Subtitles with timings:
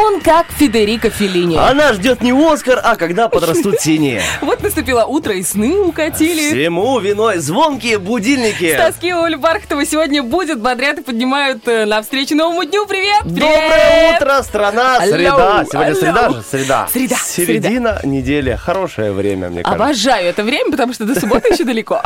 [0.00, 1.58] Он как Федерико Феллини.
[1.58, 4.22] Она ждет не Оскар, а когда подрастут синие.
[4.40, 6.48] Вот наступило утро, и сны укатили.
[6.50, 8.74] Всему виной звонкие будильники.
[8.74, 12.86] С тоски Оля Бархатова сегодня будет, бодрят и поднимают э, навстречу новому дню.
[12.86, 13.24] Привет!
[13.24, 15.00] Доброе утро, страна!
[15.00, 15.66] Среда.
[15.70, 16.42] Сегодня среда же?
[16.50, 16.88] Среда.
[16.90, 18.54] Среда, Середина недели.
[18.54, 19.84] Хорошее время, мне кажется.
[19.84, 22.00] Обожаю это время, потому что до субботы еще далеко.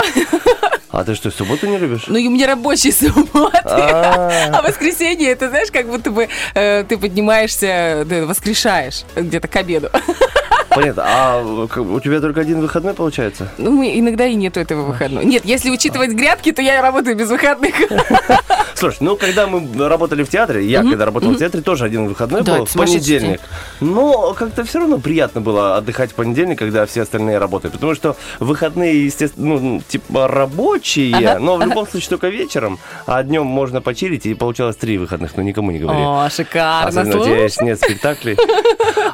[0.95, 2.05] А ты что, субботу не любишь?
[2.07, 3.59] Ну, у меня рабочие субботы.
[3.65, 4.51] А.
[4.53, 9.91] А воскресенье, это знаешь, как будто бы э, ты поднимаешься, воскрешаешь где-то к обеду.
[10.75, 11.03] Понятно.
[11.07, 13.49] А у тебя только один выходной получается?
[13.59, 15.25] Ну, иногда и нету этого выходного.
[15.25, 17.75] Нет, если учитывать грядки, то я работаю без выходных.
[18.75, 22.43] Слушай, ну когда мы работали в театре, я когда работал в театре, тоже один выходной
[22.43, 23.41] Да, был в понедельник.
[23.81, 27.75] Но как-то все равно приятно было отдыхать в понедельник, когда все остальные работают.
[27.75, 33.23] Потому что выходные, естественно, ну, типа рабочие, Ага, но в любом случае только вечером, а
[33.23, 36.01] днем можно почилить, и получалось три выходных, но никому не говори.
[36.01, 36.89] О, шикарно.
[36.89, 38.37] Особенно у тебя нет спектаклей.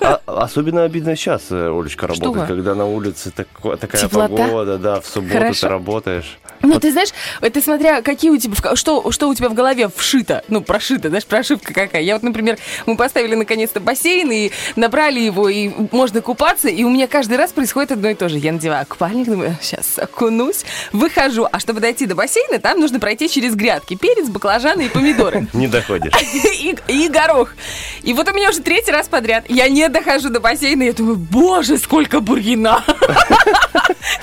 [0.02, 4.36] А- особенно обидно сейчас, Олечка, работать, когда на улице тако- такая Теплота?
[4.36, 5.60] погода, да, в субботу Хорошо.
[5.60, 6.38] ты работаешь.
[6.62, 10.44] Ну, ты знаешь, это смотря какие у тебя, что, что у тебя в голове вшито,
[10.48, 12.02] ну, прошито, знаешь, прошивка какая.
[12.02, 16.90] Я вот, например, мы поставили наконец-то бассейн и набрали его, и можно купаться, и у
[16.90, 18.38] меня каждый раз происходит одно и то же.
[18.38, 23.28] Я надеваю купальник, думаю, сейчас окунусь, выхожу, а чтобы дойти до бассейна, там нужно пройти
[23.28, 25.48] через грядки, перец, баклажаны и помидоры.
[25.52, 26.12] Не доходишь.
[26.88, 27.54] и горох.
[28.02, 29.44] И вот у меня уже третий раз подряд.
[29.48, 32.84] Я не дохожу до бассейна, я думаю, боже, сколько бурьяна.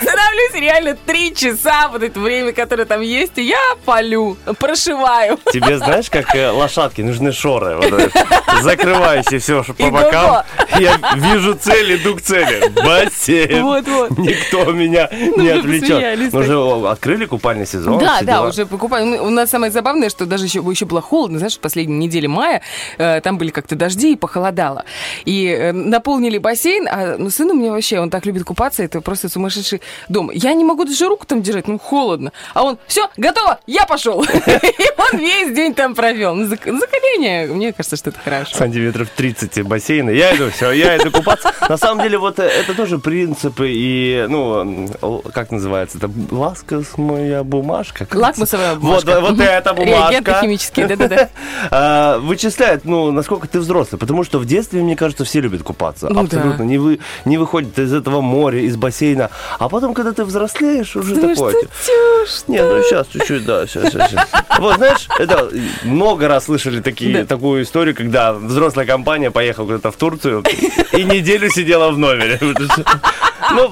[0.02, 5.40] Становлюсь реально три часа, вот это время, которое там есть, и я полю, прошиваю.
[5.52, 8.26] Тебе, знаешь, как э, лошадки, нужны шоры, вот это,
[8.62, 10.44] закрывающие все по И бокам.
[10.80, 12.68] Я вижу цель, иду к цели.
[12.70, 13.64] Бассейн.
[13.64, 14.18] Вот-вот.
[14.18, 16.34] Никто меня не вы отвлечет.
[16.34, 17.98] Мы же открыли купальный сезон.
[18.00, 18.50] Да, да, дела.
[18.50, 19.12] уже покупаем.
[19.12, 22.28] Ну, У нас самое забавное, что даже еще, еще было холодно, знаешь, в последней неделе
[22.28, 22.62] мая,
[22.98, 24.86] э, там были как-то дожди и похолодало.
[25.26, 29.01] И э, наполнили бассейн, а ну, сын у меня вообще, он так любит купаться, это
[29.01, 30.29] просто сумасшедший дом.
[30.34, 32.31] Я не могу даже руку там держать, ну, холодно.
[32.53, 34.23] А он, все, готово, я пошел.
[34.25, 36.35] И он весь день там провел.
[36.35, 38.56] Ну, зак- закаление, мне кажется, что это хорошо.
[38.57, 40.09] Сантиметров 30 бассейна.
[40.09, 41.53] Я иду, все, я иду купаться.
[41.69, 44.89] На самом деле, вот э, это тоже принципы и, ну,
[45.34, 48.06] как называется, это ласковая бумажка.
[48.06, 49.22] Как Лакмусовая Вот, бумажка.
[49.22, 49.41] вот Мгм.
[49.41, 50.12] эта бумажка.
[50.12, 51.29] Реагенты химические, да-да-да.
[51.72, 54.00] А, Вычисляет, ну, насколько ты взрослый.
[54.00, 56.09] Потому что в детстве, мне кажется, все любят купаться.
[56.09, 56.57] Ну Абсолютно.
[56.57, 56.66] да.
[56.66, 59.30] Не, вы, не выходят из этого моря, из бассейна.
[59.59, 61.53] А потом, когда ты взрослеешь, уже Думаешь, такое.
[61.62, 64.28] типа, тюш, Не, ну сейчас чуть-чуть, да, сейчас, сейчас, сейчас.
[64.59, 65.50] Вот, знаешь, это
[65.84, 67.25] много раз слышали такие, Да.
[67.25, 70.44] такую историю, когда взрослая компания поехала куда-то в Турцию
[70.94, 72.40] и неделю сидела в номере.
[73.52, 73.72] Ну,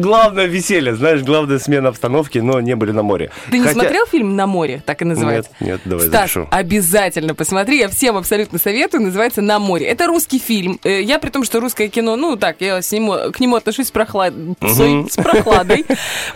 [0.00, 3.30] главное веселье, знаешь, главная смена обстановки, но не были на море.
[3.50, 5.50] Ты не смотрел фильм «На море», так и называется?
[5.60, 6.48] Нет, нет, давай Стас, запишу.
[6.50, 9.86] обязательно посмотри, я всем абсолютно советую, называется «На море».
[9.86, 10.78] Это русский фильм.
[10.84, 13.88] Э, Я при том, что русское кино, ну так, я с нему, к нему отношусь
[13.88, 14.34] с, прохлад...
[14.62, 15.84] с прохладой.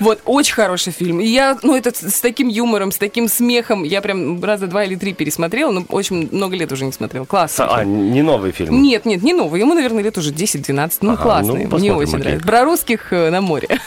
[0.00, 1.20] Вот, очень хороший фильм.
[1.20, 4.94] И я, ну, это с таким юмором, с таким смехом, я прям раза два или
[4.96, 7.24] три пересмотрела, но очень много лет уже не смотрела.
[7.24, 7.66] Классно.
[7.74, 8.82] А, не новый фильм.
[8.82, 9.60] Нет, нет, не новый.
[9.60, 10.98] Ему, наверное, лет уже 10-12.
[11.02, 11.66] Ну, классный.
[11.70, 12.46] ну, Мне очень нравится.
[12.62, 13.66] Про русских э, на море.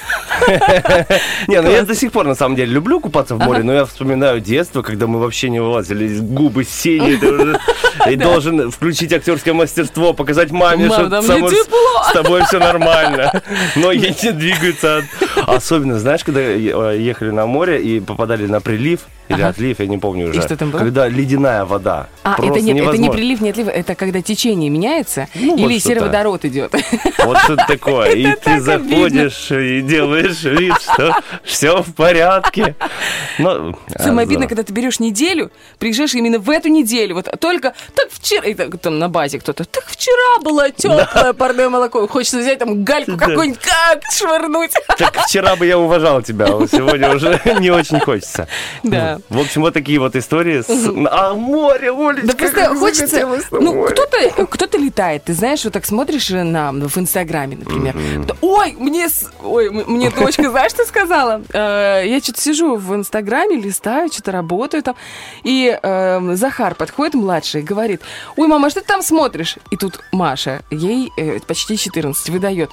[1.48, 3.86] Не, ну я до сих пор на самом деле люблю купаться в море, но я
[3.86, 7.58] вспоминаю детство, когда мы вообще не вылазили, губы синие,
[8.12, 13.42] и должен включить актерское мастерство, показать маме, Мам, что с тобой все нормально.
[13.78, 15.04] Ноги не двигаются.
[15.48, 19.48] Особенно, знаешь, когда э, ехали на море и попадали на прилив или Ага.
[19.50, 20.42] отлив, я не помню уже.
[20.42, 20.80] что там было?
[20.80, 22.08] Когда ледяная вода.
[22.24, 25.74] А, Просто это нет, это не прилив, не отлив, это когда течение меняется Ну, или
[25.74, 26.74] вот сероводород идет.
[27.26, 28.12] Вот что такое.
[28.12, 32.76] И ты заходишь и делаешь вид, что все в порядке.
[33.40, 34.48] А, Самое здорово.
[34.48, 39.00] когда ты берешь неделю, приезжаешь именно в эту неделю, вот только так вчера, и там
[39.00, 44.04] на базе кто-то, так вчера было теплое парное молоко, хочется взять там гальку какую-нибудь, как
[44.12, 44.72] швырнуть.
[44.98, 48.48] Так вчера бы я уважал тебя, а сегодня уже не очень хочется.
[48.84, 49.15] Да.
[49.30, 49.36] Да.
[49.38, 50.62] В общем, вот такие вот истории.
[50.62, 50.92] С...
[51.12, 56.30] А море, Олечка, Да просто хочется, ну, кто-то, кто-то летает, ты знаешь, вот так смотришь
[56.30, 57.96] на, в Инстаграме, например.
[58.42, 59.08] Ой, мне,
[59.44, 61.42] ой, мне дочка, знаешь, что сказала?
[61.54, 64.96] Э, Я что-то сижу в Инстаграме, листаю, что-то работаю там,
[65.44, 68.02] и э, Захар подходит, младший, и говорит,
[68.36, 69.58] ой, мама, а что ты там смотришь?
[69.72, 72.72] И тут Маша, ей э, почти 14, выдает,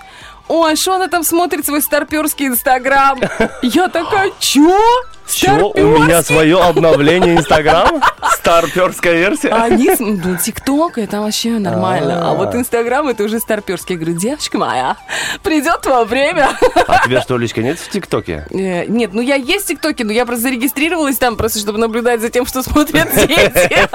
[0.48, 3.18] ой, что она там смотрит свой старперский Инстаграм?
[3.62, 4.78] Я такая, чё?
[5.24, 5.70] Чего?
[5.70, 8.02] У меня Старпёрский?» свое обновление Инстаграма?
[8.36, 9.48] Старперская версия?
[9.48, 12.28] А они, ну, ТикТок, это вообще нормально.
[12.28, 12.58] А вот А.
[12.58, 13.94] Инстаграм, это уже старперский.
[13.94, 14.96] Я говорю, девочка моя,
[15.42, 16.50] придет твое время.
[16.88, 18.46] А тебя что, Олечка, нет в ТикТоке?
[18.50, 22.20] Э, Нет, ну я есть в ТикТоке, но я просто зарегистрировалась там, просто чтобы наблюдать
[22.20, 23.88] за тем, что смотрят дети.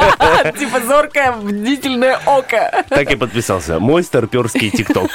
[0.57, 2.83] Типа зоркое, бдительное око.
[2.89, 3.79] Так и подписался.
[3.79, 5.11] Мой старперский ТикТок.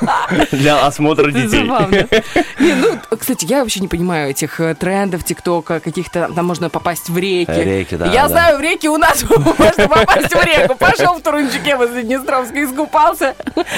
[0.52, 1.64] Для осмотра Это детей.
[1.64, 1.96] забавно.
[2.58, 7.08] Не, ну, кстати, я вообще не понимаю этих э, трендов ТикТока, каких-то, там можно попасть
[7.08, 7.50] в реки.
[7.52, 8.28] Реки, да, Я да.
[8.28, 9.24] знаю, в реке у нас
[9.58, 10.74] можно попасть в реку.
[10.76, 13.34] Пошел в Турунчике возле Днестровска, искупался.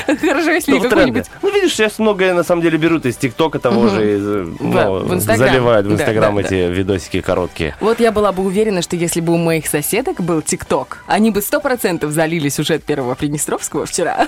[0.07, 1.27] Хорошо, если Ну, какой-нибудь...
[1.43, 5.87] Ну, видишь, сейчас многое на самом деле берут из ТикТока того же, э, ну, заливают
[5.87, 7.75] в Инстаграм эти видосики короткие.
[7.81, 11.43] Вот я была бы уверена, что если бы у моих соседок был ТикТок, они бы
[11.43, 14.27] сто процентов залили сюжет первого Приднестровского вчера.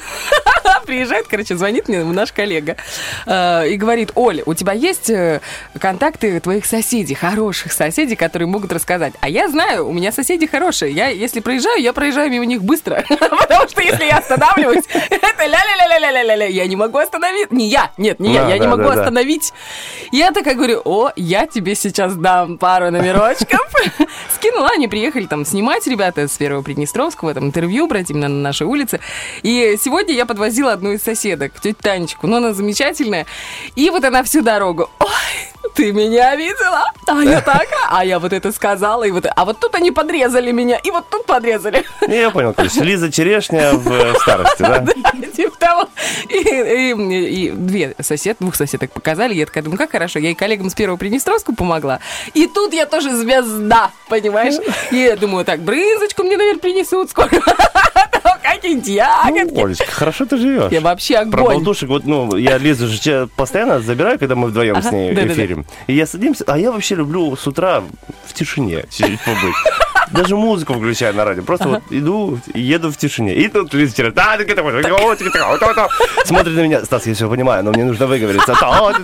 [0.87, 2.77] Приезжает, короче, звонит мне наш коллега
[3.27, 5.41] э, и говорит, Оля, у тебя есть э,
[5.79, 9.13] контакты твоих соседей, хороших соседей, которые могут рассказать?
[9.21, 10.93] А я знаю, у меня соседи хорошие.
[10.93, 13.05] Я, если проезжаю, я проезжаю мимо них быстро.
[13.09, 16.47] Потому что если я останавливаюсь, это ля-ля-ля-ля-ля-ля-ля.
[16.47, 17.53] Я не могу остановить.
[17.53, 18.49] Не я, нет, не я.
[18.49, 19.53] Я не могу остановить.
[20.11, 23.69] Я такая говорю, о, я тебе сейчас дам пару номерочков.
[24.35, 28.67] Скинула, они приехали там снимать ребята с первого Приднестровского, там интервью брать именно на нашей
[28.67, 29.01] улице.
[29.43, 33.27] И сегодня я подвозила одну из соседок, тетю Танечку, но она замечательная.
[33.77, 35.09] И вот она всю дорогу, ой,
[35.75, 36.93] ты меня видела?
[37.07, 40.53] А я так, а я вот это сказала, и вот, а вот тут они подрезали
[40.53, 41.85] меня, и вот тут подрезали.
[42.01, 44.85] Ну, Я понял, короче, Лиза Черешня в э, старости, да?
[45.35, 45.89] Типа того.
[46.29, 49.35] И, две сосед, двух соседок показали.
[49.35, 50.19] Я такая думаю, как хорошо.
[50.19, 52.01] Я и коллегам с первого Приднестровского помогла.
[52.35, 54.55] И тут я тоже звезда, понимаешь?
[54.91, 57.11] И я думаю, так, брынзочку мне, наверное, принесут
[58.77, 59.61] Какие-нибудь Ну, ягодки.
[59.61, 60.71] Олечка, хорошо ты живешь.
[60.73, 61.55] Я вообще Про огонь.
[61.57, 65.65] болтушек, вот, ну, я Лизу же постоянно забираю, когда мы вдвоем с ней эфирим.
[65.87, 67.83] И я садимся, а я вообще люблю с утра
[68.27, 69.55] в тишине чуть-чуть побыть.
[70.11, 71.43] Даже музыку включаю на радио.
[71.43, 73.35] Просто вот иду, еду в тишине.
[73.35, 73.95] И тут Лиза
[76.25, 76.85] смотрит на меня.
[76.85, 78.55] Стас, я все понимаю, но мне нужно выговориться.
[78.61, 78.95] Я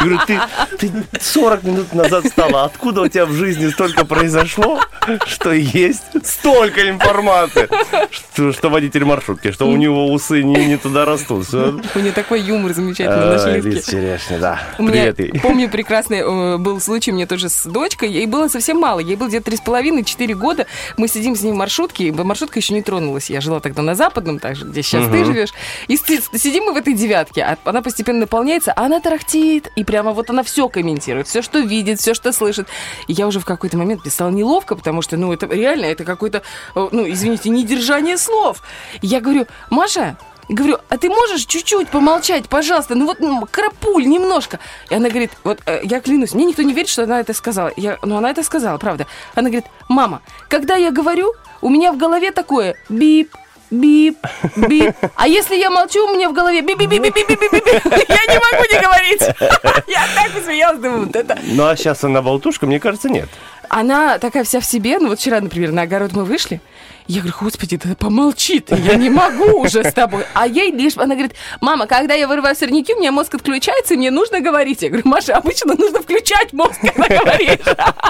[0.00, 0.40] говорю, ты,
[0.78, 2.64] ты 40 минут назад встала.
[2.64, 4.80] Откуда у тебя в жизни столько произошло,
[5.26, 7.68] что есть столько информации?
[8.10, 11.46] Что, что водитель маршрутки, что у него усы не, не туда растут.
[11.46, 11.80] Всё.
[11.94, 13.68] У нее такой юмор замечательный, наши Ай, Лизки.
[13.68, 14.60] Лиз Черешня, да.
[14.78, 18.78] У меня, Привет помню, прекрасный э, был случай, мне тоже с дочкой, ей было совсем
[18.78, 20.47] мало, ей было где-то 3,5-4 года,
[20.96, 24.38] мы сидим с ней в маршрутке, маршрутка еще не тронулась, я жила тогда на Западном,
[24.38, 25.50] так же, где сейчас ты живешь,
[25.88, 29.84] и си- сидим мы в этой девятке, а она постепенно наполняется, а она тарахтит, и
[29.84, 32.68] прямо вот она все комментирует, все, что видит, все, что слышит.
[33.06, 36.42] И я уже в какой-то момент стало неловко, потому что, ну, это реально, это какое-то,
[36.74, 38.62] э, ну, извините, недержание слов.
[39.02, 40.16] И я говорю, Маша,
[40.48, 42.94] Говорю, а ты можешь чуть-чуть помолчать, пожалуйста?
[42.94, 44.58] Ну вот м, крапуль немножко.
[44.90, 47.70] И она говорит, вот э, я клянусь, мне никто не верит, что она это сказала.
[47.76, 49.06] Я, ну она это сказала, правда.
[49.34, 53.34] Она говорит, мама, когда я говорю, у меня в голове такое бип,
[53.70, 54.16] бип,
[54.56, 54.94] бип.
[55.16, 57.64] А если я молчу, у меня в голове бип, бип, бип, бип, бип, бип, бип.
[58.08, 59.20] Я не могу не говорить.
[59.86, 63.28] Я так посмеялась, думаю, вот это Ну, а сейчас она болтушка, мне кажется, нет.
[63.68, 64.98] она такая вся в себе.
[64.98, 66.62] Ну вот вчера, например, на огород мы вышли.
[67.08, 70.26] Я говорю, господи, да помолчи ты, я не могу уже с тобой.
[70.34, 73.96] А ей лишь, она говорит, мама, когда я вырываю сорняки, у меня мозг отключается, и
[73.96, 74.82] мне нужно говорить.
[74.82, 77.60] Я говорю, Маша, обычно нужно включать мозг, когда говоришь.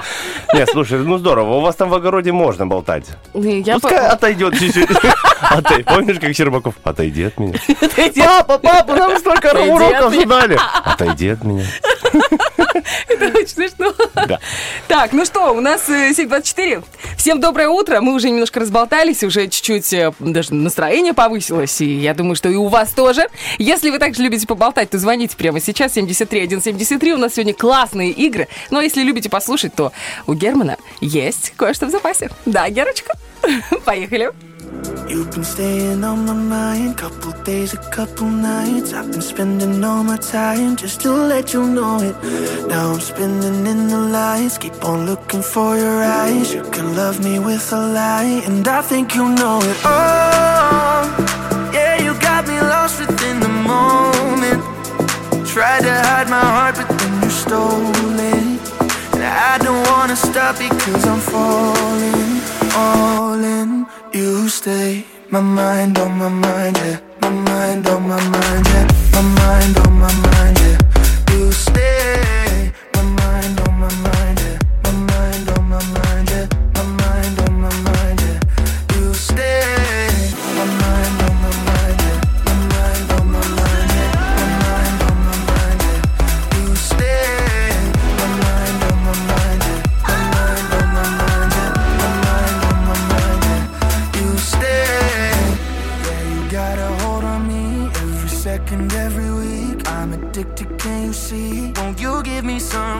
[0.52, 3.05] Нет, слушай, ну здорово, у вас там в огороде можно болтать.
[3.35, 4.88] Я Пускай отойдет чуть-чуть.
[5.87, 6.75] Помнишь, как Щербаков?
[6.83, 7.55] Отойди от меня.
[8.28, 10.59] Папа, папа, нам столько уроков задали.
[10.85, 11.64] Отойди от меня.
[13.09, 13.93] Это очень смешно.
[14.87, 16.85] Так, ну что, у нас э, 7.24.
[17.17, 18.00] Всем доброе утро.
[18.00, 21.80] Мы уже немножко разболтались, уже чуть-чуть э, даже настроение повысилось.
[21.80, 23.28] И я думаю, что и у вас тоже.
[23.59, 25.95] Если вы также любите поболтать, то звоните прямо сейчас.
[25.95, 27.12] 73 173.
[27.14, 28.49] У нас сегодня классные игры.
[28.71, 29.92] Но если любите послушать, то
[30.26, 32.30] у Германа есть кое-что в запасе.
[32.47, 33.12] Да, Герочка?
[33.85, 34.33] Поехали.
[35.09, 38.93] You've been staying on my mind, couple days, a couple nights.
[38.93, 42.17] I've been spending all my time just to let you know it.
[42.69, 46.53] Now I'm spinning in the lights, keep on looking for your eyes.
[46.53, 49.79] You can love me with a lie, and I think you know it.
[49.85, 54.63] Oh, yeah, you got me lost within the moment.
[55.49, 58.59] Tried to hide my heart, but then you stole it.
[59.15, 60.59] And I don't wanna stop.
[60.59, 62.41] Because I'm falling,
[62.75, 63.87] all in.
[64.12, 67.00] You stay, my mind on my mind, yeah.
[67.21, 68.87] My mind on my mind, yeah.
[69.12, 70.79] My mind on my mind, yeah.
[71.33, 72.23] You stay,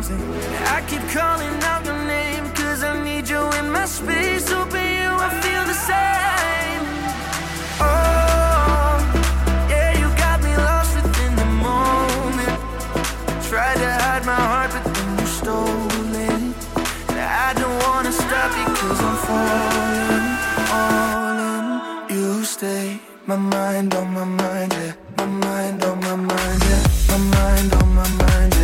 [0.02, 0.28] something?
[0.76, 4.50] I keep calling out your name, cause I need you in my space.
[4.50, 6.83] Open you, I feel the same.
[7.81, 8.99] Oh,
[9.69, 12.59] yeah, you got me lost within the moment.
[13.49, 16.55] Tried to hide my heart, but then you stole it.
[17.17, 20.26] I don't wanna stop because I'm falling,
[20.78, 22.17] all in.
[22.17, 24.93] You stay, my mind on my mind, yeah.
[25.17, 26.83] My mind on my mind, yeah.
[27.11, 28.58] My mind on my mind, yeah.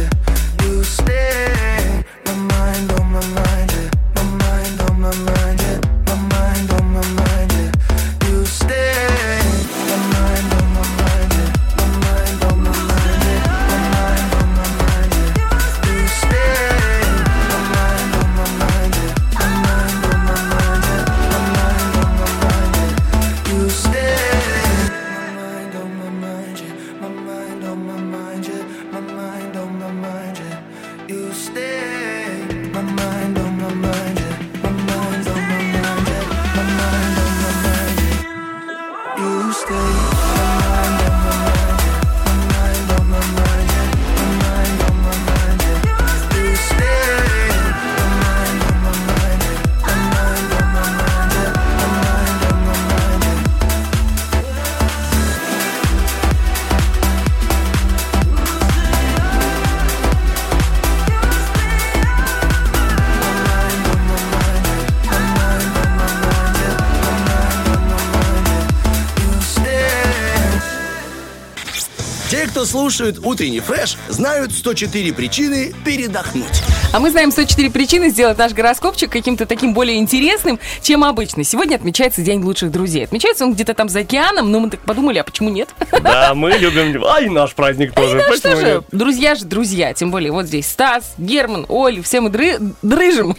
[72.75, 76.61] Слушают утренний фреш, знают 104 причины передохнуть.
[76.93, 81.45] А мы знаем 104 причины сделать наш гороскопчик каким-то таким более интересным, чем обычно.
[81.45, 83.05] Сегодня отмечается День лучших друзей.
[83.05, 85.69] Отмечается он где-то там за океаном, но мы так подумали, а почему нет?
[86.03, 87.05] Да, мы любим...
[87.05, 88.21] Ай, наш праздник тоже.
[88.29, 88.85] Ну что же, нет?
[88.91, 89.95] друзья же друзья.
[89.95, 93.37] Тем более вот здесь Стас, Герман, Оля, все мы дры- дрыжим.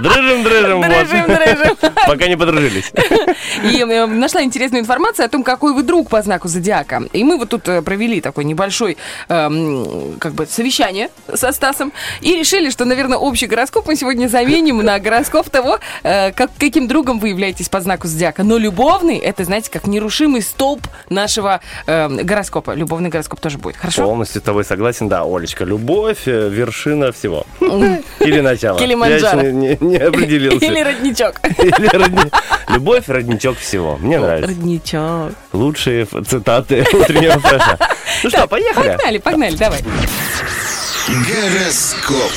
[0.00, 0.78] Дрыжим, дрыжим.
[0.80, 0.88] вот.
[0.88, 1.76] Дрыжим, дрыжим.
[2.06, 2.92] Пока не подружились.
[3.64, 7.02] И э, нашла интересную информацию о том, какой вы друг по знаку зодиака.
[7.12, 8.96] И мы вот тут э, провели такой небольшой
[9.28, 14.78] эм, как бы совещание со Стасом и решили, что, наверное, общий гороскоп мы сегодня заменим
[14.78, 18.42] на гороскоп того, э, как, каким другом вы являетесь по знаку зодиака.
[18.42, 22.72] Но любовный, это, знаете, как нерушимый столб нашего эм, гороскопа.
[22.74, 23.76] Любовный гороскоп тоже будет.
[23.76, 24.04] Хорошо?
[24.04, 25.64] Полностью с тобой согласен, да, Олечка.
[25.64, 27.46] Любовь, э, вершина всего.
[28.20, 28.78] Или начало.
[28.78, 29.42] Килиманджаро.
[29.42, 30.64] Я не, не определился.
[30.64, 31.40] Или родничок.
[31.58, 32.32] Или родни-
[32.68, 33.96] Любовь, родничок всего.
[33.96, 34.48] Мне нравится.
[34.48, 35.32] Родничок.
[35.52, 37.78] Лучшие цитаты утреннего фреша.
[38.22, 38.88] Ну что, поехали?
[38.88, 39.82] Погнали, погнали, давай.
[41.08, 42.32] Гороскоп.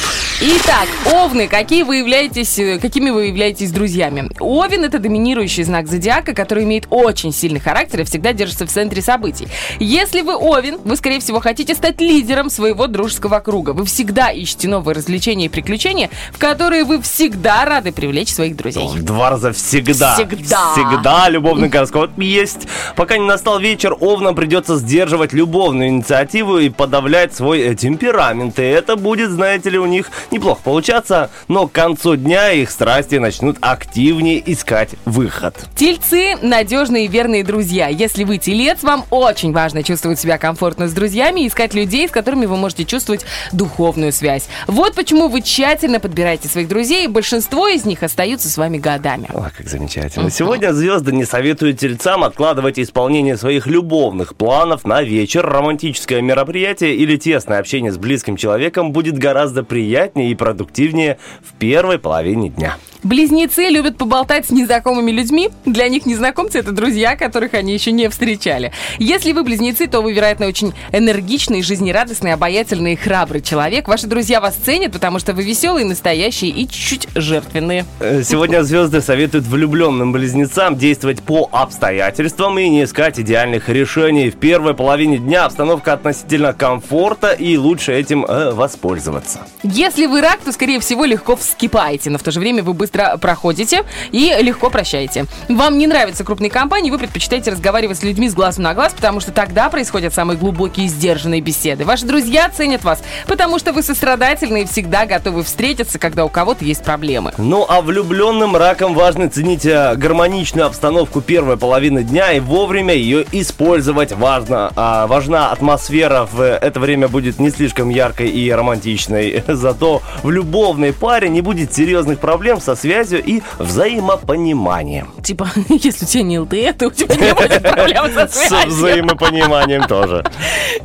[0.45, 4.29] Итак, овны, какие вы являетесь, э, какими вы являетесь друзьями?
[4.41, 9.01] Овен– это доминирующий знак зодиака, который имеет очень сильный характер и всегда держится в центре
[9.01, 9.47] событий.
[9.79, 13.71] Если вы овен, вы, скорее всего, хотите стать лидером своего дружеского круга.
[13.71, 18.85] Вы всегда ищете новые развлечения и приключения, в которые вы всегда рады привлечь своих друзей.
[18.97, 20.15] Два раза всегда.
[20.15, 20.73] Всегда.
[20.73, 22.67] Всегда любовный гороскоп есть.
[22.97, 28.59] Пока не настал вечер, овнам придется сдерживать любовную инициативу и подавлять свой э, темперамент.
[28.59, 33.15] И это будет, знаете ли, у них неплохо получаться, но к концу дня их страсти
[33.15, 35.55] начнут активнее искать выход.
[35.75, 37.87] Тельцы– надежные и верные друзья.
[37.87, 42.11] Если вы телец, вам очень важно чувствовать себя комфортно с друзьями и искать людей, с
[42.11, 44.47] которыми вы можете чувствовать духовную связь.
[44.67, 49.27] Вот почему вы тщательно подбираете своих друзей, и большинство из них остаются с вами годами.
[49.33, 50.29] Ой, как замечательно.
[50.29, 55.45] Сегодня звезды не советуют тельцам откладывать исполнение своих любовных планов на вечер.
[55.45, 61.99] Романтическое мероприятие или тесное общение с близким человеком будет гораздо приятнее и продуктивнее в первой
[61.99, 62.77] половине дня.
[63.03, 65.49] Близнецы любят поболтать с незнакомыми людьми.
[65.65, 68.71] Для них незнакомцы– это друзья, которых они еще не встречали.
[68.99, 73.87] Если вы близнецы, то вы, вероятно, очень энергичный, жизнерадостный, обаятельный и храбрый человек.
[73.87, 77.85] Ваши друзья вас ценят, потому что вы веселые, настоящие и чуть-чуть жертвенные.
[77.99, 84.29] Э, Сегодня звезды советуют влюбленным близнецам действовать по обстоятельствам и не искать идеальных решений.
[84.29, 89.39] В первой половине дня обстановка относительно комфорта и лучше этим э, воспользоваться.
[89.63, 92.73] Если Если вы рак, то, скорее всего, легко вскипаете, но в то же время вы
[92.73, 95.25] быстро проходите и легко прощаете.
[95.49, 99.19] Вам не нравятся крупные компании, вы предпочитаете разговаривать с людьми с глазу на глаз, потому
[99.19, 101.85] что тогда происходят самые глубокие и сдержанные беседы.
[101.85, 106.63] Ваши друзья ценят вас, потому что вы сострадательны и всегда готовы встретиться, когда у кого-то
[106.65, 107.33] есть проблемы.
[107.37, 113.25] Ну, а влюбленным раком важно ценить э, гармоничную обстановку первой половины дня и вовремя ее
[113.31, 114.11] использовать.
[114.11, 119.43] Важно, а, важна атмосфера в это время будет не слишком яркой и романтичной.
[119.47, 125.07] Зато в любовной паре не будет серьезных проблем со связью и взаимопониманием.
[125.23, 128.69] Типа, если у тебя не ЛТЭ, то у тебя не будет проблем со С связью.
[128.71, 130.25] взаимопониманием тоже.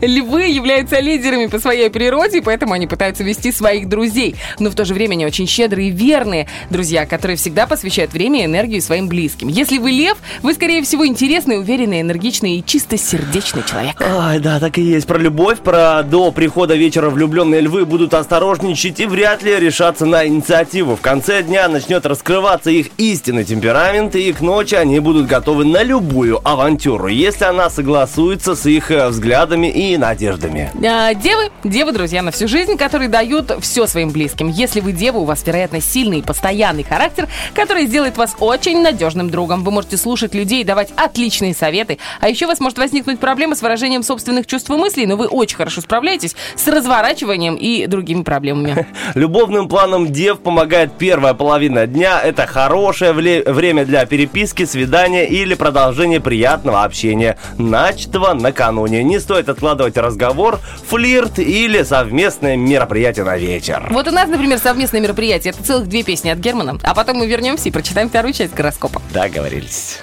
[0.00, 4.37] Львы являются лидерами по своей природе, поэтому они пытаются вести своих друзей.
[4.61, 8.43] Но в то же время они очень щедрые и верные друзья, которые всегда посвящают время
[8.43, 9.49] и энергию своим близким.
[9.49, 14.00] Если вы лев, вы, скорее всего, интересный, уверенный, энергичный и чистосердечный человек.
[14.00, 15.07] Ай, да, так и есть.
[15.09, 20.25] Про любовь, про до прихода вечера влюбленные львы будут осторожничать и вряд ли решаться на
[20.26, 20.95] инициативу.
[20.95, 25.83] В конце дня начнет раскрываться их истинный темперамент, и к ночи они будут готовы на
[25.83, 30.71] любую авантюру, если она согласуется с их э, взглядами и надеждами.
[30.87, 34.49] А, девы, девы, друзья на всю жизнь, которые дают все своим близким.
[34.49, 39.30] Если вы дева, у вас, вероятно, сильный и постоянный характер, который сделает вас очень надежным
[39.30, 39.64] другом.
[39.64, 41.97] Вы можете слушать людей и давать отличные советы.
[42.21, 45.26] А еще у вас может возникнуть проблема с выражением собственных чувств и мыслей, но вы
[45.26, 48.87] очень хорошо справляетесь с разворачиванием и другими проблемами.
[49.14, 52.21] Любовным планам дев помогает первая половина дня.
[52.21, 59.03] Это хорошее вле- время для переписки, свидания или продолжения приятного общения, начатого накануне.
[59.03, 63.87] Не стоит откладывать разговор, флирт или совместное мероприятие на вечер.
[63.91, 65.53] Вот у нас, например, совместное мероприятие.
[65.53, 66.79] Это целых две песни от Германа.
[66.83, 69.01] А потом мы вернемся и прочитаем вторую часть гороскопа.
[69.13, 69.99] Договорились.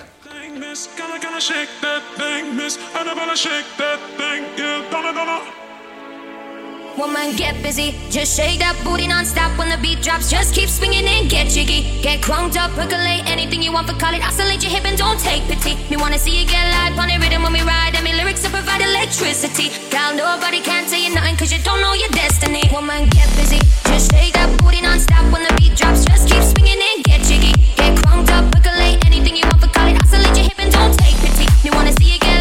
[1.45, 2.79] shake that thing, miss.
[2.95, 4.84] Annabella, shake that thing, yeah.
[6.97, 7.91] Woman, get busy.
[8.09, 10.31] Just shake that booty non-stop when the beat drops.
[10.31, 11.83] Just keep swinging and get jiggy.
[12.01, 14.23] Get crunked up, percolate anything you want for call it.
[14.23, 15.75] Oscillate your hip and don't take pity.
[15.91, 17.95] Me wanna see you get live on the rhythm when we ride.
[17.95, 19.75] And me lyrics to provide electricity.
[19.91, 22.63] Girl, nobody can tell you nothing cause you don't know your destiny.
[22.71, 23.59] Woman, get busy.
[23.91, 26.05] Just shake that booty non-stop when the beat drops.
[26.05, 27.51] Just keep swinging and get jiggy.
[27.75, 29.99] Get crunked up, percolate anything you want for call it.
[29.99, 31.43] Oscillate your hip and don't take pity.
[31.59, 32.34] Me wanna see you get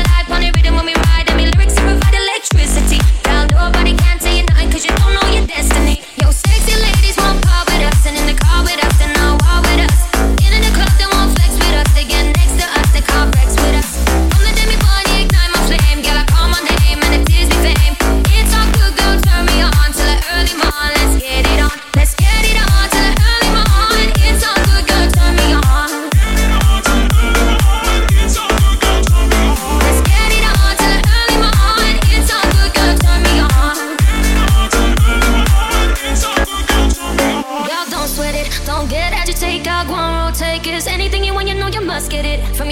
[4.87, 5.24] Tú no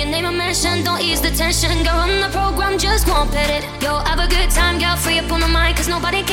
[0.02, 1.70] your name I mention, don't ease the tension.
[1.84, 3.62] Girl, on the program, just won't pet it.
[3.82, 6.31] Yo, have a good time, girl, free up on the mic Cause nobody can,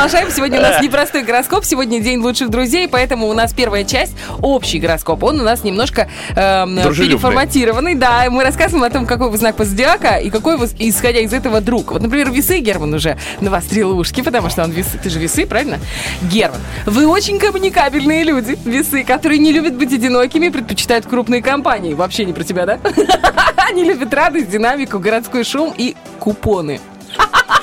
[0.00, 0.30] продолжаем.
[0.30, 1.62] Сегодня у нас непростой гороскоп.
[1.62, 5.22] Сегодня день лучших друзей, поэтому у нас первая часть общий гороскоп.
[5.24, 7.06] Он у нас немножко Дружелюбный.
[7.06, 7.94] переформатированный.
[7.96, 11.34] Да, мы рассказываем о том, какой вы знак по зодиака и какой вы, исходя из
[11.34, 11.92] этого, друг.
[11.92, 14.98] Вот, например, весы Герман уже навострил ушки, потому что он весы.
[15.02, 15.78] Ты же весы, правильно?
[16.22, 21.92] Герман, вы очень коммуникабельные люди, весы, которые не любят быть одинокими предпочитают крупные компании.
[21.92, 22.78] Вообще не про тебя, да?
[23.68, 26.80] Они любят радость, динамику, городской шум и купоны.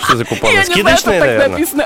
[0.08, 0.54] Что за купоны?
[0.54, 1.86] Я не знаю, что Скидочные, так написано.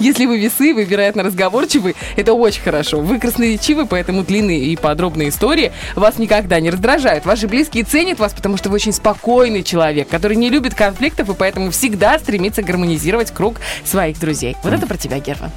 [0.00, 3.00] Если вы весы, вы, вероятно, разговорчивы, это очень хорошо.
[3.00, 7.24] Вы красноречивы, поэтому длинные и подробные истории вас никогда не раздражают.
[7.26, 11.34] Ваши близкие ценят вас, потому что вы очень спокойный человек, который не любит конфликтов и
[11.34, 14.56] поэтому всегда стремится гармонизировать круг своих друзей.
[14.62, 15.50] Вот это про тебя, Герман.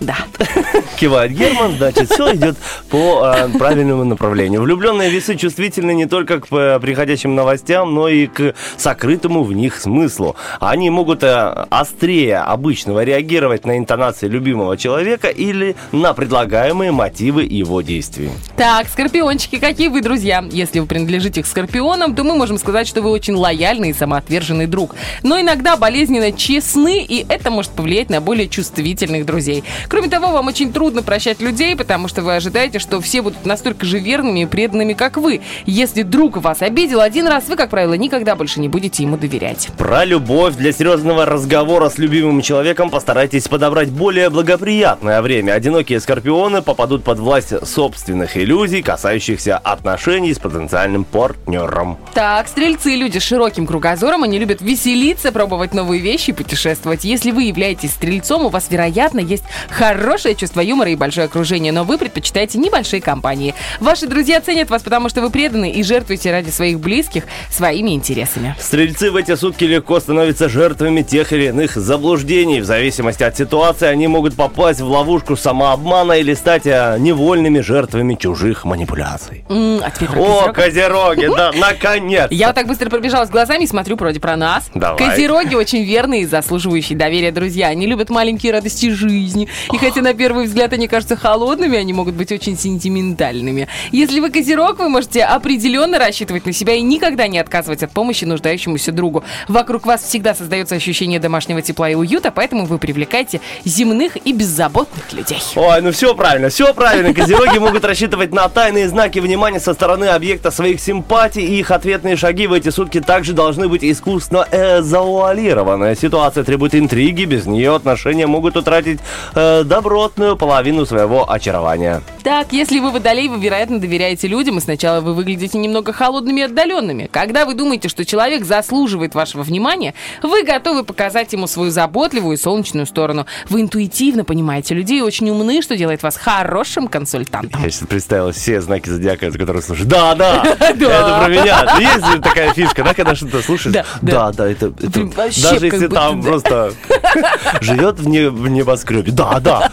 [0.00, 0.16] Да.
[1.00, 2.56] Кивает Герман, значит, все идет
[2.90, 4.62] по э, правильному направлению.
[4.62, 9.76] Влюбленные весы чувствительны не только к э, приходящим новостям, но и к сокрытому в них
[9.80, 10.36] смыслу.
[10.60, 17.80] Они могут э, острее обычного реагировать на интонации любимого человека или на предлагаемые мотивы его
[17.80, 18.30] действий.
[18.56, 20.44] Так, скорпиончики, какие вы друзья?
[20.50, 24.66] Если вы принадлежите к скорпионам, то мы можем сказать, что вы очень лояльный и самоотверженный
[24.66, 24.94] друг.
[25.22, 29.64] Но иногда болезненно честны, и это может повлиять на более чувствительных друзей.
[29.88, 33.86] Кроме того, вам очень трудно прощать людей, потому что вы ожидаете, что все будут настолько
[33.86, 35.40] же верными и преданными, как вы.
[35.64, 39.68] Если друг вас обидел один раз, вы, как правило, никогда больше не будете ему доверять.
[39.78, 45.52] Про любовь для серьезного разговора с любимым человеком постарайтесь подобрать более благоприятное время.
[45.52, 51.98] Одинокие скорпионы попадут под власть собственных иллюзий, касающихся отношений с потенциальным партнером.
[52.14, 57.04] Так, стрельцы, люди с широким кругозором, они любят веселиться, пробовать новые вещи и путешествовать.
[57.04, 59.44] Если вы являетесь стрельцом, у вас, вероятно, есть
[59.76, 63.54] хорошее чувство юмора и большое окружение, но вы предпочитаете небольшие компании.
[63.78, 68.56] Ваши друзья ценят вас, потому что вы преданы и жертвуете ради своих близких своими интересами.
[68.58, 72.60] Стрельцы в эти сутки легко становятся жертвами тех или иных заблуждений.
[72.60, 78.14] В зависимости от ситуации они могут попасть в ловушку самообмана или стать а, невольными жертвами
[78.14, 79.44] чужих манипуляций.
[79.50, 82.28] М, а теперь про О, козероги, да, наконец!
[82.30, 84.70] Я вот так быстро пробежалась глазами и смотрю вроде про нас.
[84.74, 84.96] Давай.
[84.96, 87.66] Козероги очень верные и заслуживающие доверия друзья.
[87.68, 89.48] Они любят маленькие радости жизни.
[89.72, 93.68] И хотя на первый взгляд они кажутся холодными, они могут быть очень сентиментальными.
[93.92, 98.24] Если вы козерог, вы можете определенно рассчитывать на себя и никогда не отказывать от помощи
[98.24, 99.24] нуждающемуся другу.
[99.48, 105.12] Вокруг вас всегда создается ощущение домашнего тепла и уюта, поэтому вы привлекаете земных и беззаботных
[105.12, 105.38] людей.
[105.54, 107.12] Ой, ну все правильно, все правильно.
[107.14, 112.16] Козероги могут рассчитывать на тайные знаки внимания со стороны объекта своих симпатий, и их ответные
[112.16, 115.94] шаги в эти сутки также должны быть искусно э, завуалированы.
[115.94, 119.00] Ситуация требует интриги, без нее отношения могут утратить
[119.34, 122.02] э, добротную половину своего очарования.
[122.26, 126.42] Так, если вы водолей, вы, вероятно, доверяете людям, и сначала вы выглядите немного холодными и
[126.42, 127.08] отдаленными.
[127.12, 132.36] Когда вы думаете, что человек заслуживает вашего внимания, вы готовы показать ему свою заботливую и
[132.36, 133.26] солнечную сторону.
[133.48, 137.62] Вы интуитивно понимаете людей очень умны, что делает вас хорошим консультантом.
[137.62, 139.86] Я сейчас представил все знаки зодиака, за которые слушаю.
[139.86, 141.78] Да, да, это про меня.
[141.78, 143.72] Есть такая фишка, да, когда что-то слушаешь?
[144.02, 146.72] Да, Да, это даже если там просто
[147.60, 149.12] живет в небоскребе.
[149.12, 149.70] Да, да.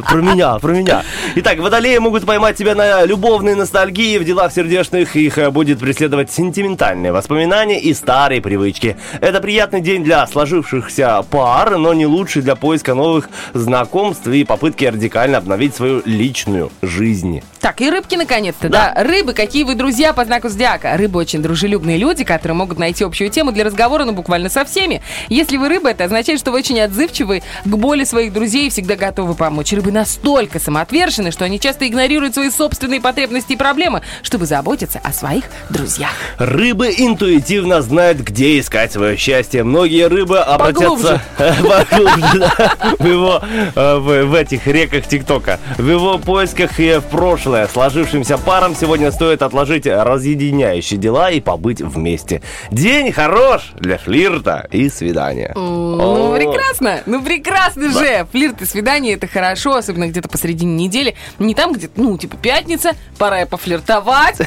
[0.00, 1.02] Про меня, про меня.
[1.34, 4.16] Итак, водолеи могут поймать тебя на любовной ностальгии.
[4.16, 8.96] В делах сердечных их э, будет преследовать сентиментальные воспоминания и старые привычки.
[9.20, 14.86] Это приятный день для сложившихся пар, но не лучший для поиска новых знакомств и попытки
[14.86, 17.42] радикально обновить свою личную жизнь.
[17.60, 18.94] Так, и рыбки наконец-то, да.
[18.96, 20.96] Рыбы, какие вы друзья по знаку зодиака?
[20.96, 25.02] Рыбы очень дружелюбные люди, которые могут найти общую тему для разговора, ну, буквально со всеми.
[25.28, 28.96] Если вы рыба, это означает, что вы очень отзывчивы к боли своих друзей и всегда
[28.96, 29.72] готовы помочь.
[29.82, 35.12] Рыбы настолько самоотвержены, что они часто игнорируют свои собственные потребности и проблемы, чтобы заботиться о
[35.12, 36.12] своих друзьях.
[36.38, 39.64] Рыбы интуитивно знают, где искать свое счастье.
[39.64, 43.42] Многие рыбы обратятся в его
[43.74, 45.58] э, в, этих реках ТикТока.
[45.76, 47.66] В его поисках и в прошлое.
[47.66, 52.40] Сложившимся парам сегодня стоит отложить разъединяющие дела и побыть вместе.
[52.70, 55.52] День хорош для флирта и свидания.
[55.56, 57.00] Ну, прекрасно.
[57.06, 58.28] Ну, прекрасно же.
[58.30, 61.14] Флирт и свидание это хорошо, особенно где-то посредине недели.
[61.38, 64.40] Не там, где, ну, типа, пятница, пора и пофлиртовать.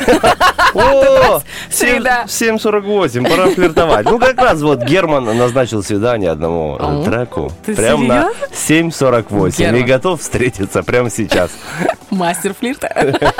[0.73, 2.25] О, среда.
[2.27, 4.05] 7.48, пора флиртовать.
[4.05, 7.51] Ну, как раз вот Герман назначил свидание одному О, треку.
[7.65, 9.09] Прям на серьезно?
[9.09, 9.79] 7.48.
[9.79, 11.51] И готов встретиться прямо сейчас.
[12.09, 12.88] Мастер флирта.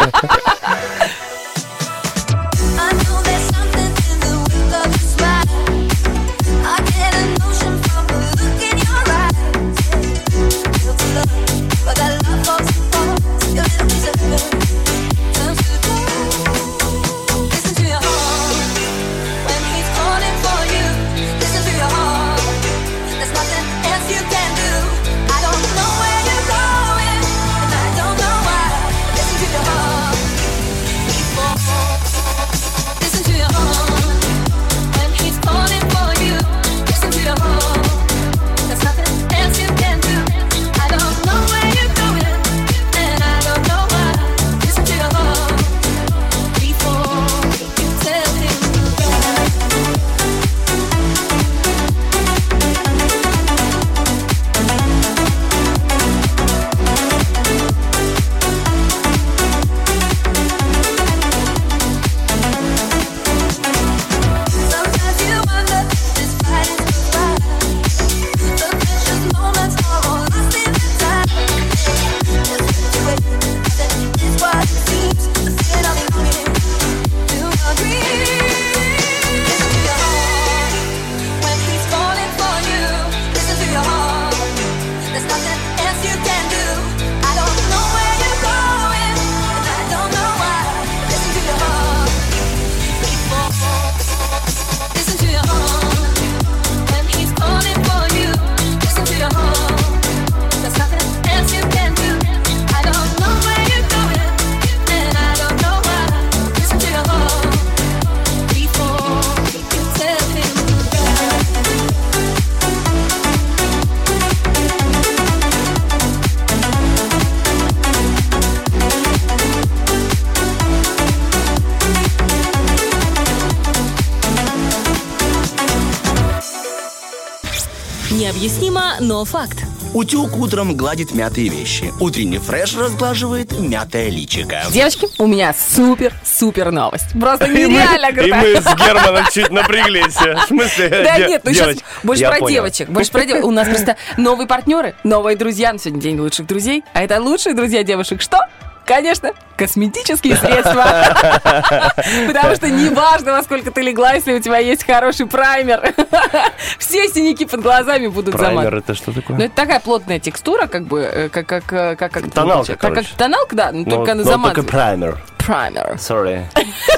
[128.99, 129.58] Но факт.
[129.93, 131.93] Утюг утром гладит мятые вещи.
[132.01, 134.63] Утренний фреш разглаживает мятое личико.
[134.69, 137.17] Девочки, у меня супер-супер новость.
[137.19, 140.15] Просто нереально и мы с Германом чуть напряглись.
[140.15, 142.89] В смысле, Да нет, ну сейчас больше про девочек.
[142.89, 143.45] Больше про девочек.
[143.45, 145.71] У нас просто новые партнеры, новые друзья.
[145.71, 146.84] На сегодня день лучших друзей.
[146.93, 148.21] А это лучшие друзья девушек.
[148.21, 148.39] Что?
[148.86, 150.86] Конечно, косметические средства.
[152.28, 155.93] Потому что неважно, во сколько ты легла, если у тебя есть хороший праймер.
[156.80, 158.80] Все синяки под глазами будут Праймер замазаны.
[158.80, 159.38] это что такое?
[159.38, 162.80] Ну, это такая плотная текстура, как бы, э, как, как, э, как, как Тоналка, как,
[162.82, 163.10] как короче.
[163.17, 164.69] тоналка, да, ну, Ну, только она ну, только замазывает.
[164.69, 165.17] праймер.
[165.38, 165.93] Праймер.
[165.98, 166.43] Sorry.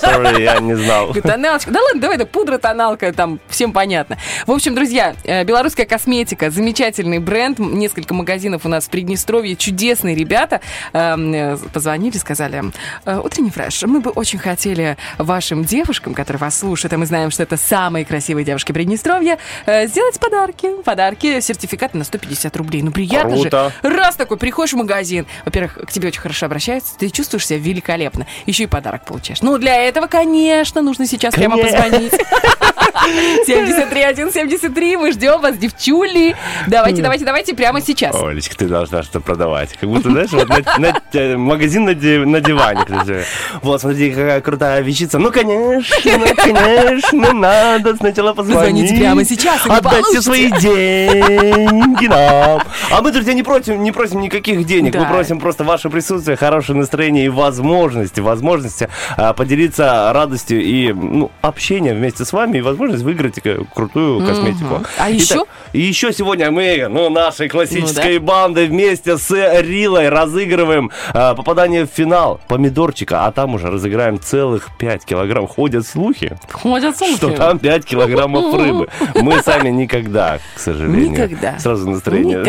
[0.02, 1.14] Sorry, я не знал.
[1.14, 1.70] Тоналочка.
[1.70, 4.18] Да ладно, давай, это пудра, тоналка, там всем понятно.
[4.46, 10.16] В общем, друзья, э, белорусская косметика, замечательный бренд, несколько магазинов у нас в Приднестровье, чудесные
[10.16, 10.62] ребята.
[11.78, 12.64] Позвонили, сказали,
[13.06, 17.30] «Э, утренний фреш, мы бы очень хотели вашим девушкам, которые вас слушают, а мы знаем,
[17.30, 19.38] что это самые красивые девушки Приднестровья,
[19.68, 20.82] э, сделать подарки.
[20.84, 22.82] Подарки, сертификаты на 150 рублей.
[22.82, 23.72] Ну, приятно Круто.
[23.84, 23.90] же.
[23.96, 28.26] Раз такой приходишь в магазин, во-первых, к тебе очень хорошо обращаются, ты чувствуешь себя великолепно.
[28.48, 29.44] Еще и подарок получаешь.
[29.44, 31.80] Ну, для этого, конечно, нужно сейчас прямо Конечно.
[31.84, 32.14] позвонить.
[33.46, 36.36] 73173, мы ждем вас, девчули.
[36.68, 38.16] Давайте, давайте, давайте прямо сейчас.
[38.16, 39.74] Олечка, ты должна что-то продавать.
[39.80, 42.86] Как будто, знаешь, вот на- на- э, магазин на, на диване.
[43.62, 45.20] Вот, смотри, какая крутая вещица.
[45.20, 45.96] Ну, конечно,
[46.36, 48.58] конечно, надо сначала позвонить.
[48.88, 50.22] Позвоните прямо сейчас, и вы Отдайте получите.
[50.22, 52.62] свои деньги нам.
[52.92, 54.96] А мы, друзья, не просим, не просим никаких денег.
[54.96, 55.10] Мы Да.
[55.10, 61.96] просим просто ваше присутствие, хорошее настроение и возможности, возможности а, поделиться радостью и ну, общением
[61.98, 64.76] вместе с вами и возможность выиграть э, крутую косметику.
[64.98, 65.46] А Итак, еще?
[65.74, 71.86] и еще сегодня мы, ну, нашей классической Ну бандой вместе с Рилой разыгрываем а, попадание
[71.86, 75.48] в финал помидорчика, а там уже разыграем целых 5 килограмм.
[75.48, 77.36] Ходят слухи, Ходят что слухи.
[77.36, 78.88] там 5 килограммов рыбы.
[79.16, 81.12] Мы сами никогда, к сожалению.
[81.12, 81.60] Никогда.
[81.60, 82.44] Сразу настроение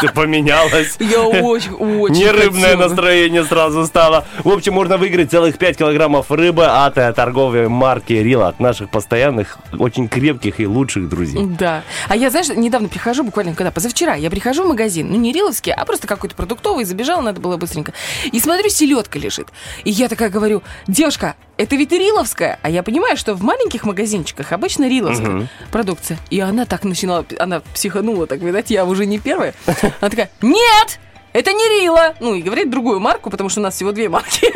[0.00, 0.96] как-то поменялось.
[1.00, 4.26] Я очень, очень Не рыбное настроение сразу стало.
[4.44, 8.90] В общем, можно выиграть целых 5 килограммов рыбы от э, торговой марки Рила, от наших
[8.90, 11.44] постоянных, очень крепких и лучших друзей.
[11.58, 11.82] Да.
[12.08, 15.72] А я, знаешь, недавно прихожу, буквально когда, позавчера, я прихожу в магазин, ну не риловский,
[15.72, 17.92] а просто какой-то продуктовый, забежала, надо было быстренько.
[18.30, 19.48] И смотрю, селедка лежит.
[19.84, 22.58] И я такая говорю, девушка, это ведь риловская.
[22.62, 26.18] А я понимаю, что в маленьких магазинчиках обычно риловская продукция.
[26.30, 29.54] И она так начинала, она психанула, так, видать, я уже не первая.
[30.00, 30.98] Она такая, нет!
[31.36, 32.14] Это не Рила.
[32.20, 34.50] Ну, и говорит другую марку, потому что у нас всего две марки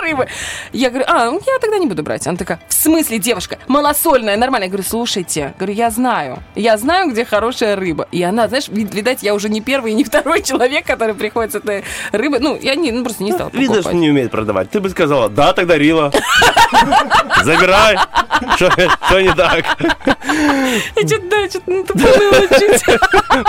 [0.02, 0.28] рыбы.
[0.72, 2.24] Я говорю, а, ну, я тогда не буду брать.
[2.28, 4.68] Она такая, в смысле, девушка, малосольная, нормальная.
[4.68, 6.38] Я говорю, слушайте, говорю, я знаю.
[6.54, 8.06] Я знаю, где хорошая рыба.
[8.12, 11.50] И она, знаешь, вид- видать, я уже не первый и не второй человек, который приходит
[11.52, 12.38] с этой рыбой.
[12.38, 13.94] Ну, я не, ну, просто не стала Видно, что покупать.
[14.00, 14.70] не умеет продавать.
[14.70, 16.12] Ты бы сказала, да, тогда Рила.
[17.42, 17.96] Забирай.
[18.56, 19.64] Что не так?
[20.96, 21.84] Я что-то, да, что-то ну.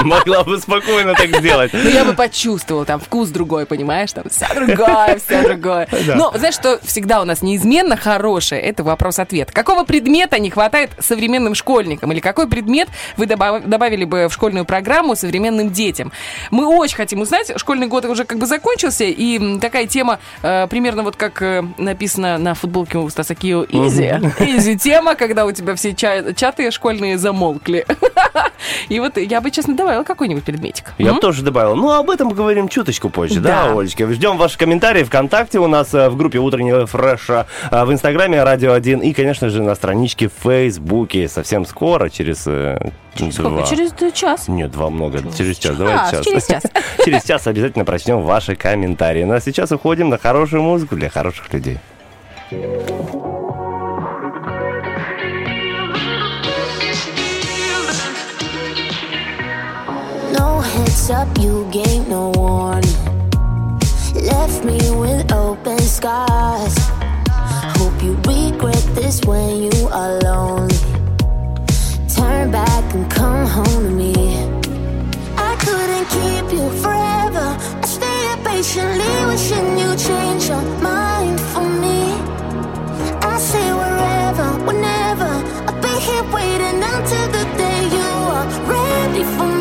[0.05, 1.71] Могла бы спокойно так сделать.
[1.73, 2.46] Ну, я бы почувствовала,
[2.85, 5.87] там вкус другой, понимаешь, там все другое, все другое.
[6.15, 9.51] Но знаешь, что всегда у нас неизменно хорошее, это вопрос-ответ.
[9.51, 12.11] Какого предмета не хватает современным школьникам?
[12.11, 16.11] Или какой предмет вы добав- добавили бы в школьную программу современным детям?
[16.51, 21.03] Мы очень хотим узнать, школьный год уже как бы закончился, и такая тема, э, примерно
[21.03, 24.07] вот как э, написано на футболке у Стаса Кио, изи.
[24.39, 27.85] Изи тема, когда у тебя все ча- чаты школьные замолкли.
[28.89, 30.93] И вот я бы, честно, добавила какой-нибудь предметик.
[30.97, 31.75] Я бы тоже добавил.
[31.75, 33.79] Ну, об этом поговорим чуточку позже, да, Да.
[33.79, 34.07] Олечка?
[34.13, 38.73] Ждем ваши комментарии ВКонтакте у нас э, в группе Утреннего Фреша, э, в Инстаграме Радио
[38.73, 41.27] 1 и, конечно же, на страничке в Фейсбуке.
[41.27, 43.49] Совсем скоро, через э, Сколько?
[43.49, 43.63] два.
[43.63, 44.47] Через час.
[44.47, 45.19] Нет, два много.
[45.35, 45.75] Через час.
[45.77, 46.25] Давайте час.
[46.25, 46.63] через час.
[47.05, 49.23] Через час обязательно прочтем ваши комментарии.
[49.23, 51.79] Ну а сейчас уходим на хорошую музыку для хороших людей.
[60.87, 62.95] Heads up, you gave no warning.
[64.31, 66.75] Left me with open scars.
[67.77, 70.77] Hope you regret this when you are lonely.
[72.15, 74.15] Turn back and come home to me.
[75.49, 77.47] I couldn't keep you forever.
[77.83, 81.99] I stayed patiently wishing you change your mind for me.
[83.31, 85.31] I say wherever, whenever.
[85.67, 89.56] I'll be here waiting until the day you are ready for me.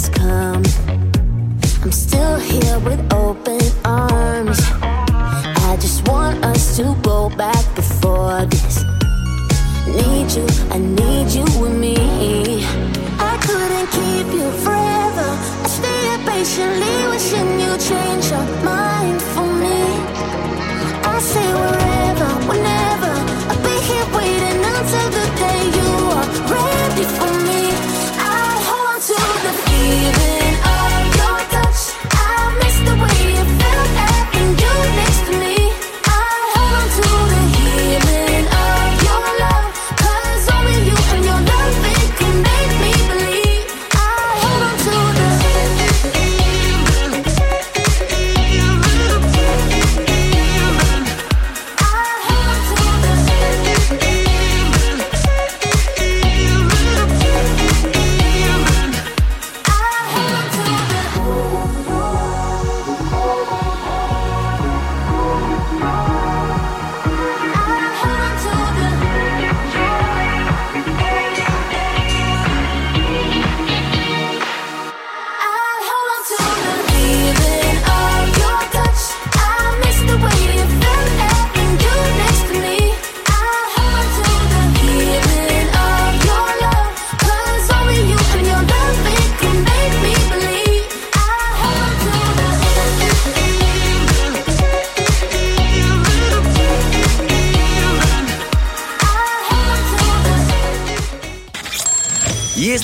[0.00, 0.62] has come.
[1.82, 4.58] I'm still here with open arms.
[5.68, 8.84] I just want us to go back before this.
[9.86, 11.96] Need you, I need you with me.
[13.18, 15.28] I couldn't keep you forever.
[15.64, 19.82] I stayed patiently wishing you'd change your mind for me.
[21.12, 23.12] I say wherever, whenever.
[23.50, 27.39] I'll be here waiting until the day you are ready for me.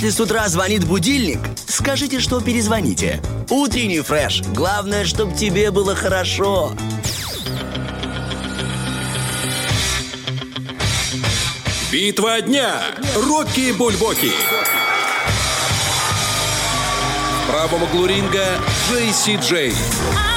[0.06, 3.20] Если с утра звонит будильник, скажите, что перезвоните.
[3.50, 4.40] Утренний фреш.
[4.54, 6.70] Главное, чтобы тебе было хорошо.
[11.90, 12.82] Битва дня.
[13.16, 14.30] Рокки Бульбоки.
[17.42, 18.46] В правом углу ринга
[18.88, 19.72] Джейси Джей.
[19.72, 20.35] В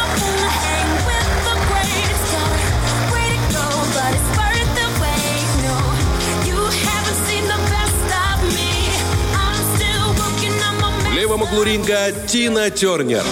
[11.30, 13.24] левом углу ринга Тина Тернер.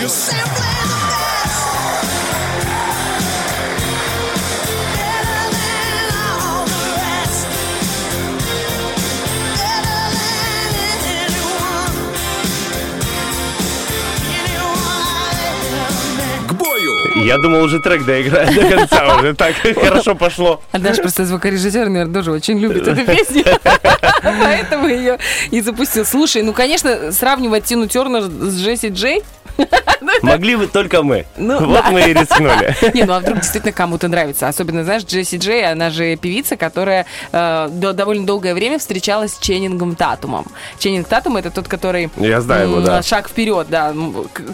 [17.27, 20.61] Я думал, уже трек доиграет до конца, уже так хорошо пошло.
[20.71, 23.43] А Даша просто звукорежиссер, наверное, тоже очень любит эту песню.
[24.23, 25.17] Поэтому ее
[25.51, 26.05] и запустил.
[26.05, 29.23] Слушай, ну, конечно, сравнивать Тину Тернер с Джесси Джей,
[30.21, 31.25] Могли бы только мы.
[31.37, 31.91] Ну, Вот да.
[31.91, 32.75] мы и рискнули.
[32.93, 34.47] Не, ну а вдруг действительно кому-то нравится.
[34.47, 39.39] Особенно, знаешь, Джесси Джей, она же певица, которая э, до- довольно долгое время встречалась с
[39.39, 40.45] Ченнингом Татумом.
[40.79, 42.09] Ченнинг Татум это тот, который...
[42.17, 43.01] Я знаю его, да.
[43.01, 43.93] Шаг вперед, да.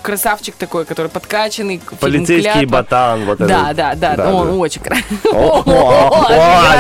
[0.02, 1.82] Красавчик такой, который подкачанный.
[2.00, 3.76] Полицейский Ботан, вот Да, этот.
[3.78, 5.24] да, да, Да, он очень красивый.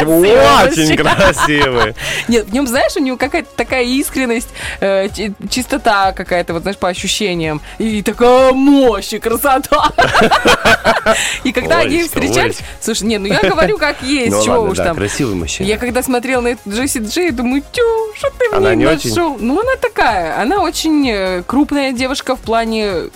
[0.03, 1.95] Очень красивый.
[2.27, 6.77] Нет, в нем, знаешь, у него какая-то такая искренность, э, чи- чистота какая-то, вот знаешь,
[6.77, 7.61] по ощущениям.
[7.77, 9.91] И такая мощь и красота.
[11.43, 12.59] И когда они встречались...
[12.79, 14.95] Слушай, не, ну я говорю, как есть, Ну чего уж там.
[14.95, 15.67] красивый мужчина.
[15.67, 17.81] Я когда смотрела на эту Джесси Джей, думаю, тю,
[18.15, 19.37] что ты мне нашел?
[19.39, 23.09] Ну, она такая, она очень э, крупная девушка в плане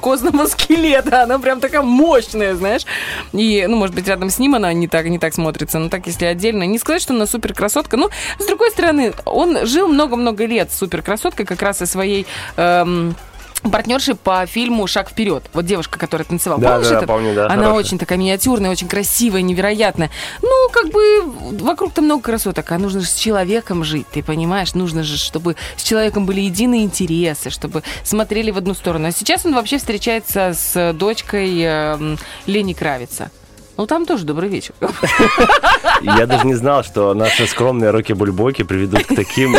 [0.00, 1.22] костного скелета.
[1.22, 2.82] Она прям такая мощная, знаешь.
[3.32, 6.06] И, ну, может быть, рядом с ним она не так, не так смотрится, но так,
[6.06, 6.64] если отдельно.
[6.64, 7.96] Не сказать, что она супер красотка.
[7.96, 12.26] Ну, с другой стороны, он жил много-много лет супер красоткой, как раз и своей...
[12.56, 13.14] эм,
[13.62, 15.44] партнерши по фильму «Шаг вперед».
[15.52, 16.60] Вот девушка, которая танцевала.
[16.60, 17.08] Да, Помнишь да, этот?
[17.08, 17.74] помню, да, Она хорошая.
[17.74, 20.10] очень такая миниатюрная, очень красивая, невероятная.
[20.42, 21.22] Ну, как бы
[21.62, 24.74] вокруг-то много красоток, а нужно же с человеком жить, ты понимаешь?
[24.74, 29.08] Нужно же, чтобы с человеком были единые интересы, чтобы смотрели в одну сторону.
[29.08, 33.30] А сейчас он вообще встречается с дочкой эм, Лени Кравица.
[33.80, 34.74] Ну, там тоже добрый вечер.
[36.02, 39.56] Я даже не знал, что наши скромные роки-бульбоки приведут к таким,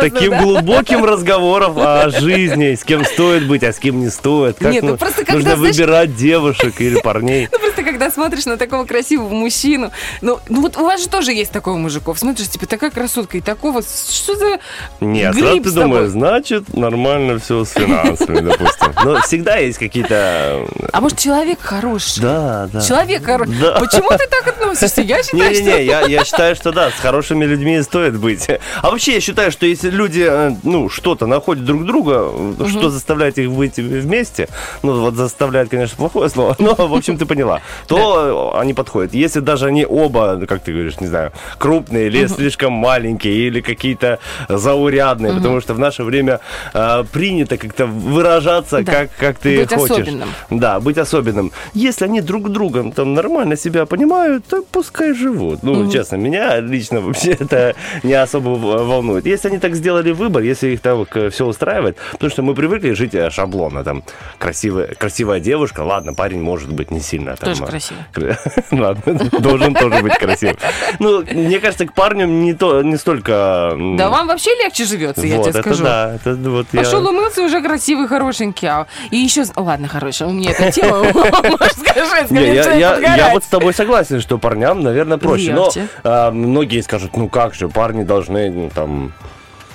[0.00, 4.58] таким глубоким разговорам о жизни, с кем стоит быть, а с кем не стоит.
[4.58, 7.48] Как Нет, ну ну, просто когда, нужно знаешь- выбирать девушек или парней.
[7.52, 11.32] Ну, просто когда смотришь на такого красивого мужчину, ну, ну вот у вас же тоже
[11.32, 12.18] есть такой мужиков.
[12.18, 14.58] Смотришь, типа, такая красотка и такого, что за
[15.00, 18.92] Нет, гриб сразу ты думаешь, значит, нормально все с финансами, допустим.
[19.04, 20.66] Но всегда есть какие-то...
[20.92, 22.22] А может, человек хороший?
[22.22, 22.87] Да, да.
[22.88, 23.54] Человек хороший.
[23.60, 23.78] Да.
[23.78, 25.02] Почему ты так относишься?
[25.02, 25.80] Я считаю, Не-не-не, что...
[25.82, 28.48] я, я считаю, что да, с хорошими людьми стоит быть.
[28.82, 32.88] А вообще, я считаю, что если люди, э, ну, что-то находят друг друга, э, что
[32.90, 34.48] заставляет их быть вместе,
[34.82, 39.14] ну, вот заставляет, конечно, плохое слово, но, в общем, ты поняла, то они подходят.
[39.14, 44.18] Если даже они оба, как ты говоришь, не знаю, крупные или слишком маленькие, или какие-то
[44.48, 46.40] заурядные, потому что в наше время
[46.72, 48.92] э, принято как-то выражаться, Да.
[48.92, 49.90] как, как ты Быть хочешь.
[49.98, 50.28] особенным.
[50.50, 51.52] Да, быть особенным.
[51.74, 55.62] Если они друг другом там нормально себя понимают, то пускай живут.
[55.62, 59.26] Ну, честно, меня лично вообще это не особо волнует.
[59.26, 63.14] Если они так сделали выбор, если их так все устраивает, потому что мы привыкли жить
[63.14, 64.02] э, шаблонно, там,
[64.38, 67.50] красивая, красивая девушка, ладно, парень может быть не сильно там...
[67.50, 68.02] Тоже э, красивый.
[68.12, 68.38] кра-
[68.70, 70.56] Ладно, должен тоже быть красивым.
[70.98, 73.76] Ну, мне кажется, к парню не, то, не столько...
[73.96, 75.84] Да вам вообще легче живется, я тебе это скажу.
[75.84, 78.66] да, это вот Пошел умылся, уже красивый, хорошенький.
[78.66, 79.44] а- И еще...
[79.56, 83.72] Ладно, хорошая, у меня эта тема, может, скажи, скажи, я, я- я вот с тобой
[83.74, 85.52] согласен, что парням, наверное, проще.
[85.52, 85.70] Но
[86.04, 89.12] а, многие скажут, ну как же, парни должны ну, там...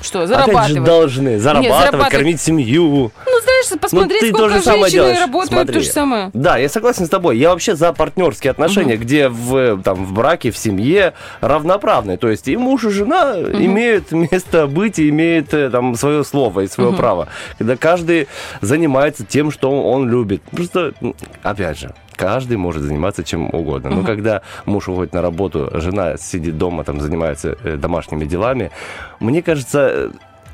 [0.02, 0.84] Что, Опять же, зарабатывать?
[0.84, 2.12] должны зарабатывать, зарабатывать.
[2.12, 3.14] кормить семью.
[3.26, 5.20] Ну, знаешь, посмотреть, Ну, ты сколько то же самое женщины делаешь.
[5.22, 5.74] работают, Смотри.
[5.76, 6.30] то же самое.
[6.34, 7.38] Да, я согласен с тобой.
[7.38, 12.18] Я вообще за партнерские отношения, где в, там, в браке, в семье равноправные.
[12.18, 16.62] То есть и муж, и жена имеют место быть, и имеют э, там свое слово
[16.62, 17.30] и свое право.
[17.58, 18.28] Когда каждый
[18.60, 20.42] занимается тем, что он любит.
[20.52, 20.92] Просто,
[21.44, 23.90] опять же, каждый может заниматься чем угодно.
[23.90, 28.72] Но когда муж уходит на работу, жена сидит дома, там занимается э, домашними делами,
[29.20, 30.12] мне кажется,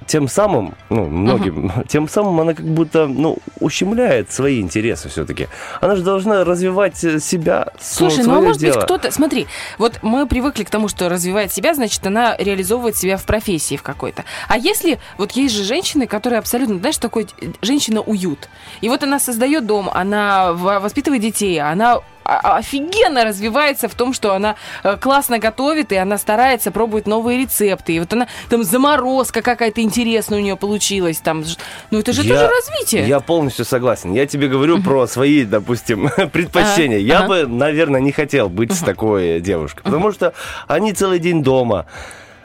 [0.10, 5.48] тем самым, ну, многим, тем самым она как будто, ну, ущемляет свои интересы все-таки.
[5.82, 8.74] Она же должна развивать э, себя, Слушай, ну, ну а может дело.
[8.74, 9.12] быть кто-то...
[9.12, 9.46] Смотри,
[9.78, 13.84] вот мы привыкли к тому, что развивает себя, значит, она реализовывает себя в профессии в
[13.84, 14.26] какой-то.
[14.48, 15.00] А если...
[15.20, 17.28] Вот есть же женщины, которые абсолютно, знаешь, такой...
[17.40, 18.50] э, Женщина-уют.
[18.82, 22.00] И вот она создает дом, она воспитывает детей, она
[22.38, 27.94] офигенно развивается в том, что она э, классно готовит, и она старается пробовать новые рецепты.
[27.94, 31.18] И вот она там заморозка какая-то интересная у нее получилась.
[31.20, 31.44] Там,
[31.92, 33.08] ну это же Я- тоже развитие.
[33.08, 34.14] Я полностью согласен.
[34.14, 36.98] Я тебе говорю про свои, допустим, предпочтения.
[37.00, 40.34] Я бы, наверное, не хотел быть с такой девушкой, потому что
[40.68, 41.86] они целый день дома.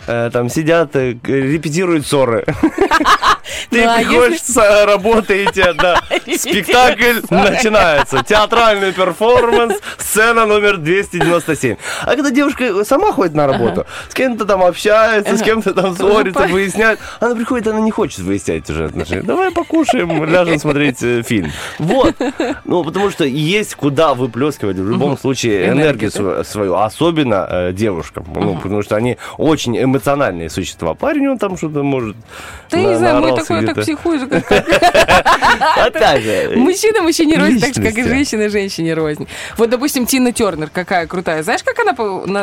[0.07, 2.45] э, Там сидят, э, репетируют ссоры.
[3.71, 6.01] Ты Ну, а приходишь с работы, тебе, да,
[6.37, 8.23] спектакль начинается.
[8.25, 11.77] Театральный перформанс, сцена номер 297.
[12.03, 16.35] А когда девушка сама ходит на работу, с кем-то там общается, с кем-то там ссорится,
[16.35, 16.55] понятно.
[16.55, 19.23] выясняет, она приходит, она не хочет выяснять уже отношения.
[19.23, 21.51] Давай покушаем, ляжем смотреть э, фильм.
[21.79, 22.15] Вот.
[22.65, 27.73] Ну, потому что есть куда выплескивать в любом случае Энергию, энергию св- свою, особенно э,
[27.73, 28.27] девушкам.
[28.35, 30.95] Ну, потому что они очень эмоциональные существа.
[30.95, 32.17] Парень, он там что-то может...
[32.71, 34.23] Ты не знаю, мой такой так психуешь.
[36.57, 39.27] Мужчина мужчине рознь, так же, как и женщина женщине рознь.
[39.57, 41.43] Вот, допустим, Тина Тернер какая крутая.
[41.43, 41.93] Знаешь, как она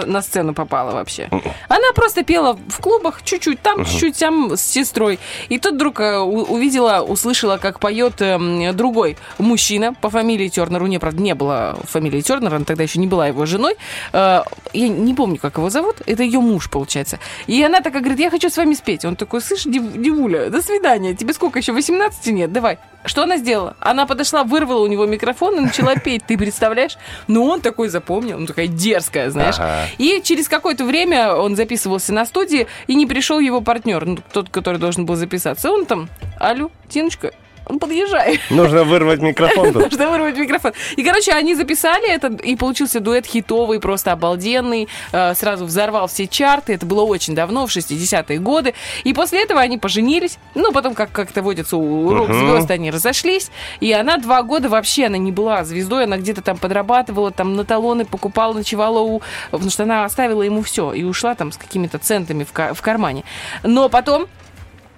[0.06, 1.30] на, сцену попала вообще?
[1.68, 5.20] Она просто пела в клубах чуть-чуть там, чуть-чуть там с сестрой.
[5.49, 10.84] И тут вдруг э, увидела, услышала, как поет эм, другой мужчина по фамилии Тернер.
[10.84, 13.76] У нее, правда, не было фамилии Тернер, она тогда еще не была его женой.
[14.14, 14.41] Э,
[14.74, 15.97] Я не помню, как его зовут.
[16.06, 17.20] Это ее муж, получается.
[17.47, 19.06] И она такая говорит, я хочу с вами спеть.
[19.06, 20.91] Он такой, слышь, Див- Дивуля, до свидания.
[21.00, 22.52] Тебе сколько еще, 18 нет?
[22.52, 22.80] Давай.
[23.04, 23.76] Что она сделала?
[23.80, 26.24] Она подошла, вырвала у него микрофон и начала петь.
[26.28, 26.98] Ты представляешь?
[27.28, 28.38] Ну, он такой запомнил.
[28.38, 29.56] Ну, такая дерзкая, знаешь.
[29.58, 29.88] Ага.
[29.98, 34.50] И через какое-то время он записывался на студии, и не пришел его партнер, ну, тот,
[34.50, 35.72] который должен был записаться.
[35.72, 37.34] Он там, алло, Тиночка, он
[37.66, 38.39] подъезжай.
[38.49, 39.72] Нужно вырвать микрофон.
[39.74, 40.74] Нужно вырвать микрофон.
[40.95, 44.88] И, короче, они записали это, и получился дуэт хитовый, просто обалденный.
[45.12, 46.74] Э, Сразу взорвал все чарты.
[46.74, 48.74] Это было очень давно, в 60-е годы.
[49.03, 50.38] И после этого они поженились.
[50.55, 53.51] Ну, потом, как как-то водится у рок-звезд, они разошлись.
[53.80, 56.05] И она два года вообще, она не была звездой.
[56.05, 59.22] Она где-то там подрабатывала, там на талоны покупала, ночевала у...
[59.51, 60.93] Потому что она оставила ему все.
[60.93, 63.24] И ушла там с какими-то центами в кармане.
[63.64, 64.28] Но потом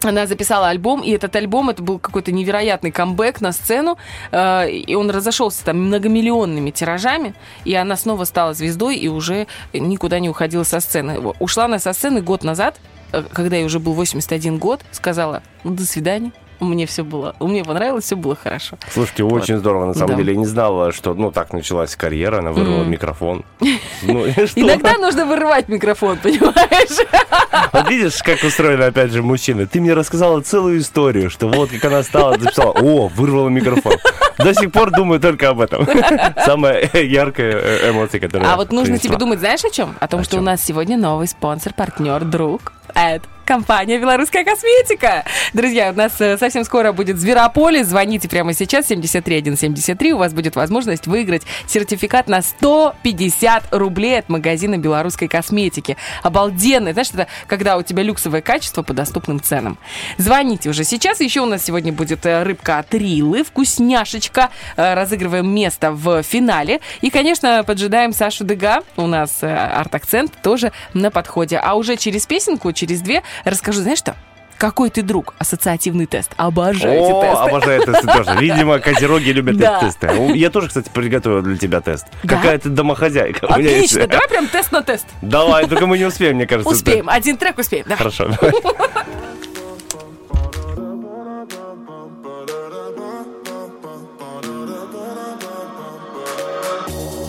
[0.05, 3.97] она записала альбом, и этот альбом, это был какой-то невероятный камбэк на сцену,
[4.31, 7.35] э, и он разошелся там многомиллионными тиражами,
[7.65, 11.19] и она снова стала звездой и уже никуда не уходила со сцены.
[11.39, 12.79] Ушла она со сцены год назад,
[13.11, 16.31] э, когда ей уже был 81 год, сказала, ну, до свидания.
[16.63, 18.77] Мне все было, мне понравилось, все было хорошо.
[18.91, 20.15] Слушайте, очень здорово, на самом Да.
[20.15, 20.33] деле.
[20.33, 23.43] Я не знала, что, ну, так началась карьера, она вырвала микрофон.
[24.03, 24.25] Ну?
[24.27, 27.07] Иногда нужно вырывать микрофон, понимаешь?
[27.71, 29.65] Вот видишь, как устроены, опять же, мужчины.
[29.65, 33.93] Ты мне рассказала целую историю, что вот как она стала, записала, о, вырвала микрофон.
[34.37, 35.87] До сих пор думаю только об этом.
[36.45, 39.95] Самая яркая э, эмоция, которая А вот нужно тебе думать, знаешь, о чем?
[39.99, 42.73] О том, что у нас сегодня новый спонсор, партнер, друг.
[42.95, 45.25] Это компания «Белорусская косметика».
[45.53, 47.87] Друзья, у нас э, совсем скоро будет Зверополис.
[47.87, 50.13] Звоните прямо сейчас, 73173.
[50.13, 55.97] У вас будет возможность выиграть сертификат на 150 рублей от магазина «Белорусской косметики».
[56.21, 56.93] Обалденно.
[56.93, 59.77] Знаешь, это когда у тебя люксовое качество по доступным ценам.
[60.17, 61.19] Звоните уже сейчас.
[61.19, 64.49] Еще у нас сегодня будет э, рыбка от Рилы, вкусняшечка.
[64.77, 66.79] Э, Разыгрываем место в финале.
[67.01, 68.83] И, конечно, поджидаем Сашу Дега.
[68.95, 71.57] У нас арт-акцент тоже на подходе.
[71.57, 74.15] А уже через песенку, через две, расскажу, знаешь что?
[74.57, 75.33] Какой ты друг?
[75.39, 76.31] Ассоциативный тест.
[76.37, 77.43] Обожаю эти О, тесты.
[77.49, 78.37] обожаю тесты тоже.
[78.39, 79.77] Видимо, козероги любят Да.
[79.79, 80.31] эти тесты.
[80.37, 82.05] Я тоже, кстати, приготовил для тебя тест.
[82.23, 82.35] Да?
[82.37, 83.47] Какая ты домохозяйка.
[83.57, 85.05] Меня есть- Отлично, давай прям тест на тест.
[85.21, 86.69] Давай, только мы не успеем, мне кажется.
[86.73, 87.83] Успеем, один трек успеем.
[87.85, 87.97] Давай.
[87.97, 88.53] Хорошо, давай.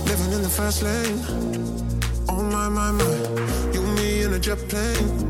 [0.06, 1.18] Living in the fast lane.
[2.28, 3.72] Oh my, my, my.
[3.74, 5.23] You, me in a jet plane.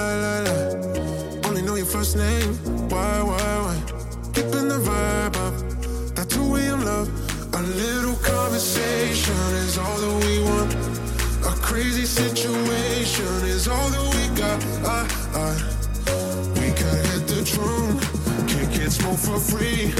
[0.00, 1.40] Lie, lie, lie.
[1.46, 2.54] Only know your first name.
[2.88, 3.78] Why, why, why?
[4.32, 5.54] Keeping the vibe up.
[6.14, 6.84] That 2 a.m.
[6.86, 7.08] love.
[7.52, 10.72] A little conversation is all that we want.
[11.52, 14.58] A crazy situation is all that we got.
[14.96, 15.00] I,
[15.44, 15.50] I,
[16.56, 17.94] we can hit the tune.
[18.48, 19.92] Kick it, smoke for free.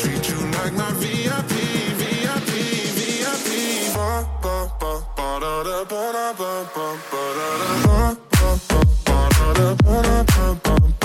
[0.00, 1.52] Treat you like my VIP,
[1.98, 2.50] VIP,
[2.98, 3.48] VIP.
[3.96, 8.14] Ba, ba, ba, ba, da, da, ba, da, ba, ba, ba, da, da.
[8.14, 8.27] Ba,
[9.58, 10.97] ba ba ba ba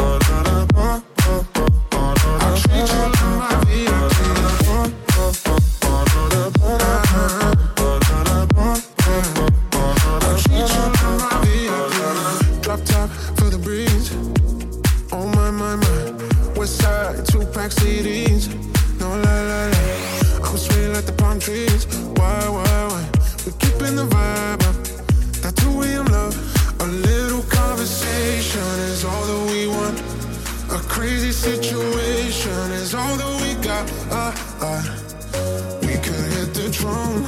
[34.64, 37.26] we could hit the throne.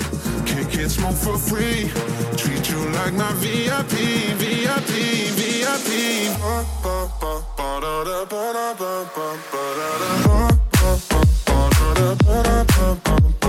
[0.80, 1.90] and smoke for free.
[2.38, 3.94] Treat you like my VIP,
[4.40, 4.92] VIP,
[5.38, 5.90] VIP.
[6.40, 10.12] Ba, ba, ba, ba, da, da, ba, da, ba, ba, ba, da, da.
[10.28, 12.64] Ba, ba, ba, da, da, ba, da,
[13.04, 13.45] ba, ba,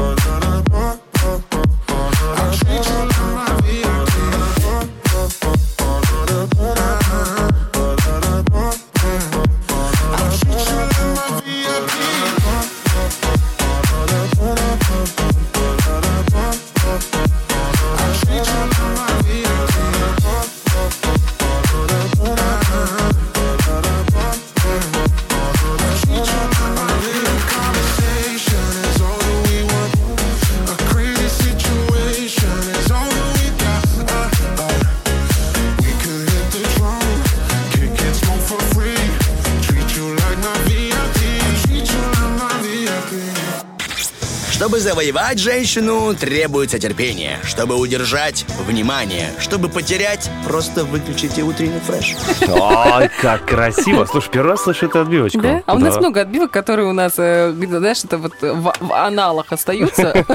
[44.77, 47.39] Чтобы завоевать женщину, требуется терпение.
[47.45, 49.31] Чтобы удержать– внимание.
[49.39, 52.15] Чтобы потерять– просто выключите утренний фреш.
[52.47, 54.05] Ой, как красиво.
[54.05, 55.41] Слушай, первый раз слышу эту отбивочку.
[55.41, 55.63] Да?
[55.65, 60.11] А у нас много отбивок, которые у нас, э, знаешь, это вот в, аналах остаются,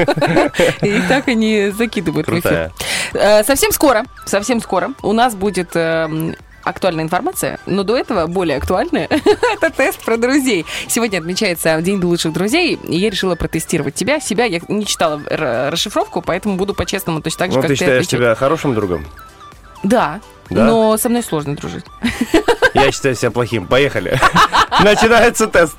[0.81, 2.41] и так они закидывают в эфир.
[2.41, 2.71] Крутая.
[3.13, 8.57] Э, Совсем скоро, совсем скоро у нас будет эм, актуальная информация, но до этого более
[8.57, 9.07] актуальная.
[9.53, 10.65] Это тест про друзей.
[10.87, 14.19] Сегодня отмечается День лучших друзей, и я решила протестировать тебя.
[14.19, 17.79] Себя я не читала расшифровку, поэтому буду по-честному точно так же, Ну, как ты ты
[17.79, 19.05] считаешь себя хорошим другом?
[19.83, 20.21] Да,
[20.51, 20.65] Да?
[20.65, 21.85] но со мной сложно дружить.
[22.73, 23.67] Я считаю себя плохим.
[23.67, 24.19] Поехали.
[24.83, 25.75] Начинается тест.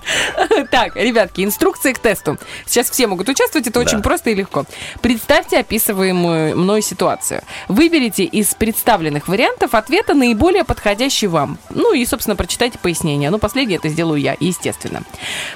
[0.71, 2.39] Так, ребятки, инструкции к тесту.
[2.67, 4.65] Сейчас все могут участвовать, это очень просто и легко.
[5.01, 7.43] Представьте описываемую мной ситуацию.
[7.69, 11.59] Выберите из представленных вариантов ответа наиболее подходящий вам.
[11.71, 13.31] Ну и, собственно, прочитайте пояснение.
[13.31, 15.03] Ну, последнее это сделаю я, естественно.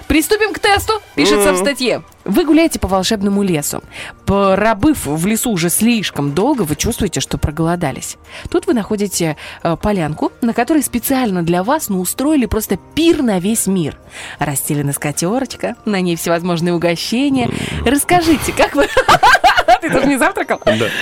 [0.08, 2.02] Приступим к тесту, пишется в статье.
[2.26, 3.82] Вы гуляете по волшебному лесу.
[4.24, 8.16] Пробыв в лесу уже слишком долго, вы чувствуете, что проголодались.
[8.50, 13.38] Тут вы находите э, полянку, на которой специально для вас ну, устроили просто пир на
[13.38, 13.96] весь мир.
[14.38, 17.50] Расстелена скатерочка, на ней всевозможные угощения.
[17.84, 18.88] Расскажите, как вы...
[19.80, 20.60] Ты тоже не завтракал?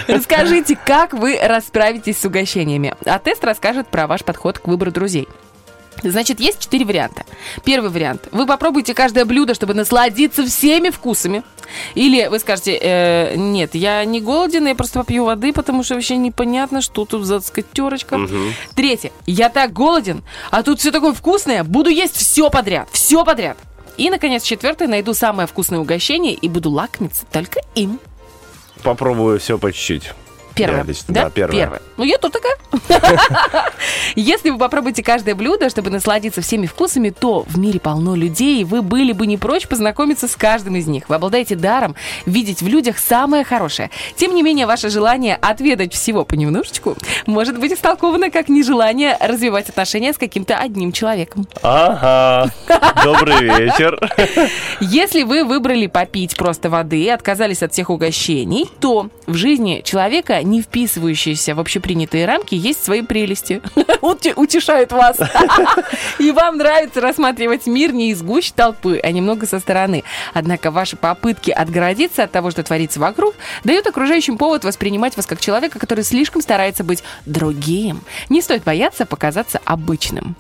[0.09, 2.95] Расскажите, как вы расправитесь с угощениями.
[3.05, 5.29] А тест расскажет про ваш подход к выбору друзей.
[6.03, 7.25] Значит, есть четыре варианта.
[7.65, 8.29] Первый вариант.
[8.33, 11.43] Вы попробуйте каждое блюдо, чтобы насладиться всеми вкусами.
[11.95, 16.17] Или вы скажете, «Э, нет, я не голоден, я просто попью воды, потому что вообще
[16.17, 18.19] непонятно, что тут за скатерочка.
[18.75, 19.12] Третье.
[19.27, 23.57] Я так голоден, а тут все такое вкусное, буду есть все подряд, все подряд.
[23.97, 24.89] И, наконец, четвертое.
[24.89, 28.01] Найду самое вкусное угощение и буду лакомиться только им.
[28.83, 30.12] Попробую все по чуть-чуть.
[30.55, 30.79] Первое.
[30.79, 31.81] Я лично- да, первое.
[31.97, 32.57] Ну, я тут такая.
[34.17, 38.65] Если вы попробуете каждое блюдо, чтобы насладиться всеми вкусами, то в мире полно людей, и
[38.65, 41.09] вы были бы не прочь познакомиться с каждым из них.
[41.09, 41.95] Вы обладаете даром
[42.27, 43.91] видеть в людях самое хорошее.
[44.17, 46.97] Тем не менее, ваше желание отведать всего понемножечку
[47.27, 51.47] может быть истолковано как нежелание развивать отношения с каким-то одним человеком.
[51.63, 52.51] Ага.
[53.05, 53.99] Добрый вечер.
[54.81, 60.43] Если вы выбрали попить просто воды и отказались от всех угощений, то в жизни человека,
[60.45, 63.62] не вписывающейся в общепринятые рамки, есть свои прелести.
[64.01, 65.18] Утешают вас.
[66.18, 70.05] И вам нравится рассматривать мир не из гущ толпы, а немного со стороны.
[70.32, 73.34] Однако ваши попытки отгородиться от того, что творится вокруг,
[73.64, 78.03] дают окружающим повод воспринимать вас как человека, который слишком старается быть другим.
[78.28, 80.36] Не стоит бояться показаться обычным.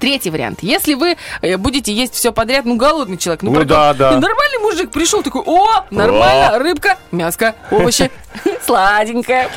[0.00, 0.60] Третий вариант.
[0.62, 4.12] Если вы э, будете есть все подряд, ну, голодный человек, ну, Ну, да, да.
[4.12, 8.10] нормальный мужик пришел такой, о, нормально, рыбка, мяско, овощи,
[8.64, 9.48] сладенькое.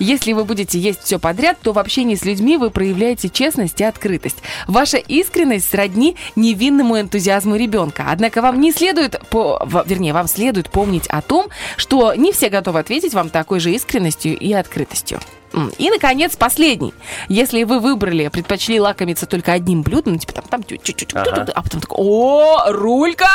[0.00, 3.84] Если вы будете есть все подряд, то в общении с людьми вы проявляете честность и
[3.84, 4.38] открытость.
[4.66, 8.06] Ваша искренность сродни невинному энтузиазму ребенка.
[8.08, 11.46] Однако вам не следует, по, вернее, вам следует помнить о том,
[11.76, 15.20] что не все готовы ответить вам такой же искренностью и открытостью.
[15.78, 16.94] И, наконец, последний.
[17.28, 21.46] Если вы выбрали, предпочли лакомиться только одним блюдом, ну, типа там, там чуть-чуть, Ага.
[21.54, 23.28] а потом такой, о, рулька!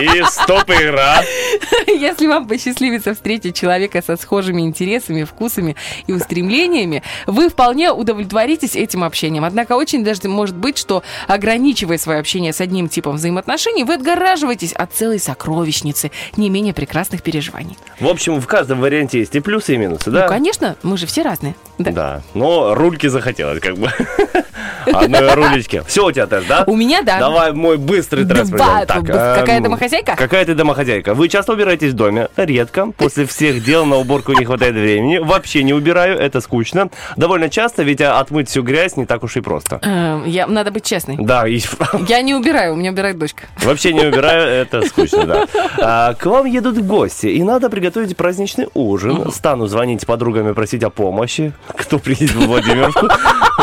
[0.00, 1.22] И стоп игра.
[1.86, 9.02] Если вам посчастливится встретить человека со схожими интересами, вкусами и устремлениями, вы вполне удовлетворитесь этим
[9.04, 9.44] общением.
[9.44, 14.72] Однако очень даже может быть, что ограничивая свое общение с одним типом взаимоотношений, вы отгораживаетесь
[14.72, 17.76] от целой сокровищницы не менее прекрасных переживаний.
[18.00, 20.28] В общем, в каждом варианте есть и плюсы, и минусы, Ну, да?
[20.28, 21.55] конечно, мы же все разные.
[21.78, 22.22] Да.
[22.34, 23.90] Но рульки захотелось, как бы.
[24.86, 25.82] Одной рулечки.
[25.86, 26.64] Все у тебя тест, да?
[26.66, 27.18] У меня, да.
[27.18, 28.52] Давай мой быстрый тест.
[28.52, 30.16] Какая эм, домохозяйка?
[30.16, 31.14] Какая ты домохозяйка?
[31.14, 32.28] Вы часто убираетесь в доме?
[32.36, 32.92] Редко.
[32.96, 35.18] После всех дел на уборку не хватает времени.
[35.18, 36.88] Вообще не убираю, это скучно.
[37.16, 39.80] Довольно часто, ведь отмыть всю грязь не так уж и просто.
[39.82, 41.16] Э, Я, надо быть честной.
[41.18, 41.60] Да, и
[42.08, 43.44] Я не убираю, у меня убирает дочка.
[43.62, 45.46] Вообще не убираю, это скучно, да.
[45.78, 49.30] А, к вам едут гости, и надо приготовить праздничный ужин.
[49.32, 51.45] Стану звонить подругам и просить о помощи.
[51.68, 53.08] Кто приедет в Владимировку?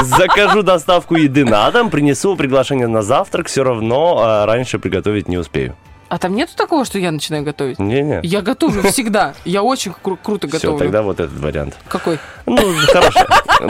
[0.01, 3.47] Закажу доставку еды на дом, принесу приглашение на завтрак.
[3.47, 5.75] Все равно а, раньше приготовить не успею.
[6.13, 7.79] А там нету такого, что я начинаю готовить?
[7.79, 8.19] Не-не.
[8.21, 9.33] Я готовлю всегда.
[9.45, 10.77] Я очень кру- круто Все, готовлю.
[10.77, 11.75] тогда вот этот вариант.
[11.87, 12.19] Какой?
[12.45, 12.55] Ну,
[12.85, 13.25] хорошо.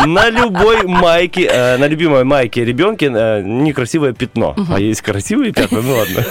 [0.06, 4.58] На любой майке, э, на любимой майке ребенка э, некрасивое пятно.
[4.70, 6.26] А есть красивые пятна, ну ладно.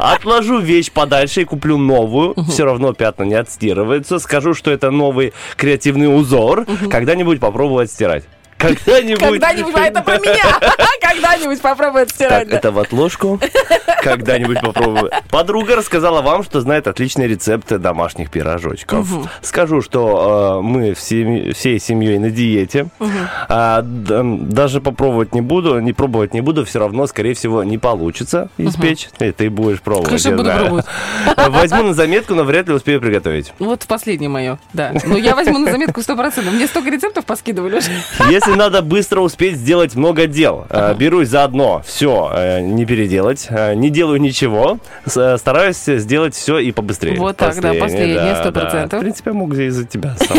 [0.00, 2.34] Отложу вещь подальше и куплю новую.
[2.48, 4.18] Все равно пятна не отстирываются.
[4.18, 6.66] Скажу, что это новый креативный узор.
[6.90, 8.24] Когда-нибудь попробовать стирать.
[8.58, 9.20] Когда-нибудь.
[9.20, 10.44] Когда-нибудь, а это про меня.
[11.00, 12.48] Когда-нибудь попробуй стирать.
[12.48, 13.38] Так, это в отложку.
[14.02, 15.10] Когда-нибудь попробую.
[15.30, 19.08] Подруга рассказала вам, что знает отличный рецепт домашних пирожочков.
[19.42, 22.88] Скажу, что э, мы всеми- всей семьей на диете.
[23.48, 27.78] А, д- даже попробовать не буду, не пробовать не буду, все равно, скорее всего, не
[27.78, 29.08] получится испечь.
[29.18, 30.08] И ты будешь пробовать.
[30.08, 30.60] Конечно, буду знаю.
[30.60, 30.86] пробовать.
[31.48, 33.52] Возьму на заметку, но вряд ли успею приготовить.
[33.58, 34.92] Вот последнее мое, да.
[35.04, 36.50] Но я возьму на заметку 100%.
[36.50, 37.90] Мне столько рецептов поскидывали уже.
[38.30, 43.74] Если надо быстро успеть сделать много дел, э, берусь за одно, все, не переделать, э,
[43.74, 44.78] не делаю ничего,
[45.14, 47.16] э, стараюсь сделать все и побыстрее.
[47.16, 48.98] Вот так, да, последнее, сто процентов.
[48.98, 50.38] В принципе, я мог из-за тебя сам.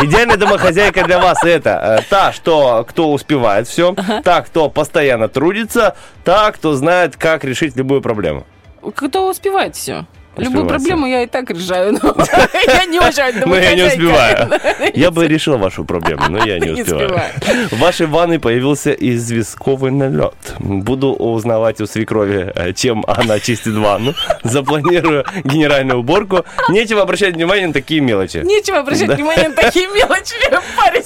[0.00, 5.96] Идеальная домохозяйка для вас это э, та, что кто успевает все, та, кто постоянно трудится,
[6.24, 8.46] та, кто знает, как решить любую проблему.
[8.94, 10.06] Кто успевает все?
[10.38, 11.92] Любую проблему я и так решаю.
[11.92, 11.98] но
[12.66, 14.50] Я не очень Но я не успеваю.
[14.94, 17.30] Я бы решил вашу проблему, но я не успеваю.
[17.70, 20.34] В вашей ванной появился известковый налет.
[20.58, 24.14] Буду узнавать у свекрови, э, чем она чистит ванну.
[24.42, 26.44] Запланирую генеральную уборку.
[26.68, 28.38] Нечего обращать внимание на такие мелочи.
[28.44, 30.34] Нечего обращать внимание на такие мелочи,
[30.76, 31.02] парень.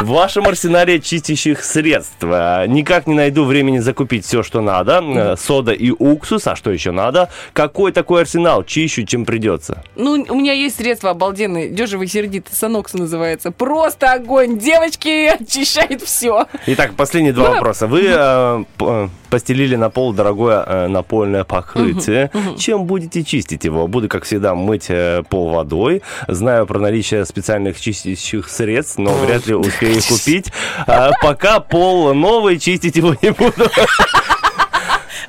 [0.00, 5.02] В вашем арсенале чистящих средств э, никак не найду времени закупить все, что надо.
[5.02, 7.30] Э, Сода и уксус, а что еще надо?
[7.52, 8.64] Какой такой арсенал?
[8.64, 9.82] Чищу, чем придется.
[9.96, 11.68] Ну, у меня есть средства обалденные.
[11.68, 13.50] Дежевый сердитый санокс называется.
[13.50, 14.58] Просто огонь.
[14.58, 16.46] Девочки очищает все.
[16.66, 17.86] Итак, последние два Ну, вопроса.
[17.86, 22.30] Вы э, э, постелили на пол дорогое э, напольное покрытие.
[22.58, 23.86] Чем будете чистить его?
[23.88, 26.02] Буду, как всегда, мыть э, пол водой.
[26.26, 30.52] Знаю про наличие специальных чистящих средств, но вряд ли успею их купить.
[30.86, 33.68] А пока пол новый, чистить его не буду.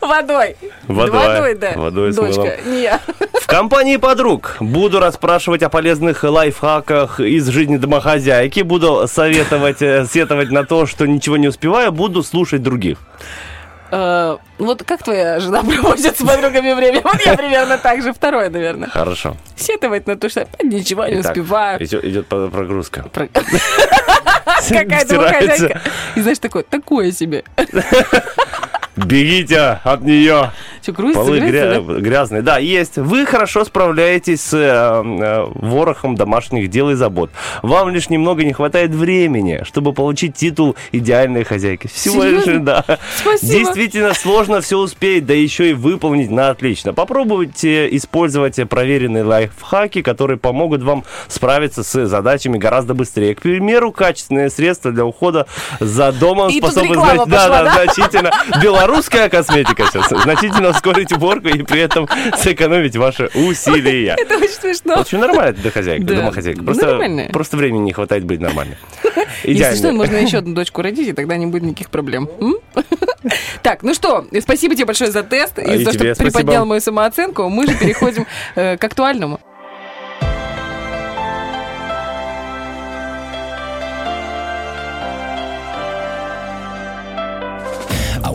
[0.02, 0.56] Водой.
[0.88, 1.12] Водой.
[1.12, 1.72] Водой, да.
[1.76, 3.00] Водой с Дочка, не я.
[3.42, 8.62] В компании подруг буду расспрашивать о полезных лайфхаках из жизни домохозяйки.
[8.62, 11.92] Буду советовать, э, сетовать на то, что ничего не успеваю.
[11.92, 12.98] Буду слушать других.
[13.92, 17.02] Э, Вот как твоя жена проводит с подругами время?
[17.02, 18.14] Вот я примерно так же.
[18.14, 18.90] Второе, наверное.
[18.90, 19.36] Хорошо.
[19.56, 21.84] Сетовать на то, что опять ничего не Итак, успеваю.
[21.84, 23.04] Идет, идет прогрузка.
[23.12, 25.16] Про- Какая Стирается.
[25.16, 25.82] домохозяйка.
[26.16, 27.44] И знаешь, такое, такое себе.
[29.06, 30.52] Бегите от нее.
[30.94, 32.00] Что, грузится, Полы грузится, гря- да?
[32.00, 32.42] грязные.
[32.42, 32.98] Да, есть.
[32.98, 37.32] Вы хорошо справляетесь с э, э, ворохом домашних дел и забот.
[37.62, 41.88] Вам лишь немного не хватает времени, чтобы получить титул идеальной хозяйки.
[41.88, 42.84] Всего лишь, да.
[43.18, 43.54] Спасибо.
[43.54, 46.94] Действительно сложно все успеть, да еще и выполнить на отлично.
[46.94, 53.36] Попробуйте использовать проверенные лайфхаки, которые помогут вам справиться с задачами гораздо быстрее.
[53.36, 55.48] К примеру, качественные средства для ухода
[55.80, 57.74] за домом И способны да, да?
[57.74, 58.32] значительно
[58.62, 62.08] белорусская косметика сейчас значительно ускорить уборку и при этом
[62.38, 64.16] сэкономить ваши усилия.
[64.18, 64.96] Это очень смешно.
[64.96, 66.04] Общем, нормально ты домохозяйка.
[66.06, 66.16] Да.
[66.16, 66.64] домохозяйка.
[66.64, 67.28] Просто, Нормально.
[67.32, 68.78] просто времени не хватает быть нормальной.
[69.44, 69.98] Если что, Идеально.
[69.98, 72.30] можно еще одну дочку родить, и тогда не будет никаких проблем.
[73.64, 77.50] Так, ну что, спасибо тебе большое за тест и за то, что приподнял мою самооценку.
[77.50, 78.26] Мы же переходим
[78.56, 79.42] э, к актуальному.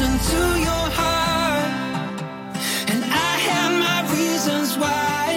[0.00, 2.22] Listen to your heart.
[2.86, 5.27] And I have my reasons why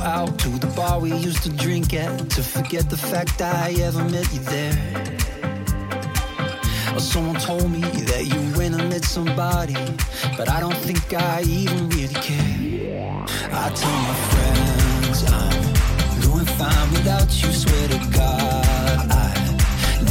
[0.00, 4.02] out to the bar we used to drink at to forget the fact I ever
[4.04, 4.76] met you there.
[6.94, 9.76] Or someone told me that you went and met somebody,
[10.36, 13.24] but I don't think I even really care.
[13.52, 19.06] I tell my friends I'm doing fine without you, swear to God.
[19.10, 19.32] I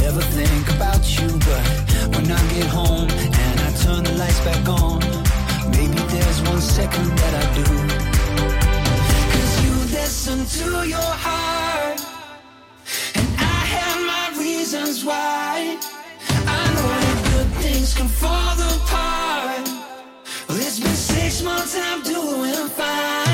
[0.02, 1.64] never think about you, but
[2.14, 5.00] when I get home and I turn the lights back on,
[5.70, 7.95] maybe there's one second that I do.
[10.06, 12.00] Listen to your heart,
[13.16, 15.76] and I have my reasons why.
[16.46, 19.68] I know that good things can fall apart.
[20.48, 23.25] Well, it's been six months and I'm doing fine.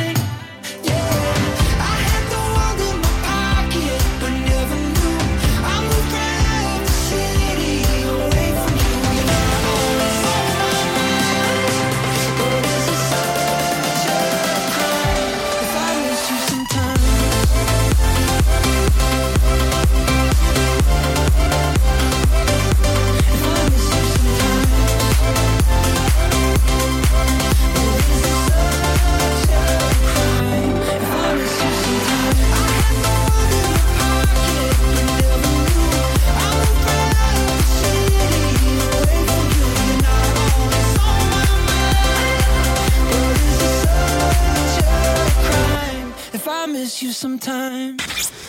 [46.82, 48.41] Miss you sometimes.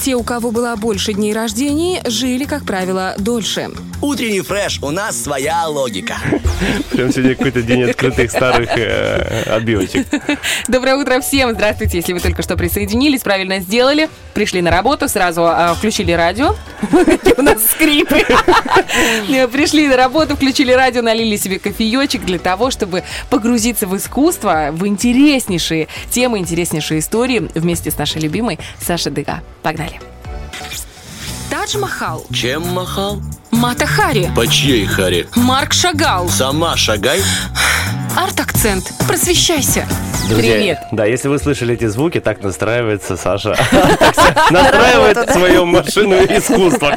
[0.00, 3.70] Те, у кого было больше дней рождений, жили, как правило, дольше.
[4.00, 6.16] Утренний фреш, у нас своя логика.
[6.90, 10.06] Прям сегодня какой-то день открытых старых э, отбивочек.
[10.68, 11.52] Доброе утро всем!
[11.52, 14.08] Здравствуйте, если вы только что присоединились, правильно сделали.
[14.34, 16.54] Пришли на работу, сразу а, включили радио.
[17.36, 18.24] У нас скрипы.
[19.52, 24.86] Пришли на работу, включили радио, налили себе кофеечек для того, чтобы погрузиться в искусство, в
[24.86, 29.42] интереснейшие темы, интереснейшие истории вместе с нашей любимой Сашей Дыга.
[29.62, 29.83] Погнали!
[31.50, 33.20] Тадж Махал, Чем махал?
[33.50, 35.28] Мата Хари, По чьей харе?
[35.34, 37.22] Марк Шагал, Сама шагай.
[38.16, 38.92] Арт-акцент.
[39.06, 39.86] Просвещайся.
[40.28, 40.78] Друзья, Привет.
[40.90, 43.50] Да, если вы слышали эти звуки, так настраивается Саша.
[44.50, 46.96] Настраивает свою машину искусства.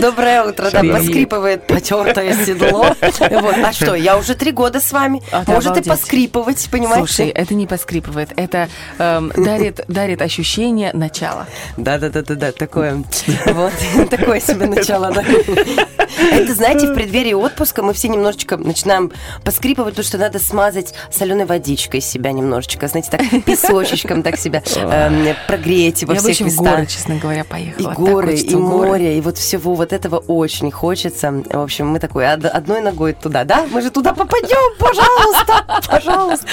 [0.00, 2.86] Доброе утро, да, поскрипывает потертое седло.
[3.00, 3.54] Вот.
[3.64, 5.22] А что, я уже три года с вами.
[5.30, 5.88] А, ты Можете обалдеть.
[5.88, 7.06] поскрипывать, понимаете?
[7.06, 8.68] Слушай, это не поскрипывает, это
[8.98, 11.46] эм, дарит, дарит ощущение начала.
[11.76, 13.04] Да, да, да, да, да, такое.
[13.46, 13.72] Вот,
[14.10, 15.22] такое себе начало, да.
[16.32, 19.12] Это, знаете, в преддверии отпуска мы все немножечко начинаем
[19.44, 25.34] поскрипывать, потому что надо смазать соленой водичкой себя немножечко, знаете, так песочечком так себя эм,
[25.46, 26.74] прогреть во всех местах.
[26.74, 27.92] горы, честно говоря, поехала.
[27.92, 31.42] И горы, и море, и вот всего вот этого очень хочется.
[31.50, 33.66] В общем, мы такой од- одной ногой туда, да?
[33.70, 36.46] Мы же туда попадем, пожалуйста, пожалуйста.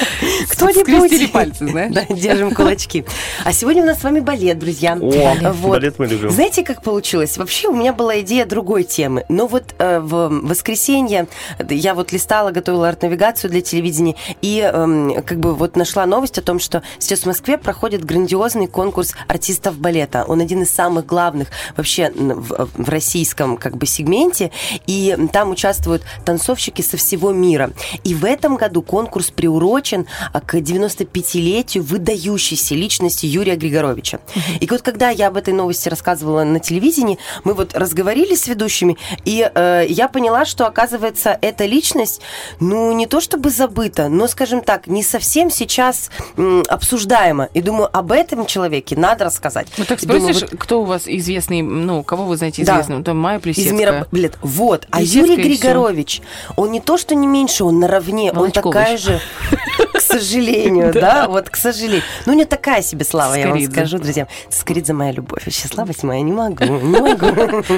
[0.49, 0.83] Кто-нибудь.
[1.09, 1.93] Скрестили пальцы, знаешь?
[1.93, 3.05] Да, держим кулачки.
[3.43, 4.97] А сегодня у нас с вами балет, друзья.
[4.99, 6.29] О, балет мы любим.
[6.29, 7.37] Знаете, как получилось?
[7.37, 9.25] Вообще у меня была идея другой темы.
[9.29, 11.27] Но вот э, в воскресенье
[11.69, 16.41] я вот листала, готовила арт-навигацию для телевидения и эм, как бы вот нашла новость о
[16.41, 20.25] том, что сейчас в Москве проходит грандиозный конкурс артистов балета.
[20.27, 24.51] Он один из самых главных вообще в, в российском как бы сегменте.
[24.85, 27.71] И там участвуют танцовщики со всего мира.
[28.03, 34.19] И в этом году конкурс приурочен а, к 95-летию выдающейся личности Юрия Григоровича.
[34.59, 38.97] И вот когда я об этой новости рассказывала на телевидении, мы вот разговорили с ведущими,
[39.25, 42.21] и э, я поняла, что, оказывается, эта личность,
[42.59, 47.47] ну, не то чтобы забыта, но, скажем так, не совсем сейчас м, обсуждаема.
[47.53, 49.67] И думаю, об этом человеке надо рассказать.
[49.77, 52.73] Ну так И думаю, спросишь, кто у вас известный, ну, кого вы знаете Да.
[52.73, 53.03] известным?
[53.05, 53.73] Там Майя из Плесецкая.
[53.77, 54.37] мира балет.
[54.41, 54.85] Вот.
[54.91, 55.43] А Плесецкая Юрий.
[55.43, 56.21] Григорович,
[56.57, 58.31] он не то, что не меньше, он наравне.
[58.31, 58.63] Он Волочкович.
[58.63, 59.21] такая же,
[60.19, 62.03] сожалению, да, вот к сожалению.
[62.25, 64.27] Ну, не такая себе слава, я вам скажу, друзья.
[64.49, 65.45] Скоридзе моя любовь.
[65.45, 67.27] Вообще, слабость моя, не могу, не могу.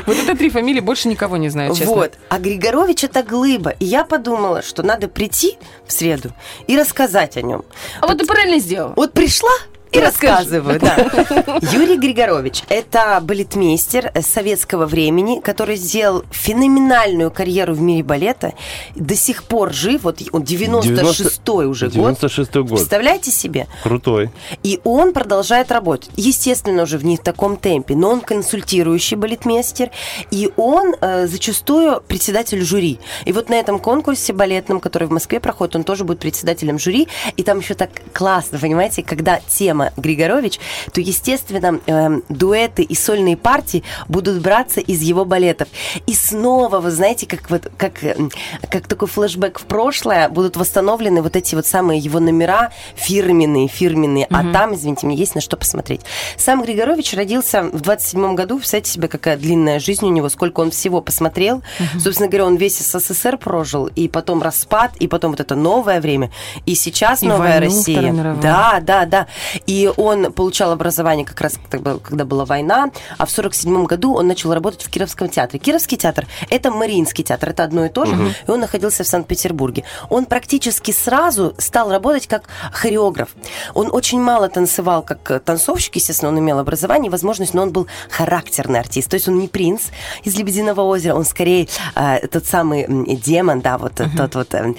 [0.05, 1.95] Вот это три фамилии, больше никого не знаю, честно.
[1.95, 2.13] Вот.
[2.29, 3.71] А Григорович это глыба.
[3.79, 6.31] И я подумала, что надо прийти в среду
[6.67, 7.63] и рассказать о нем.
[8.01, 8.93] А вот ты правильно сделал.
[8.95, 9.51] Вот пришла
[9.95, 10.95] и рассказываю, да.
[11.71, 18.53] Юрий Григорович– это балетмейстер советского времени, который сделал феноменальную карьеру в мире балета.
[18.95, 22.17] До сих пор жив, вот он 96-й уже год.
[22.21, 22.79] 96-й год.
[22.79, 23.67] Представляете себе?
[23.83, 24.31] Крутой.
[24.63, 26.09] И он продолжает работать.
[26.15, 29.91] Естественно, уже в не в таком темпе, но он консультирующий балетмейстер,
[30.31, 32.99] и он э, зачастую председатель жюри.
[33.25, 37.07] И вот на этом конкурсе балетном, который в Москве проходит, он тоже будет председателем жюри.
[37.37, 40.59] И там еще так классно, понимаете, когда тема Дима Григорович,
[40.93, 45.67] то, естественно, эм, дуэты и сольные партии будут браться из его балетов.
[46.07, 48.31] И снова, вы знаете, как вот как, эм,
[48.69, 54.27] как такой флешбэк в прошлое, будут восстановлены вот эти вот самые его номера фирменные, фирменные.
[54.29, 56.01] А там, извините, мне есть на что посмотреть.
[56.37, 58.57] Сам Григорович родился в 27 году.
[58.57, 61.61] Представьте себе, какая длинная жизнь у него, сколько он всего посмотрел.
[61.99, 66.31] Собственно говоря, он весь СССР прожил, и потом распад, и потом вот это новое время,
[66.65, 68.11] и сейчас И новая Россия.
[68.41, 69.27] Да, да, да.
[69.65, 74.53] И он получал образование как раз когда была война, а в 47 году он начал
[74.53, 75.59] работать в Кировском театре.
[75.59, 78.15] Кировский театр– это Мариинский театр, это одно и то же,
[78.47, 79.83] и он находился в Санкт-Петербурге.
[80.09, 83.29] Он практически сразу стал работать как хореограф.
[83.73, 87.87] Он очень мало танцевал как танцовщик, естественно, он имел образование и возможность, но он был
[88.09, 89.09] характерный артист.
[89.09, 89.83] То есть он не принц
[90.23, 92.85] из «Лебединого озера», он скорее э, тот самый
[93.17, 94.73] демон, да, вот э, тот вот э,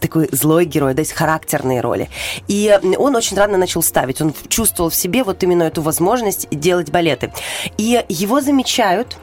[0.00, 2.08] такой злой герой, то есть характерные роли.
[2.48, 6.90] И он очень рано начал ставить, он чувствовал в себе вот именно эту возможность делать
[6.90, 7.32] балеты.
[7.78, 9.16] И его замечают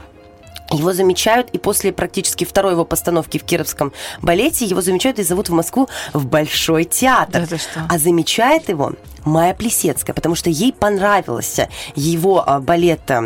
[0.72, 5.50] его замечают, и после практически второй его постановки в Кировском балете его замечают и зовут
[5.50, 7.48] в Москву в Большой театр.
[7.50, 7.86] Да что?
[7.90, 8.94] А замечает его
[9.26, 13.22] Майя Плесецкая, потому что ей понравился его а, балет а,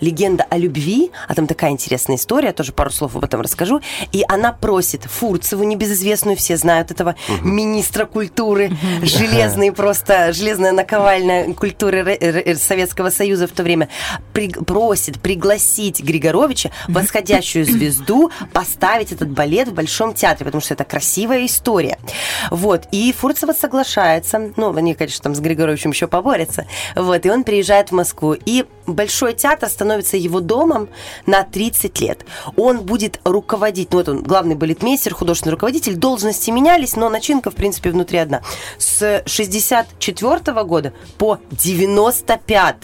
[0.00, 3.80] «Легенда о любви», а там такая интересная история, тоже пару слов об этом расскажу,
[4.12, 8.70] и она просит Фурцеву, небезызвестную, все знают этого министра культуры,
[9.02, 13.88] железный просто, железная наковальня культуры Советского Союза в то время,
[14.32, 20.84] при- просит пригласить Григоровича, восходящую звезду, поставить этот балет в Большом театре, потому что это
[20.84, 21.98] красивая история.
[22.50, 27.44] Вот, и Фурцева соглашается, ну, они, конечно, там с Григоровичем еще поборются, вот, и он
[27.44, 28.64] приезжает в Москву, и
[28.94, 30.88] Большой театр становится его домом
[31.26, 32.24] на 30 лет.
[32.56, 37.54] Он будет руководить, ну, вот он главный балетмейстер, художественный руководитель, должности менялись, но начинка, в
[37.54, 38.42] принципе, внутри одна.
[38.78, 42.80] С 64 года по 95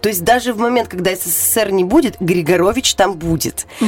[0.00, 3.66] То есть даже в момент, когда СССР не будет, Григорович там будет.
[3.80, 3.84] Э,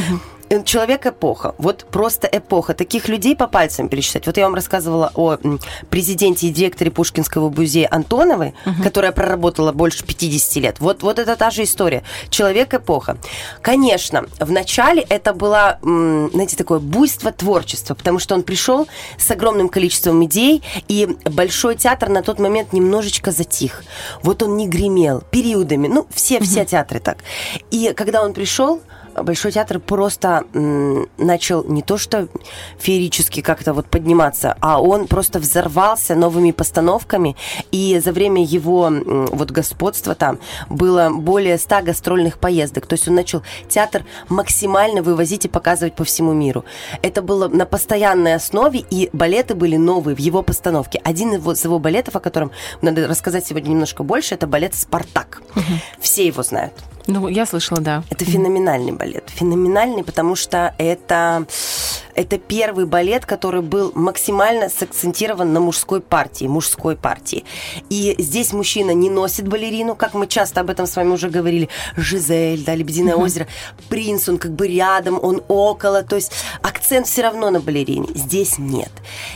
[0.64, 2.74] Человек эпоха, вот просто эпоха.
[2.74, 4.26] Таких людей по пальцам пересчитать.
[4.26, 5.36] Вот я вам рассказывала о
[5.90, 10.80] президенте и директоре Пушкинского музея Антоновой, которая проработала больше 50 лет.
[10.80, 12.02] Вот, вот это та же история.
[12.30, 13.18] Человек эпоха.
[13.62, 18.86] Конечно, в начале это было, знаете, такое буйство творчества, потому что он пришел
[19.18, 23.84] с огромным количеством идей, и Большой театр на тот момент немножечко затих.
[24.22, 25.86] Вот он не гремел периодами.
[25.86, 27.18] Ну, все, все театры так.
[27.70, 28.80] И когда он пришел,
[29.22, 32.28] Большой театр просто начал не то что
[32.78, 37.36] феерически как-то вот подниматься, а он просто взорвался новыми постановками,
[37.70, 38.90] и за время его
[39.30, 40.38] вот господства там
[40.68, 42.86] было более 100 гастрольных поездок.
[42.86, 46.64] То есть он начал театр максимально вывозить и показывать по всему миру.
[47.02, 51.00] Это было на постоянной основе, и балеты были новые в его постановке.
[51.04, 52.50] Один из его, из его балетов, о котором
[52.82, 55.42] надо рассказать сегодня немножко больше, это балет «Спартак».
[56.00, 56.72] Все его знают.
[57.06, 58.02] Ну, я слышала, да.
[58.10, 59.05] Это феноменальный балет.
[59.26, 61.46] Феноменальный, потому что это,
[62.16, 67.44] это первый балет, который был максимально сакцентирован на мужской партии, мужской партии.
[67.90, 71.68] И здесь мужчина не носит балерину, как мы часто об этом с вами уже говорили.
[71.96, 73.46] Жизель, да, Лебединое озеро.
[73.88, 76.02] Принц, он как бы рядом, он около.
[76.02, 78.08] То есть акцент все равно на балерине.
[78.14, 78.90] Здесь нет.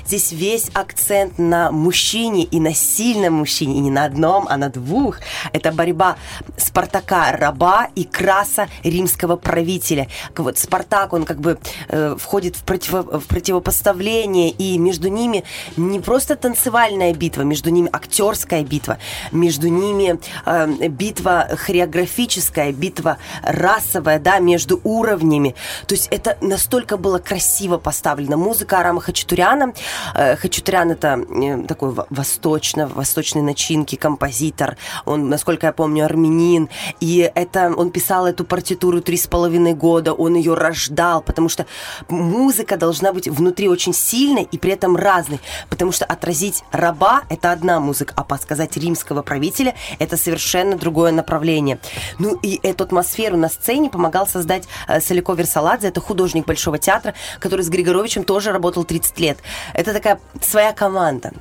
[0.07, 3.77] Здесь весь акцент на мужчине и на сильном мужчине.
[3.77, 5.19] И не на одном, а на двух.
[5.53, 6.17] Это борьба
[6.57, 10.09] Спартака, раба и краса римского правителя.
[10.37, 11.59] Вот Спартак, он как бы
[11.89, 15.45] э, входит в, противо- противопоставление, и между ними
[15.77, 18.99] не просто танцевальная битва, между ними актерская битва,
[19.33, 25.55] между ними э, битва хореографическая, битва расовая, да, между уровнями.
[25.87, 28.37] То есть это настолько было красиво поставлено.
[28.37, 29.73] Музыка Арама Хачатуряна.
[30.15, 34.77] Э, Хачатурян это э, такой во- восточно, восточной начинки композитор.
[35.05, 36.69] Он, насколько я помню, армянин.
[37.01, 41.67] И это он писал эту партитуру три с половиной года, он ее рождал, потому что
[42.09, 47.53] музыка должна быть внутри очень сильной и при этом разной, потому что отразить раба– это
[47.53, 51.79] одна музыка, а подсказать римского правителя– это совершенно другое направление.
[52.19, 57.15] Ну и эту атмосферу на сцене помогал создать э, Солико Версаладзе, это художник Большого театра,
[57.39, 59.39] который с Григоровичем тоже работал 30 лет.
[59.75, 61.33] Это такая своя команда.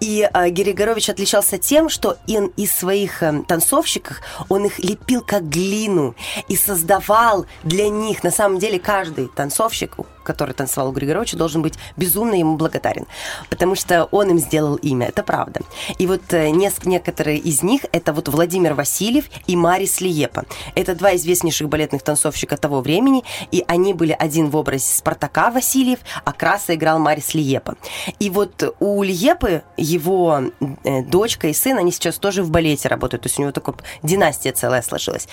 [0.00, 5.48] И э, Григорович отличался тем, что он из своих э, танцовщиков, он их лепил как
[5.48, 6.14] глину
[6.48, 9.96] и создавал для них, на самом деле, каждый танцовщик,
[10.28, 13.06] который танцевал у Григоровича, должен быть безумно ему благодарен,
[13.48, 15.60] потому что он им сделал имя, это правда.
[15.98, 20.44] И вот э, некоторые из них это вот Владимир Васильев и Марис Лиепа.
[20.74, 26.00] Это два известнейших балетных танцовщика того времени, и они были один в образе Спартака Васильев,
[26.24, 27.76] а Краса играл Марис Лиепа.
[28.18, 30.42] И вот у Лиепы его
[30.84, 33.76] э, дочка и сын, они сейчас тоже в балете работают, то есть у него такая
[34.02, 35.26] династия целая сложилась.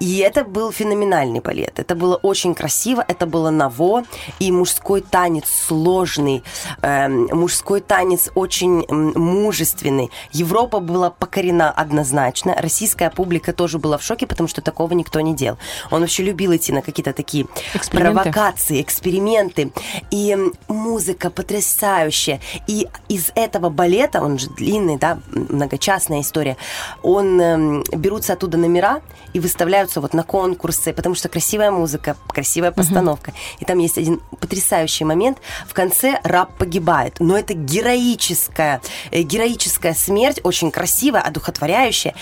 [0.00, 1.78] И это был феноменальный балет.
[1.78, 4.04] Это было очень красиво, это было ново,
[4.38, 6.42] и мужской танец сложный,
[6.82, 10.10] эм, мужской танец очень мужественный.
[10.32, 15.34] Европа была покорена однозначно, российская публика тоже была в шоке, потому что такого никто не
[15.34, 15.58] делал.
[15.90, 17.46] Он вообще любил идти на какие-то такие
[17.90, 19.72] провокации, эксперименты.
[20.10, 20.36] И
[20.68, 22.40] музыка потрясающая.
[22.66, 26.56] И из этого балета, он же длинный, да, многочастная история,
[27.02, 29.00] он эм, берутся оттуда номера
[29.32, 33.32] и выставляются вот на конкурсы, потому что красивая музыка, красивая постановка.
[33.58, 35.38] И там есть один потрясающий момент.
[35.66, 42.14] В конце раб погибает, но это героическая, э, героическая смерть, очень красивая, одухотворяющая.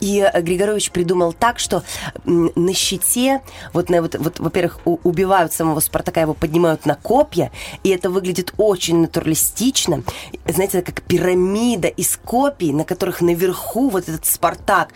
[0.00, 1.82] И э, Григорович придумал так, что
[2.24, 3.42] на щите,
[3.72, 7.50] вот, на, вот, вот во-первых, убивают самого Спартака, его поднимают на копья,
[7.82, 10.02] и это выглядит очень натуралистично.
[10.46, 14.90] Знаете, это как пирамида из копий, на которых наверху вот этот Спартак,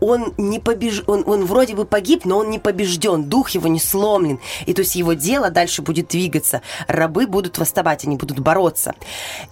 [0.00, 1.02] он не побеж...
[1.06, 4.38] он, он вроде бы погиб, но он не побежден, дух его не сломлен.
[4.66, 6.62] И то есть его дело дальше будет двигаться.
[6.88, 8.94] Рабы будут восставать, они будут бороться.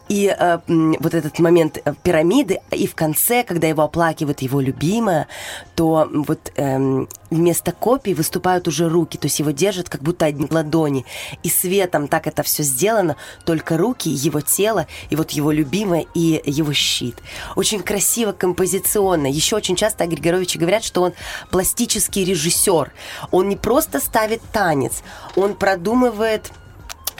[0.08, 5.28] И э, вот этот момент э, пирамиды, и в конце, когда его оплакивает его любимая,
[5.74, 10.46] то вот эм, вместо копий выступают уже руки, то есть его держат как будто одни
[10.50, 11.04] ладони.
[11.42, 16.42] И светом так это все сделано, только руки, его тело, и вот его любимая, и
[16.44, 17.16] его щит.
[17.56, 19.26] Очень красиво, композиционно.
[19.26, 21.12] Еще очень часто о Григоровиче говорят, что он
[21.50, 22.92] пластический режиссер.
[23.30, 25.02] Он не просто ставит танец,
[25.36, 26.59] он продумывает рассказывает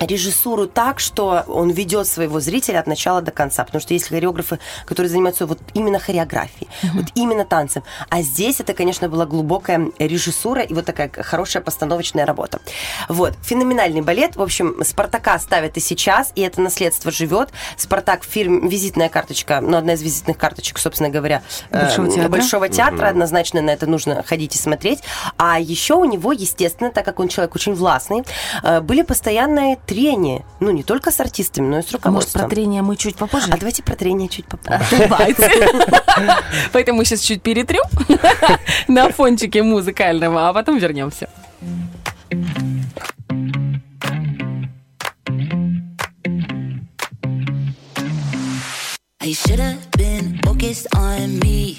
[0.00, 3.64] режиссуру так, что он ведет своего зрителя от начала до конца.
[3.64, 7.82] Потому что есть хореографы, которые занимаются вот именно хореографией, вот именно танцем.
[8.08, 12.60] А здесь это, конечно, была глубокая режиссура и вот такая хорошая постановочная работа.
[13.08, 13.34] Вот.
[13.42, 14.36] Феноменальный балет.
[14.36, 17.50] В общем, Спартака ставят и сейчас, и это наследство живет.
[17.76, 22.28] Спартак фильм визитная карточка, ну, одна из визитных карточек, собственно говоря, э, Большого театра.
[22.28, 23.08] Большого театра.
[23.08, 25.00] Однозначно на это нужно ходить и смотреть.
[25.36, 28.24] А еще у него, естественно, так как он человек очень властный,
[28.62, 30.44] э, были постоянные трения.
[30.60, 32.42] Ну, не только с артистами, но и с А может, руководством.
[32.42, 33.48] про трение мы чуть попозже?
[33.50, 34.84] А давайте про трение чуть попозже.
[36.72, 37.82] Поэтому мы сейчас чуть перетрем
[38.88, 41.28] на фончике музыкального, а потом вернемся.
[49.22, 51.78] I should have been focused on me.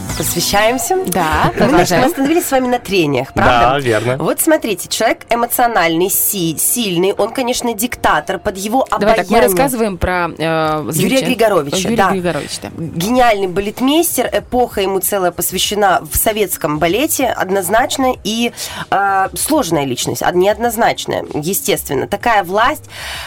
[0.21, 0.97] Посвящаемся?
[1.07, 2.03] Да, Мы, продолжаем.
[2.03, 3.71] мы остановились с вами на трениях, правда?
[3.71, 4.17] Да, верно.
[4.17, 9.97] Вот смотрите, человек эмоциональный, си- сильный, он, конечно, диктатор, под его Давай так, мы рассказываем
[9.97, 11.21] про э, Юрия.
[11.25, 12.11] Григоровича, Юрия да.
[12.11, 12.69] Григоровича, да.
[12.77, 18.51] Гениальный балетмейстер, эпоха ему целая посвящена в советском балете, однозначно, и
[18.91, 22.07] э, сложная личность, а неоднозначная, естественно.
[22.07, 22.83] Такая власть,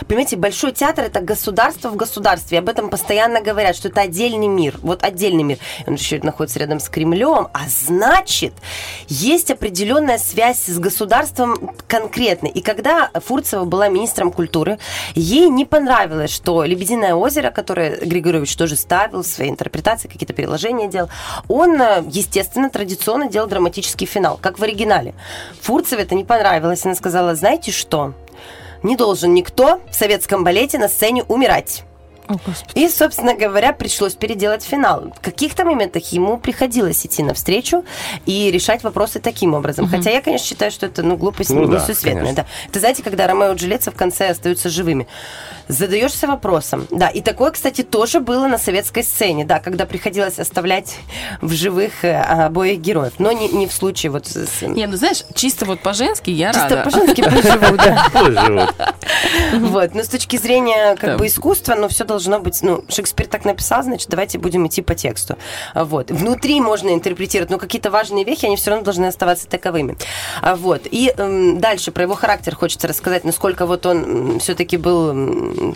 [0.07, 4.76] понимаете, Большой театр– это государство в государстве, об этом постоянно говорят, что это отдельный мир,
[4.82, 5.59] вот отдельный мир.
[5.86, 8.55] Он еще находится рядом с Кремлем, а значит,
[9.09, 12.51] есть определенная связь с государством конкретной.
[12.51, 14.78] И когда Фурцева была министром культуры,
[15.14, 20.89] ей не понравилось, что «Лебединое озеро», которое Григорьевич тоже ставил в своей интерпретации, какие-то переложения
[20.89, 21.09] делал,
[21.49, 25.14] он, естественно, традиционно делал драматический финал, как в оригинале.
[25.61, 26.85] Фурцеве это не понравилось.
[26.85, 28.14] Она сказала, знаете что,
[28.82, 31.85] не должен никто в советском балете на сцене умирать.
[32.75, 35.12] И, собственно говоря, пришлось переделать финал.
[35.16, 37.85] В каких-то моментах ему приходилось идти навстречу
[38.27, 39.89] и решать вопросы таким образом.
[39.89, 42.22] Хотя я, конечно, считаю, что это ну, глупость Ну да, несусветная.
[42.22, 42.43] конечно.
[42.45, 42.47] Да.
[42.68, 45.07] Это знаете, когда Ромео и Джульетта в конце остаются живыми.
[45.68, 46.87] Задаешься вопросом.
[46.91, 50.97] Да, и такое, кстати, тоже было на советской сцене, да, когда приходилось оставлять
[51.41, 53.14] в живых э, обоих героев.
[53.18, 54.62] Но не, не в случае вот с...
[54.62, 56.83] Не, ну знаешь, чисто вот по-женски я Чисто рада.
[56.91, 58.68] по-женски пусть живут, да.
[59.55, 59.95] Вот.
[59.95, 61.18] Но с точки зрения как Да.
[61.18, 64.95] бы искусства, ну, все должно быть, ну, Шекспир так написал, значит, давайте будем идти по
[64.95, 65.37] тексту.
[65.75, 66.11] Вот.
[66.11, 69.97] Внутри можно интерпретировать, но какие-то важные вехи, они все равно должны оставаться таковыми.
[70.43, 70.83] А, Вот.
[70.91, 75.75] И эм, дальше про его характер хочется рассказать, насколько вот он все-таки был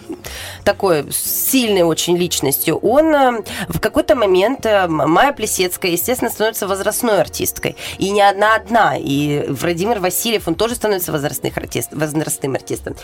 [0.65, 2.77] такой сильной очень личностью.
[2.79, 7.77] Он э, в какой-то момент, э, Майя Плесецкая, естественно, становится возрастной артисткой.
[7.99, 8.97] И не одна одна.
[8.97, 12.97] И Владимир Васильев, он тоже становится возрастных артист, возрастным артистом.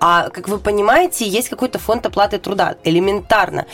[0.00, 2.76] А, как вы понимаете, есть какой-то фонд оплаты труда.
[2.84, 3.66] Элементарно.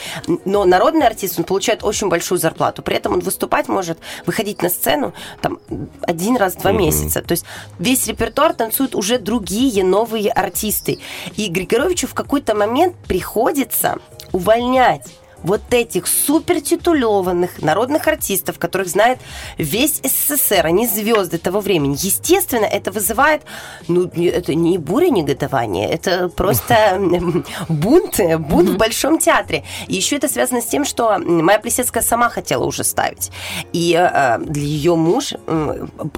[0.45, 2.83] Но народный артист, он получает очень большую зарплату.
[2.83, 5.59] При этом он выступать может, выходить на сцену там,
[6.03, 7.23] один раз в два месяца.
[7.23, 7.45] То есть
[7.79, 10.99] весь репертуар танцуют уже другие новые артисты.
[11.37, 13.97] И Григоровичу в какой-то момент приходится
[14.33, 19.19] увольнять вот этих супертитулованных народных артистов, которых знает
[19.57, 21.97] весь СССР, они звезды того времени.
[21.99, 23.43] Естественно, это вызывает,
[23.87, 29.65] ну, это не буря негодования, это просто м, бунт, бунт в Большом театре.
[29.87, 33.31] И еще это связано с тем, что м, Майя Плесецкая сама хотела уже ставить.
[33.73, 35.35] И э, для ее муж,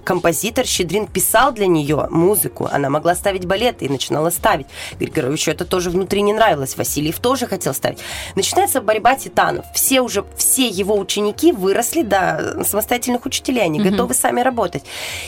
[0.05, 2.69] композитор Щедрин, писал для нее музыку.
[2.71, 4.67] Она могла ставить балеты и начинала ставить.
[4.99, 6.77] Григоровичу это тоже внутри не нравилось.
[6.77, 7.99] Васильев тоже хотел ставить.
[8.35, 9.65] Начинается борьба титанов.
[9.75, 13.65] Все уже, все его ученики выросли до самостоятельных учителей.
[13.65, 14.85] Они готовы сами работать.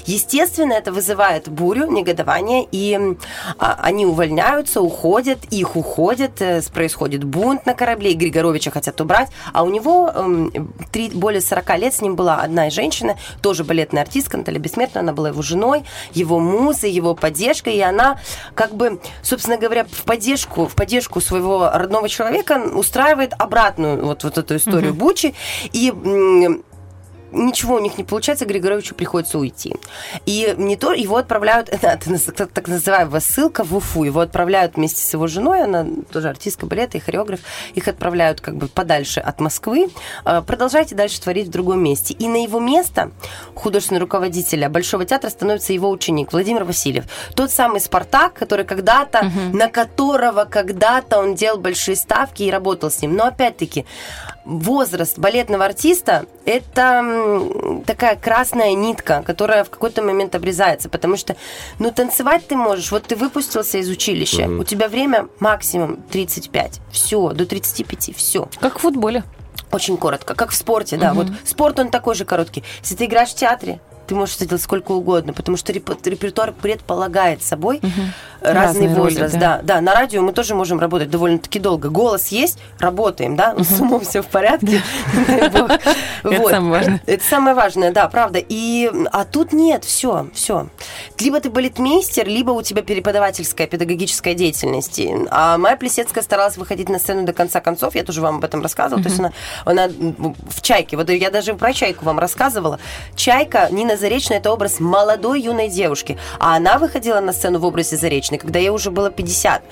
[0.06, 2.98] Естественно, это вызывает бурю, негодование, и
[3.58, 9.30] а, они увольняются, уходят, их уходят, э, происходит бунт на корабле, и Григоровича хотят убрать,
[9.52, 14.02] а у него эм, три, более 40 лет с ним была одна женщина, тоже балетная
[14.02, 18.18] артистка, Наталья Бессмертная, она была его женой, его музой, его поддержкой, и она
[18.54, 23.34] как бы, собственно говоря, в поддержку, в поддержку своего родного человека устраивает
[23.72, 25.34] обратную вот, вот эту историю Бучи,
[25.72, 25.92] и
[27.32, 29.74] ничего у них не получается, Григоровичу приходится уйти.
[30.26, 31.98] И не то, его отправляют, это
[32.46, 36.98] так, называемая ссылка в Уфу, его отправляют вместе с его женой, она тоже артистка балета
[36.98, 37.40] и хореограф,
[37.74, 39.88] их отправляют как бы подальше от Москвы,
[40.24, 42.14] Э, продолжайте дальше творить в другом месте.
[42.14, 43.10] И на его место
[43.54, 47.04] художественного руководителя Большого театра становится его ученик Владимир Васильев.
[47.34, 53.00] Тот самый Спартак, который когда-то, на которого когда-то он делал большие ставки и работал с
[53.02, 53.16] ним.
[53.16, 53.86] Но опять-таки,
[54.44, 61.36] возраст балетного артиста– это такая красная нитка, которая в какой-то момент обрезается, потому что,
[61.78, 67.30] ну, танцевать ты можешь, вот ты выпустился из училища, у тебя время максимум 35, все,
[67.30, 68.48] до 35, все.
[68.60, 69.22] Как в футболе.
[69.70, 71.14] Очень коротко, как в спорте, да.
[71.14, 72.62] Вот спорт, он такой же короткий.
[72.82, 73.80] Если ты играешь в театре,
[74.12, 77.80] ты можешь это делать сколько угодно, потому что репертуар предполагает собой
[78.42, 79.34] разный Разные роли, возраст.
[79.34, 79.58] да.
[79.58, 79.76] да.
[79.76, 81.88] да, на радио мы тоже можем работать довольно-таки долго.
[81.88, 84.82] Голос есть, работаем, да, с умом все в порядке.
[85.28, 85.80] Это
[86.50, 87.02] самое важное.
[87.06, 88.38] Это самое важное, да, правда.
[88.46, 90.68] И, а тут нет, все, все.
[91.18, 95.00] Либо ты балетмейстер, либо у тебя преподавательская, педагогическая деятельность.
[95.30, 98.60] А Майя Плесецкая старалась выходить на сцену до конца концов, я тоже вам об этом
[98.60, 99.02] рассказывала.
[99.02, 99.32] То есть она,
[99.64, 102.78] она в «Чайке», вот я даже про «Чайку» вам рассказывала.
[103.14, 106.18] «Чайка» Нина Заречная– это образ молодой юной девушки.
[106.40, 109.62] А она выходила на сцену в образе Заречной, когда ей уже было 50.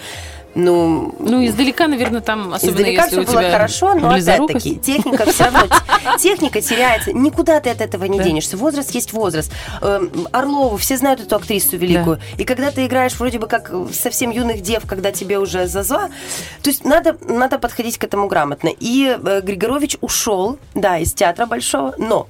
[0.55, 4.77] Ну, Ну, издалека, наверное, там, особенно Издалека если все у было тебя хорошо, но опять-таки
[4.81, 5.61] техника все равно
[6.19, 7.13] техника теряется.
[7.13, 8.25] Никуда ты от этого не Да.
[8.25, 8.57] денешься.
[8.57, 9.53] Возраст есть возраст.
[9.81, 12.19] Эм, Орлову, все знают эту актрису великую.
[12.37, 16.09] И когда ты играешь вроде бы как совсем юных дев, когда тебе уже зазва,
[16.63, 18.71] то есть надо, надо подходить к этому грамотно.
[18.81, 22.27] И э, Григорович ушел, да, из театра большого, но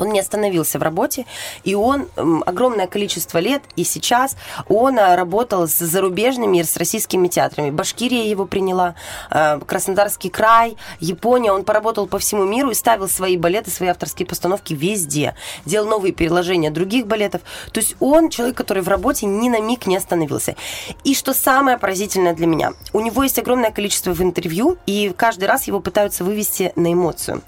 [0.00, 1.26] он не остановился в работе,
[1.64, 2.08] и он
[2.46, 4.36] огромное количество лет, и сейчас
[4.68, 7.70] он а, работал с зарубежными и с российскими театрами.
[7.70, 8.94] Башкирия его приняла,
[9.30, 11.52] а, Краснодарский край, Япония.
[11.52, 15.34] Он поработал по всему миру и ставил свои балеты, свои авторские постановки везде.
[15.64, 17.42] Делал новые переложения других балетов.
[17.72, 20.56] То есть он человек, который в работе ни на миг не остановился.
[21.04, 25.44] И что самое поразительное для меня, у него есть огромное количество в интервью, и каждый
[25.44, 27.42] раз его пытаются вывести на эмоцию.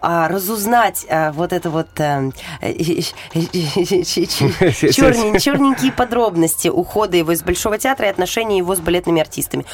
[0.00, 1.91] А, разузнать вот это вот
[5.40, 9.64] черненькие подробности ухода его из Большого театра и отношения его с балетными артистами.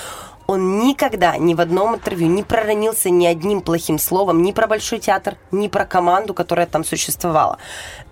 [0.46, 4.98] Он никогда ни в одном интервью не проронился ни одним плохим словом ни про Большой
[4.98, 7.58] театр, ни про команду, которая там существовала.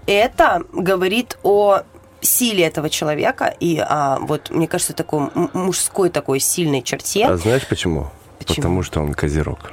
[0.07, 1.81] Это говорит о
[2.21, 7.27] силе этого человека и а, вот мне кажется такой мужской такой сильной черте.
[7.27, 8.09] А знаешь почему?
[8.39, 9.73] Потому что он козерог.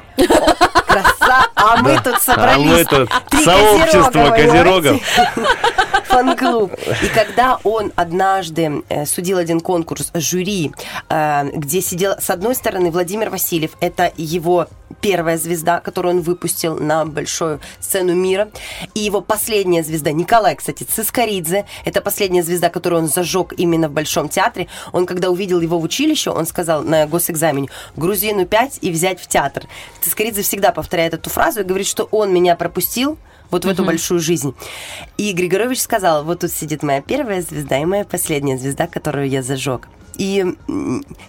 [0.88, 1.47] Краса!
[1.64, 2.65] А мы тут А собрались.
[2.65, 3.10] мы тут
[3.44, 5.02] сообщество козерогов.
[6.06, 6.73] Фан-клуб.
[7.02, 10.72] И когда он однажды э, судил один конкурс жюри,
[11.10, 14.68] э, где сидел, с одной стороны, Владимир Васильев, это его
[15.02, 18.49] первая звезда, которую он выпустил на большую сцену мира,
[18.94, 23.91] и его последняя звезда, Николай, кстати, Цискоридзе, это последняя звезда, которую он зажег именно в
[23.91, 24.68] Большом театре.
[24.91, 29.27] Он, когда увидел его в училище, он сказал на госэкзамене, грузину 5 и взять в
[29.27, 29.64] театр.
[30.02, 33.18] Цискоридзе всегда повторяет эту фразу и говорит, что он меня пропустил,
[33.50, 34.56] вот в эту большую жизнь.
[35.18, 39.44] И Григорович сказал, вот тут сидит моя первая звезда и моя последняя звезда, которую я
[39.44, 39.88] зажег.
[40.18, 40.45] И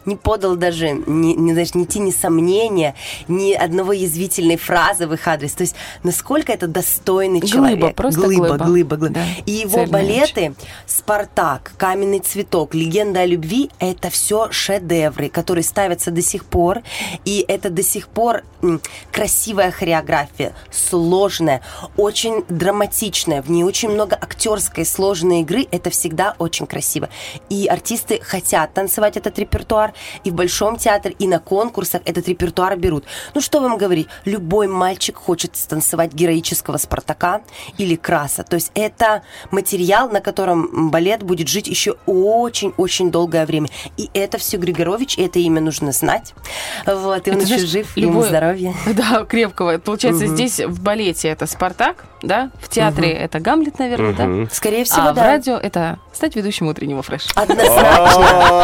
[0.05, 2.95] не подал даже ни, ни, знаешь, ни тени сомнения,
[3.29, 5.53] ни одного язвительной фразы в их адрес.
[5.53, 7.97] То есть, насколько это достойный Глыба, человек.
[7.97, 8.65] просто глыба, глыба.
[8.65, 9.15] глыба, глыба.
[9.15, 10.55] Да, И его цельная балеты
[10.87, 16.83] «Спартак», «Каменный цветок», «Легенда о любви»— это все шедевры, которые ставятся до сих пор.
[17.25, 18.43] И это до сих пор
[19.13, 21.61] красивая хореография, сложная,
[21.97, 25.67] очень драматичная, в ней очень много актерской сложной игры.
[25.71, 27.09] Это всегда очень красиво.
[27.49, 29.95] И артисты хотят танцевать этот репертуар,
[30.25, 33.05] и в Большом театре, и на конкурсах этот репертуар берут.
[33.35, 37.41] Ну, что вам говорить, любой мальчик хочет станцевать героического Спартака
[37.79, 38.43] или Краса.
[38.43, 43.69] То есть это материал, на котором балет будет жить еще очень-очень долгое время.
[43.97, 46.35] И это все Григорович, и это имя нужно знать.
[46.87, 48.75] Вот, и он Это, еще знаешь, жив, ему любой- здоровья.
[48.95, 49.79] Да, крепкого.
[49.79, 50.35] Получается, Мгм.
[50.35, 52.51] здесь в балете это Спартак, да?
[52.61, 53.23] В театре Мгм.
[53.25, 54.25] это Гамлет, наверное, да?
[54.25, 54.49] Мгм.
[54.51, 55.23] Скорее всего, а да.
[55.23, 57.31] в радио это стать ведущим утреннего фреша.
[57.35, 58.64] Однозначно.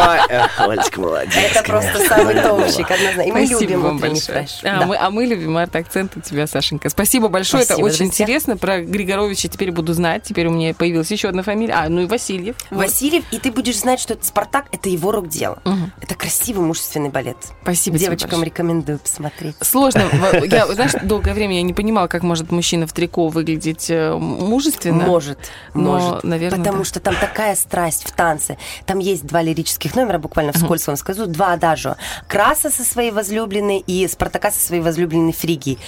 [0.57, 1.35] Олечка, молодец.
[1.35, 3.21] Это просто самый топчик, однозначно.
[3.21, 4.59] И мы любим утренний фреш.
[4.63, 6.89] А, мы, а мы любим арт-акцент у тебя, Сашенька.
[6.89, 8.57] Спасибо большое, это очень интересно.
[8.57, 10.23] Про Григоровича теперь буду знать.
[10.23, 11.73] Теперь у меня появилась еще одна фамилия.
[11.73, 12.55] А, ну и Васильев.
[12.69, 15.61] Васильев, и ты будешь знать, что это Спартак, это его рук дело.
[16.01, 17.37] Это красивый мужественный балет.
[17.63, 19.55] Спасибо Девочкам рекомендую посмотреть.
[19.61, 20.03] Сложно.
[20.45, 25.05] Я, знаешь, долгое время я не понимала, как может мужчина в трико выглядеть э, мужественно.
[25.05, 25.37] Может,
[25.73, 26.23] Но, может.
[26.23, 26.83] наверное, Потому да.
[26.85, 28.57] что там такая страсть в танце.
[28.85, 31.95] Там есть два лирических номера, буквально вскользь вам скажу, два адажио.
[32.27, 35.79] Краса со своей возлюбленной и Спартака со своей возлюбленной Фригией.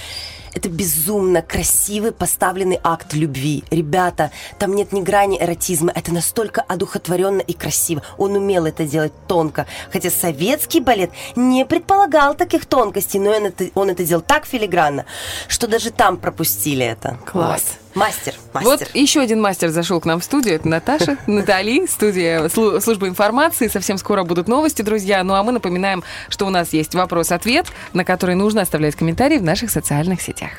[0.54, 3.64] Это безумно красивый поставленный акт любви.
[3.72, 5.92] Ребята, там нет ни грани эротизма.
[5.96, 8.04] Это настолько одухотворенно и красиво.
[8.18, 9.66] Он умел это делать тонко.
[9.92, 15.06] Хотя советский балет не предполагал таких тонкостей, но он это, он это делал так филигранно,
[15.48, 17.18] что даже там пропустили это.
[17.26, 17.64] Класс.
[17.64, 17.83] Вот.
[17.96, 18.70] Мастер, мастер.
[18.70, 20.56] Вот еще один мастер зашел к нам в студию.
[20.56, 23.68] Это Наташа, Натали, студия слу- службы информации.
[23.68, 25.24] Совсем скоро будут новости, друзья.
[25.24, 29.44] Ну а мы напоминаем, что у нас есть вопрос-ответ, на который нужно оставлять комментарии в
[29.44, 30.52] наших социальных сетях.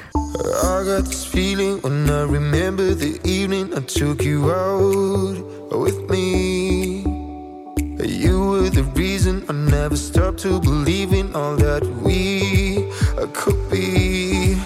[8.04, 12.90] You were the reason I never stopped to believe in all that we
[13.32, 14.58] could be.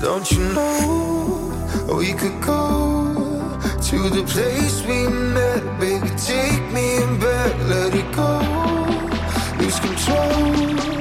[0.00, 1.45] Don't you know
[1.94, 3.14] we could go
[3.80, 6.08] to the place we met, baby?
[6.16, 8.30] Take me back, let it go.
[9.58, 10.96] Lose control.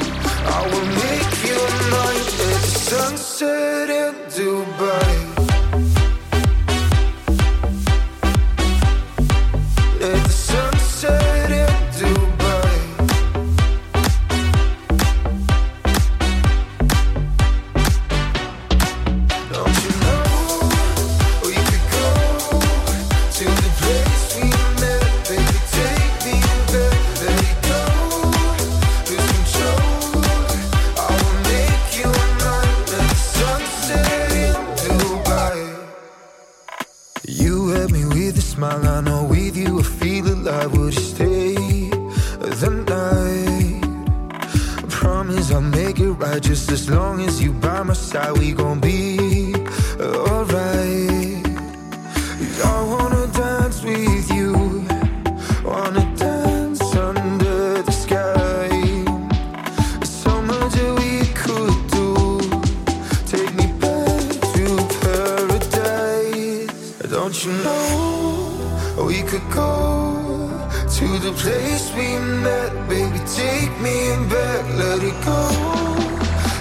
[0.48, 1.60] I will make you
[1.92, 5.25] mine at sunset in Dubai.
[40.46, 40.78] Alive.
[40.78, 41.56] Would stay
[42.40, 43.84] the night?
[44.78, 48.38] I promise I'll make it right just as long as you by my side.
[48.38, 49.54] We gon' be
[50.00, 51.46] alright.
[52.64, 54.54] I wanna dance with you,
[55.64, 58.70] wanna dance under the sky.
[60.04, 61.12] So much that we
[61.42, 62.08] could do.
[63.32, 64.66] Take me back to
[65.02, 66.72] paradise.
[67.10, 69.95] Don't you know we could go
[71.26, 72.08] the place we
[72.44, 73.20] met, baby?
[73.26, 73.98] Take me
[74.30, 75.42] back, let it go.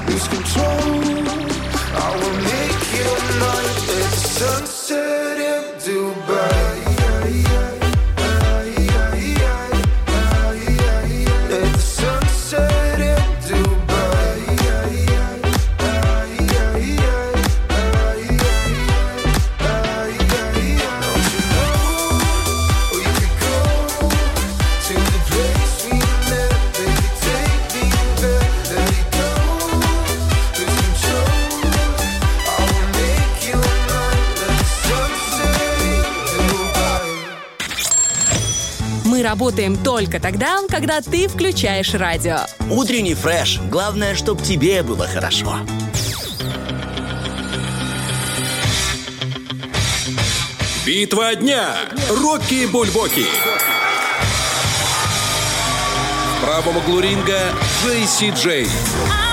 [0.08, 0.88] Lose control.
[2.04, 3.10] I will make you
[3.40, 5.03] mine at sunset
[39.34, 42.36] работаем только тогда, когда ты включаешь радио.
[42.70, 43.58] Утренний фреш.
[43.68, 45.56] Главное, чтобы тебе было хорошо.
[50.86, 51.74] Битва дня.
[52.08, 53.26] Рокки Бульбоки.
[56.38, 57.40] В правом углу ринга
[57.82, 58.66] Джейси Джей.
[58.66, 59.23] В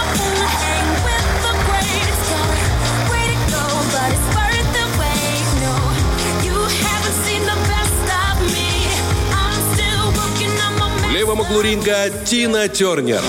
[11.22, 13.22] левом углу ринга Тина Тернер.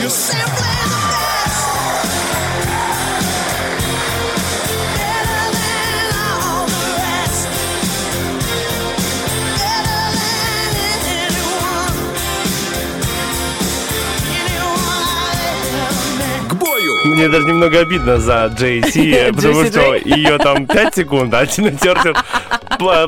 [16.48, 17.04] К бою!
[17.04, 21.70] Мне даже немного обидно за Джей Си, потому что ее там 5 секунд, а Тина
[21.72, 22.14] Тертер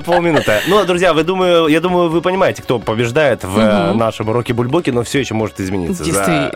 [0.05, 0.61] полминуты.
[0.67, 4.91] Ну, друзья, вы думаю, я думаю, вы понимаете, кто побеждает в э, нашем уроке Бульбоки,
[4.91, 6.05] но все еще может измениться.
[6.05, 6.51] Действительно,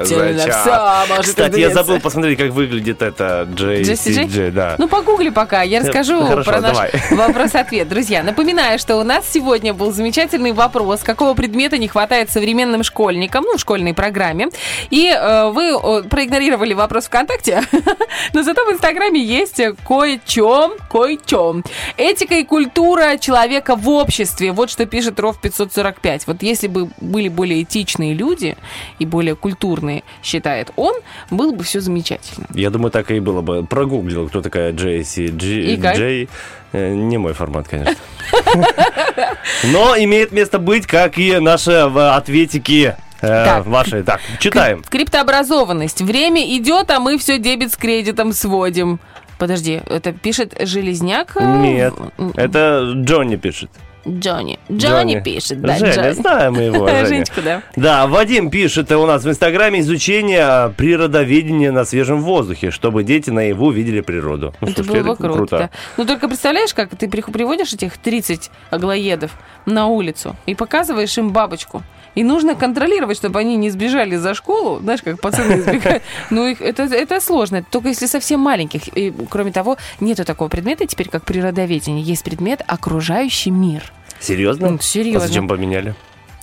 [1.22, 3.48] Кстати, я забыл посмотреть, как выглядит это?
[3.52, 4.74] Джей, да.
[4.78, 6.76] Ну, погугли пока, я расскажу хорошо, про наш
[7.10, 7.88] вопрос-ответ.
[7.88, 13.44] Друзья, напоминаю, что у нас сегодня был замечательный вопрос, какого предмета не хватает современным школьникам,
[13.44, 14.48] ну, в школьной программе.
[14.90, 17.62] И э, вы э, проигнорировали вопрос ВКонтакте,
[18.32, 21.64] но зато в Инстаграме есть кое-чем, кое-чем.
[21.96, 24.52] Этика и культура человека в обществе.
[24.52, 26.26] Вот что пишет Ров 545.
[26.26, 28.56] Вот если бы были более этичные люди
[28.98, 30.94] и более культурные, считает он,
[31.30, 32.46] было бы все замечательно.
[32.52, 33.64] Я думаю, так и было бы.
[33.64, 35.96] Прогуглил, кто такая Джей Си Джи- И как?
[35.96, 36.28] Джей.
[36.72, 37.94] Э, Не мой формат, конечно.
[39.64, 43.66] Но имеет место быть, как и наши ответики э, Так.
[43.66, 44.02] ваши.
[44.02, 44.82] Так, читаем.
[44.88, 46.00] Криптообразованность.
[46.02, 49.00] Время идет, а мы все дебет с кредитом сводим.
[49.38, 51.36] Подожди, это пишет Железняк?
[51.36, 51.94] э, Нет,
[52.36, 53.70] это Джонни пишет.
[54.06, 54.58] Джонни.
[54.72, 56.10] Джонни пишет, да, Женя, Джонни.
[56.12, 57.06] знаем мы его, Женя.
[57.06, 57.62] Женечку, да.
[57.76, 63.70] Да, Вадим пишет у нас в Инстаграме изучение природоведения на свежем воздухе, чтобы дети наяву
[63.70, 64.54] видели природу.
[64.62, 65.58] Ну, Это слушайте, было бы круто.
[65.58, 65.70] да.
[65.98, 69.32] Ну, только представляешь, как ты при- приводишь этих 30 аглоедов
[69.66, 71.82] на улицу и показываешь им бабочку.
[72.14, 74.80] И нужно контролировать, чтобы они не сбежали за школу.
[74.80, 76.02] Знаешь, как пацаны избегают.
[76.30, 77.64] Ну, их, это, это сложно.
[77.70, 78.88] Только если совсем маленьких.
[78.96, 82.02] И, кроме того, нету такого предмета теперь, как природоведение.
[82.02, 83.92] Есть предмет окружающий мир.
[84.20, 84.70] Серьезно?
[84.70, 85.24] Ну, серьезно.
[85.24, 85.94] А зачем поменяли?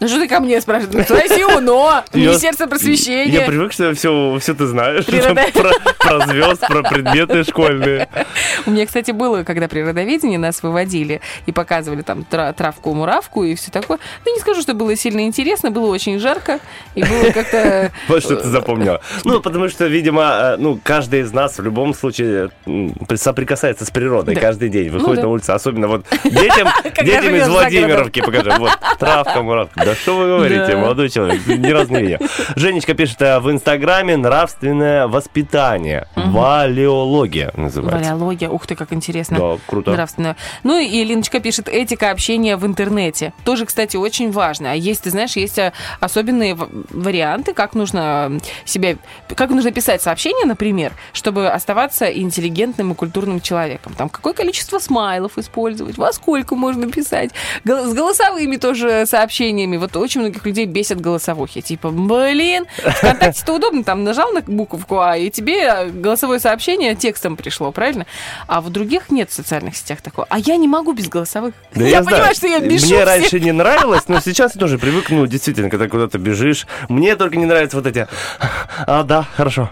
[0.06, 1.06] Ну, что ты ко мне спрашиваешь?
[1.06, 3.40] Спроси у НО, Министерство просвещения.
[3.40, 5.04] Я привык, что все, все ты знаешь.
[5.06, 8.08] Про, про звезд, про предметы школьные.
[8.68, 13.72] У меня, кстати, было, когда природоведение нас выводили и показывали там тра- травку-муравку и все
[13.72, 13.98] такое.
[14.28, 16.60] Ну, не скажу, что было сильно интересно, было очень жарко,
[16.94, 17.92] и было как-то...
[18.08, 19.02] Вот что ты запомнила.
[19.24, 22.52] Ну, потому что, видимо, э, ну, каждый из нас в любом случае
[23.16, 24.90] соприкасается с природой каждый день.
[24.90, 25.22] Выходит Ну да.
[25.24, 26.68] на улицу, особенно вот детям,
[27.36, 28.52] из Владимировки покажи.
[28.60, 29.84] Вот, травка, муравка.
[29.84, 32.20] Да что вы говорите, молодой человек, не видел.
[32.56, 36.08] Женечка пишет э, в Инстаграме нравственное воспитание.
[36.16, 38.12] Валеология называется.
[38.12, 39.38] Валеология, ух ты, как интересно.
[39.38, 39.92] Да, круто.
[39.92, 40.36] Нравственно.
[40.64, 43.34] Ну и Леночка пишет, этика общения в интернете.
[43.44, 44.72] Тоже, кстати, очень важно.
[44.72, 48.96] А есть, ты знаешь, есть а, особенные варианты, как нужно себя,
[49.36, 53.94] как нужно писать сообщение, например, чтобы оставаться интеллигентным и культурным человеком.
[53.98, 57.32] Там какое количество смайлов использовать, во сколько можно писать.
[57.64, 59.75] С голосовыми тоже сообщениями.
[59.78, 61.62] Вот очень многих людей бесят голосовухи.
[61.62, 67.72] Типа, блин, ВКонтакте-то удобно, там нажал на буковку А, и тебе голосовое сообщение текстом пришло,
[67.72, 68.06] правильно?
[68.48, 70.28] А в других нет в социальных сетях такого.
[70.30, 71.54] А я не могу без голосовых.
[71.74, 72.18] Да я знаю.
[72.18, 73.06] понимаю, что я бешу Мне всех.
[73.06, 76.68] раньше не нравилось, но сейчас я тоже привык, ну, действительно, когда куда-то бежишь.
[76.90, 78.08] Мне только не нравятся вот эти...
[78.88, 79.70] А, да, хорошо.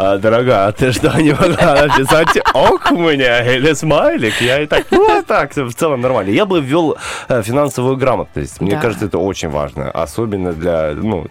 [0.00, 4.40] А, дорогая, ты что, не могла написать ок мне или смайлик?
[4.40, 6.30] Я и так, ну, так, в целом нормально.
[6.30, 6.96] Я бы ввел
[7.28, 8.60] э, финансовую грамотность.
[8.60, 8.80] Мне Да.
[8.80, 9.90] кажется, это очень важно.
[9.90, 11.26] Особенно для ну,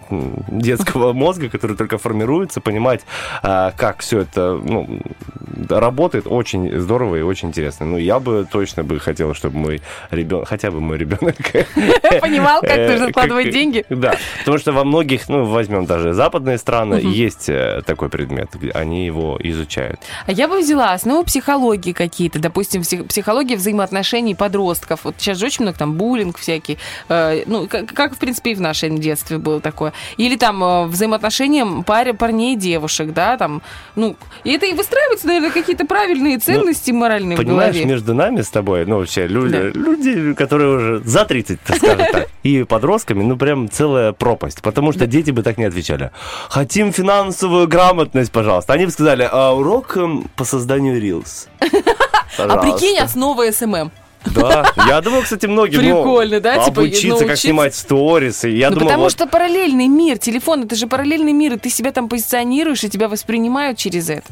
[0.50, 3.06] детского мозга, который только формируется, понимать,
[3.42, 5.00] а, как все это ну,
[5.70, 7.86] работает, очень здорово и очень интересно.
[7.86, 9.82] Ну, я бы точно бы хотел, чтобы мой
[10.12, 11.38] ребенок, хотя бы мой ребенок...
[12.22, 13.86] Понимал, как э, нужно вкладывать как- деньги?
[13.88, 19.06] Да, потому что во многих, ну, возьмем даже западные страны, есть э, такой предмет, они
[19.06, 20.00] его изучают.
[20.26, 25.02] А я бы взяла основы психологии какие-то, допустим, псих- психология взаимоотношений подростков.
[25.04, 26.78] Вот сейчас же очень много там буллинг всякий,
[27.10, 29.94] э, ну, как, как, в принципе, и в нашем детстве было такое.
[30.18, 33.62] Или там э, взаимоотношения паре, парней и девушек, да, там,
[33.96, 37.90] ну, и это и выстраиваются, наверное, какие-то правильные ценности моральные в Ну, Понимаешь, голове.
[37.90, 39.80] между нами с тобой, ну, вообще, люди, Да.
[39.80, 44.62] люди, которые уже за 30, так скажем так, и подростками, ну, прям целая пропасть.
[44.62, 46.12] Потому что дети бы так не отвечали.
[46.50, 48.47] Хотим финансовую грамотность, пожалуйста.
[48.68, 51.48] Они бы сказали, а урок эм, по созданию Reels.
[52.38, 53.92] А прикинь, основа СММ.
[54.26, 58.50] Да, я думал, кстати, многие Прикольно, да, типа, обучиться, как снимать сторисы.
[58.50, 61.92] Я ну, думал, потому что параллельный мир, телефон, это же параллельный мир, и ты себя
[61.92, 64.28] там позиционируешь, и тебя воспринимают через это.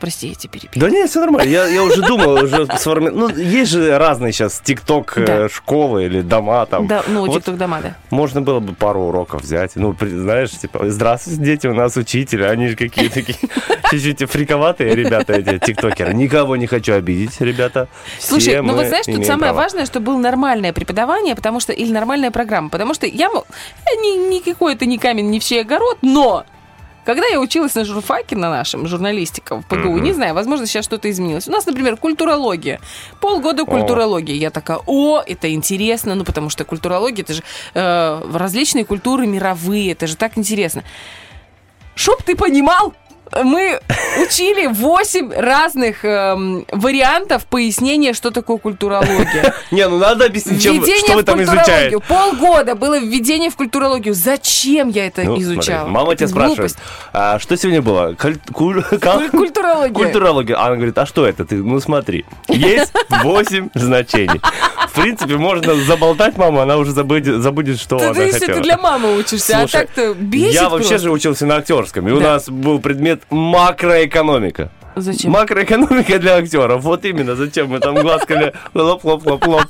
[0.00, 0.86] Прости, я тебя перебила.
[0.86, 1.48] Да нет, все нормально.
[1.48, 3.10] Я, я уже думал, уже сформи...
[3.10, 5.48] Ну, есть же разные сейчас ТикТок э, Да.
[5.48, 6.86] школы или дома там.
[6.86, 7.96] Да, ну, Вот тикток дома, да.
[8.10, 9.72] Можно было бы пару уроков взять.
[9.76, 12.44] Ну, знаешь, типа, здравствуйте, дети, у нас учитель.
[12.44, 13.38] Они же какие такие
[13.90, 16.14] чуть-чуть фриковатые ребята, эти тиктокеры.
[16.14, 17.88] Никого не хочу обидеть, ребята.
[18.18, 22.30] Слушай, ну вот знаешь, тут самое важное, что было нормальное преподавание, потому что или нормальная
[22.30, 26.44] программа, потому что я э, ни, никакой это не камень, не в чей огород, но
[27.04, 31.10] когда я училась на журфаке на нашем, журналистика в ПГУ, не знаю, возможно, сейчас что-то
[31.10, 31.48] изменилось.
[31.48, 32.80] У нас, например, культурология.
[33.20, 34.34] Полгода культурологии.
[34.34, 37.42] Я такая, о, это интересно, ну, потому что культурология, это же
[37.74, 40.84] э, различные культуры мировые, это же так интересно.
[41.94, 42.94] Чтоб ты понимал,
[43.42, 43.80] мы
[44.20, 49.54] учили 8 разных эм, вариантов пояснения, что такое культурология.
[49.70, 51.98] Не, ну надо объяснить, чем, Введение что вы там изучаете.
[52.00, 54.14] Полгода было введение в культурологию.
[54.14, 55.78] Зачем я это Ну, изучала?
[55.86, 56.76] смотри, мама тебя спрашивает,
[57.12, 58.14] а что сегодня было?
[58.14, 58.38] Куль-?
[58.52, 59.94] Культурология.
[59.94, 60.56] Культурология.
[60.56, 61.44] А Она говорит, а что это?
[61.44, 64.40] Ты, ну смотри, есть 8 значений.
[64.88, 68.58] В принципе, можно заболтать маму, она уже забудет, забудет что она ты если хотела.
[68.58, 72.20] ты для мамы учишься, а так-то бесит Я вообще же учился на актерском, и у
[72.20, 74.70] нас был предмет макроэкономика.
[74.96, 75.32] Зачем?
[75.32, 76.82] Макроэкономика для актеров.
[76.82, 79.66] Вот именно, зачем мы там глазками лоп-лоп-лоп-лоп.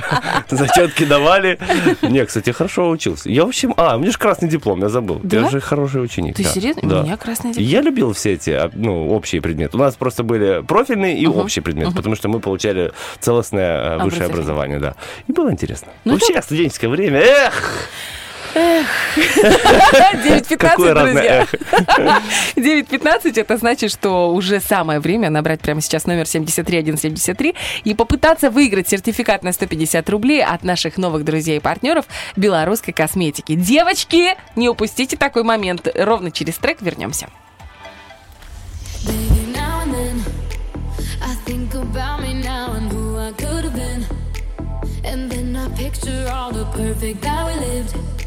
[0.48, 1.58] Зачетки давали.
[2.02, 3.28] Не, кстати, хорошо учился.
[3.28, 5.20] Я, в общем, а, у меня же красный диплом, я забыл.
[5.22, 5.40] Да?
[5.40, 6.36] Я же хороший ученик.
[6.36, 6.48] Ты да.
[6.48, 6.88] серьезно?
[6.88, 7.00] Да.
[7.00, 7.66] У меня красный диплом.
[7.66, 9.76] Я любил все эти, а, ну, общие предметы.
[9.76, 14.26] У нас просто были профильные и общие предметы, потому что мы получали целостное э, высшее
[14.26, 14.76] Образование.
[14.76, 14.94] образование, да.
[15.26, 15.88] И было интересно.
[16.04, 17.88] Ну, Вообще, студенческое время, эх!
[18.54, 21.46] 9.15, Какое разное друзья.
[22.56, 27.54] 9.15 это значит, что уже самое время набрать прямо сейчас номер 73173
[27.84, 32.04] и попытаться выиграть сертификат на 150 рублей от наших новых друзей и партнеров
[32.36, 33.54] белорусской косметики.
[33.54, 35.88] Девочки, не упустите такой момент.
[35.94, 37.28] Ровно через трек вернемся.
[45.04, 48.21] And then I picture all the perfect that we lived.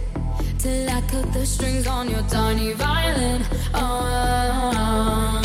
[0.66, 3.44] Till I cut the strings on your tiny violin.
[3.76, 5.40] Oh,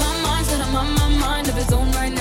[0.00, 2.15] my mind's got my, my mind of its own right now,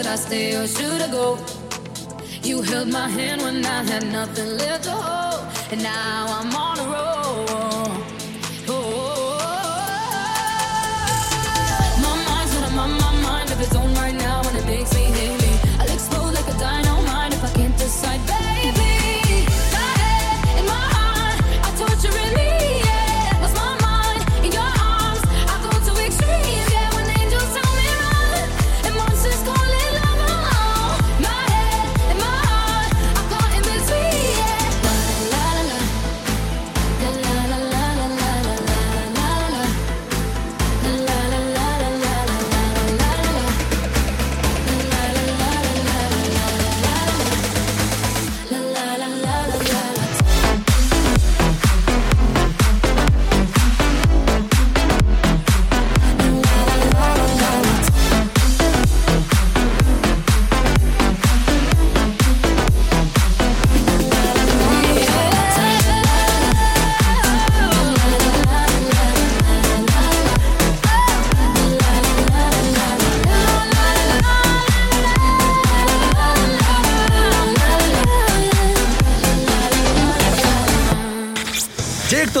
[0.00, 1.38] should I stay or should I go?
[2.42, 6.78] You held my hand when I had nothing left to hold, and now I'm on
[6.78, 7.19] a roll.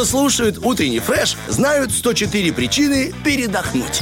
[0.00, 4.00] Кто слушают утренний фреш, знают 104 причины передохнуть.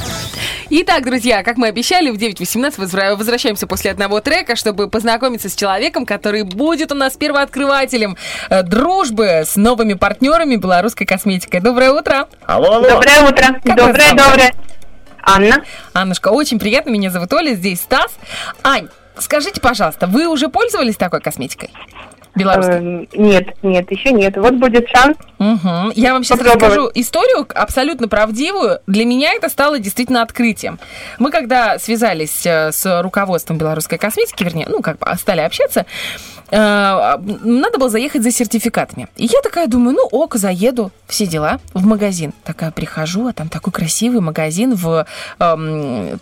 [0.69, 5.55] Итак, друзья, как мы обещали, в 9.18 возра- возвращаемся после одного трека, чтобы познакомиться с
[5.55, 8.15] человеком, который будет у нас первооткрывателем
[8.49, 11.59] э, дружбы с новыми партнерами белорусской косметикой.
[11.59, 12.29] Доброе утро!
[12.45, 12.91] Алло, алло.
[12.91, 13.59] Доброе утро.
[13.61, 14.23] Как доброе, вас зовут?
[14.23, 14.55] доброе.
[15.21, 15.65] Анна.
[15.91, 18.13] Аннушка, очень приятно, меня зовут Оля, здесь Стас.
[18.63, 21.71] Ань, скажите, пожалуйста, вы уже пользовались такой косметикой?
[22.35, 22.77] Белорусской?
[22.77, 24.37] Эм, Нет, нет, еще нет.
[24.37, 25.17] Вот будет шанс.
[25.39, 25.91] Мгм.
[25.95, 26.63] Я вам сейчас Попробовать.
[26.63, 28.79] расскажу историю абсолютно правдивую.
[28.87, 30.79] Для меня это стало действительно открытием.
[31.17, 36.38] Мы когда связались э, с руководством белорусской косметики, вернее, ну, как бы стали общаться, э,
[36.51, 39.07] надо было заехать за сертификатами.
[39.17, 42.33] И я такая думаю, ну ок, заеду, все дела, в магазин.
[42.43, 45.05] Такая прихожу, а там такой красивый магазин в
[45.39, 46.19] эм,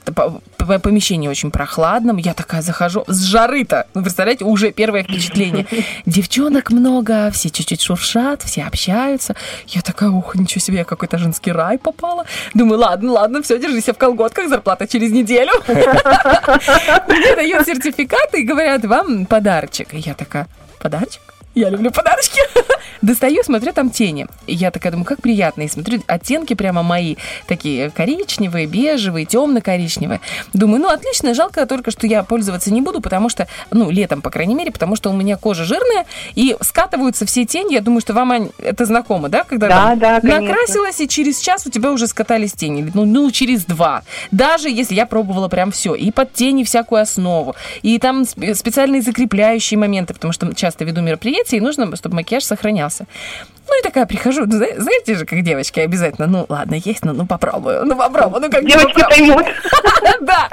[0.82, 2.18] помещении очень прохладном.
[2.18, 5.66] Я такая захожу, с жары-то, представляете, уже первое впечатление.
[6.06, 9.36] Девчонок много, все чуть-чуть шуршат, все общаются.
[9.68, 12.26] Я такая, ух, ничего себе, я какой-то женский рай попала.
[12.54, 15.52] Думаю, ладно, ладно, все, держись я в колготках, зарплата через неделю.
[15.68, 19.94] Мне дают сертификаты и говорят, вам подарочек.
[19.94, 20.48] И я такая,
[20.80, 21.37] подарочек?
[21.58, 22.40] Я люблю подарочки.
[23.02, 24.28] Достаю, смотрю, там тени.
[24.48, 25.64] Я такая думаю, как приятно.
[25.64, 27.16] И смотрю, оттенки прямо мои,
[27.48, 30.20] такие коричневые, бежевые, темно-коричневые.
[30.54, 34.30] Думаю, ну, отлично, жалко только, что я пользоваться не буду, потому что, ну, летом, по
[34.30, 36.06] крайней мере, потому что у меня кожа жирная,
[36.36, 37.74] и скатываются все тени.
[37.74, 39.44] Я думаю, что вам, Ань, это знакомо, да?
[39.44, 40.42] Когда Да, там да, конечно.
[40.42, 42.92] накрасилась, и через час у тебя уже скатались тени.
[42.94, 44.04] Ну, ну, через два.
[44.32, 45.96] Даже если я пробовала прям все.
[45.96, 47.56] И под тени всякую основу.
[47.82, 52.44] И там сп- специальные закрепляющие моменты, потому что часто веду мероприятия, и нужно, чтобы макияж
[52.44, 53.06] сохранялся.
[53.70, 57.12] Ну и такая прихожу, ну, зна- знаете же, как девочки обязательно, ну ладно, есть, ну,
[57.12, 59.46] ну попробую, ну попробую, ну как Девочки поймут.
[60.22, 60.50] Да.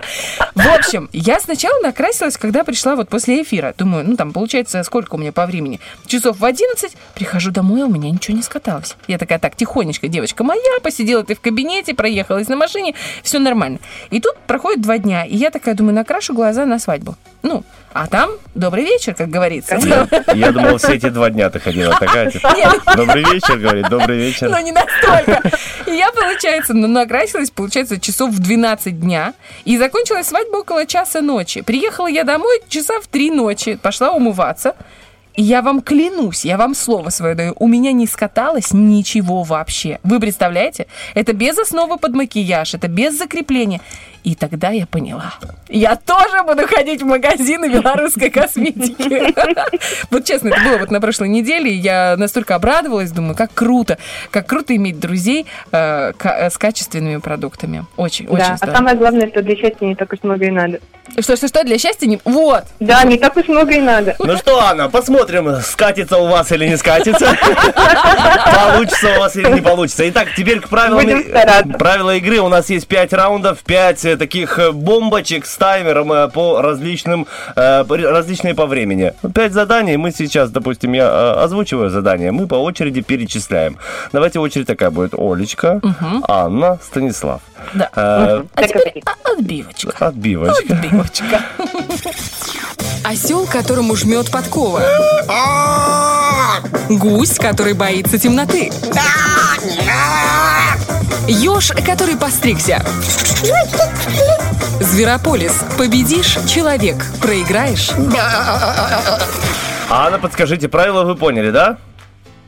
[0.54, 3.72] В общем, я сначала накрасилась, когда пришла вот после эфира.
[3.76, 5.80] Думаю, ну там получается, сколько у меня по времени?
[6.06, 6.92] Часов в 11.
[7.14, 8.96] Прихожу домой, а у меня ничего не скаталось.
[9.06, 13.78] Я такая, так, тихонечко, девочка моя, посидела ты в кабинете, проехалась на машине, все нормально.
[14.10, 17.16] И тут проходит два дня, и я такая думаю, накрашу глаза на свадьбу.
[17.42, 17.62] Ну,
[17.94, 19.76] а там добрый вечер, как говорится.
[19.76, 22.28] Я, я думал, все эти два дня ты ходила такая.
[22.28, 22.52] типа,
[22.96, 24.50] Добрый вечер, говорит, добрый вечер.
[24.50, 25.40] Но не настолько.
[25.86, 29.32] И я, получается, ну, накрасилась, получается, часов в 12 дня.
[29.64, 31.62] И закончилась свадьба около часа ночи.
[31.62, 33.76] Приехала я домой часа в 3 ночи.
[33.76, 34.74] Пошла умываться.
[35.34, 39.98] И я вам клянусь, я вам слово свое даю, у меня не скаталось ничего вообще.
[40.04, 40.86] Вы представляете?
[41.14, 43.80] Это без основы под макияж, это без закрепления.
[44.24, 45.34] И тогда я поняла.
[45.68, 49.34] Я тоже буду ходить в магазины белорусской косметики.
[50.10, 53.98] Вот честно, это было вот на прошлой неделе, и я настолько обрадовалась, думаю, как круто,
[54.30, 57.84] как круто иметь друзей э, э, с качественными продуктами.
[57.96, 58.76] Очень, очень Да, а здорово.
[58.76, 60.80] самое главное, что для счастья не так уж много и надо.
[61.18, 62.18] Что, что, что, для счастья не...
[62.24, 62.64] Вот!
[62.80, 64.16] Да, не так уж много и надо.
[64.18, 65.23] Ну что, Анна, посмотрим,
[65.62, 67.26] скатится у вас или не скатится.
[68.68, 70.08] Получится у вас или не получится.
[70.08, 72.38] Итак, теперь к правилам, правила игры.
[72.40, 77.26] У нас есть 5 раундов, 5 таких э, бомбочек с таймером э, по различным,
[77.56, 79.12] э, по- различные по времени.
[79.34, 79.96] 5 заданий.
[79.96, 82.32] Мы сейчас, допустим, я э, озвучиваю задание.
[82.32, 83.78] Мы по очереди перечисляем.
[84.12, 85.14] Давайте очередь такая будет.
[85.14, 85.80] Олечка,
[86.28, 87.40] Анна, Станислав.
[87.72, 87.88] Да.
[87.96, 90.06] Э, А теперь а- отбивочка.
[90.06, 90.74] Отбивочка.
[90.74, 91.40] Отбивочка.
[93.04, 94.82] Осел, которому жмет подкова.
[96.88, 98.72] Гусь, который боится темноты.
[101.28, 102.82] Еж, который постригся.
[104.80, 105.52] Зверополис.
[105.76, 106.96] Победишь– человек.
[107.20, 107.90] Проиграешь
[109.90, 111.76] Анна, подскажите, правила вы поняли, да?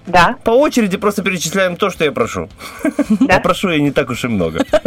[0.07, 0.37] Да.
[0.45, 2.49] По очереди просто перечисляем то, что я прошу.
[3.28, 4.65] А прошу я не так уж и много.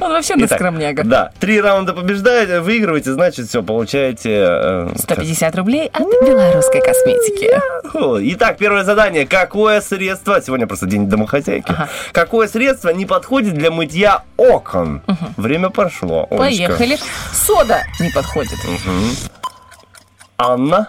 [0.00, 1.04] Он вообще на скромняга.
[1.04, 4.30] Да, три раунда побеждаете, выигрываете, значит, все, получаете...
[4.30, 7.50] э, 150 рублей от белорусской косметики.
[8.34, 9.26] Итак, первое задание.
[9.26, 11.74] Какое средство, сегодня просто день домохозяйки,
[12.12, 15.02] какое средство не подходит для мытья окон?
[15.36, 15.70] Время.
[15.70, 16.26] Олечка.
[16.36, 16.98] Поехали.
[17.32, 18.58] Сода не подходит.
[20.36, 20.88] Анна?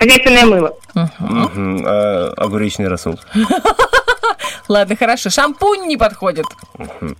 [0.00, 0.72] Хозяйственное мыло.
[0.94, 3.20] Э, Огуречный рассол.
[4.68, 5.28] Ладно, хорошо.
[5.30, 6.46] Шампунь не подходит.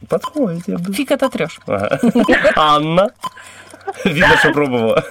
[0.09, 0.93] Подходит, я бы...
[0.95, 1.59] Фиг ототрешь.
[1.67, 2.01] Ага.
[2.57, 3.11] Анна?
[4.05, 5.05] Видно, что пробовала.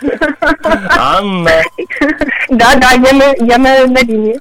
[0.96, 1.62] Анна.
[2.48, 4.40] Да, да, я на, я на, на линии.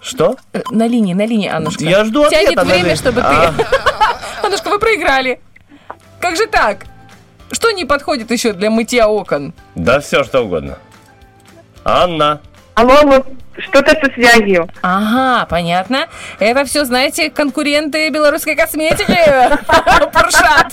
[0.00, 0.36] Что?
[0.52, 1.82] Э, На линии, на линии, Аннушка.
[1.84, 2.96] Я жду Тянет ответа на время, линии.
[2.96, 3.26] чтобы ты...
[3.26, 3.54] А.
[4.44, 5.40] Аннушка, вы проиграли.
[6.20, 6.84] Как же так?
[7.50, 9.54] Что не подходит еще для мытья окон?
[9.74, 10.78] Да все, что угодно.
[11.84, 12.40] Анна.
[12.74, 13.22] Алло,
[13.58, 14.68] что-то со связью.
[14.82, 16.06] Ага, понятно.
[16.38, 19.06] Это все, знаете, конкуренты белорусской косметики.
[20.12, 20.72] Поршат.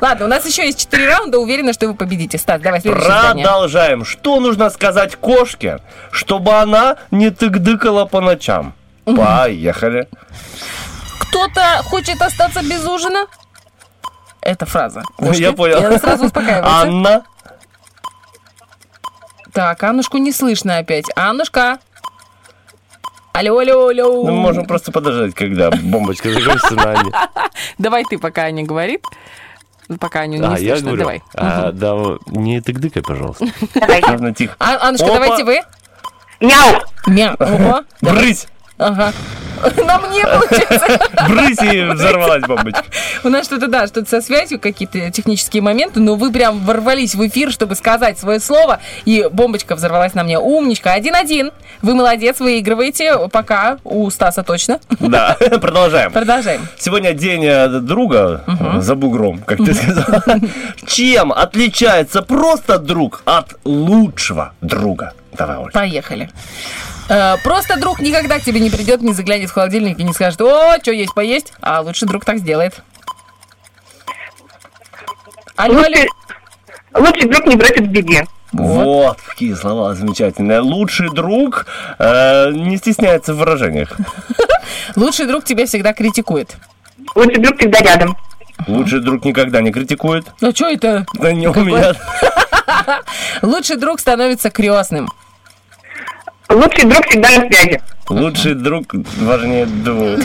[0.00, 1.38] Ладно, у нас еще есть четыре раунда.
[1.38, 2.38] Уверена, что вы победите.
[2.38, 3.44] Стас, давай следующее задание.
[3.44, 4.04] Продолжаем.
[4.04, 5.78] Что нужно сказать кошке,
[6.12, 8.74] чтобы она не тык-дыкала по ночам?
[9.04, 10.08] Поехали.
[11.18, 13.26] Кто-то хочет остаться без ужина?
[14.42, 15.02] Это фраза.
[15.16, 15.42] Кошки.
[15.42, 15.80] Я понял.
[15.80, 16.66] Я сразу успокаиваюсь.
[16.66, 17.24] Анна.
[19.58, 21.06] Так, Аннушку не слышно опять.
[21.16, 21.80] Аннушка.
[23.32, 24.22] Алло, алло, алло.
[24.24, 27.12] Ну, мы можем просто подождать, когда бомбочка закончится на Анне.
[27.78, 29.02] Давай ты, пока Аня говорит.
[29.98, 30.92] Пока Аню не А, я слышно.
[30.92, 30.98] говорю.
[31.00, 31.22] Давай.
[31.34, 33.46] А, да, не тык-дыкай, пожалуйста.
[33.74, 34.32] Давай.
[34.34, 34.54] Тихо.
[34.60, 35.14] А, Аннушка, Опа.
[35.14, 35.60] давайте вы.
[36.38, 36.80] Мяу.
[37.08, 37.84] Мяу.
[38.00, 38.46] Брысь!
[38.78, 39.12] Ага.
[39.84, 41.00] На мне получается.
[41.28, 42.84] Брысь и взорвалась бомбочка.
[43.24, 47.26] У нас что-то, да, что-то со связью, какие-то технические моменты, но вы прям ворвались в
[47.26, 50.38] эфир, чтобы сказать свое слово, и бомбочка взорвалась на мне.
[50.38, 51.50] Умничка, один-один.
[51.82, 53.28] Вы молодец, выигрываете.
[53.30, 54.78] Пока у Стаса точно.
[55.00, 56.12] Да, продолжаем.
[56.12, 56.68] Продолжаем.
[56.78, 60.04] Сегодня день э, друга э, за бугром, как ты сказал.
[60.86, 65.14] Чем отличается просто друг от лучшего друга?
[65.36, 65.72] Давай, Оль.
[65.72, 66.30] Поехали.
[67.08, 70.40] Э, Просто друг никогда к тебе не придет, не заглянет в холодильник и не скажет,
[70.40, 72.82] о, что есть поесть, а лучший друг так сделает.
[75.56, 75.84] Алло, алло.
[75.86, 76.08] Лучший,
[76.94, 78.26] лучший друг не бросит в беде.
[78.52, 80.60] Вот, какие слова замечательные.
[80.60, 81.66] Лучший друг
[81.98, 83.96] э, не стесняется в выражениях.
[84.96, 86.56] Лучший друг тебя всегда критикует.
[87.14, 88.16] Лучший друг всегда рядом.
[88.66, 90.26] Лучший друг никогда не критикует.
[90.40, 91.06] Ну что это?
[91.14, 91.94] Да не у меня.
[93.42, 95.08] Лучший друг становится крестным.
[96.48, 97.80] Лучший друг всегда на связи.
[98.08, 100.20] Лучший друг важнее двух.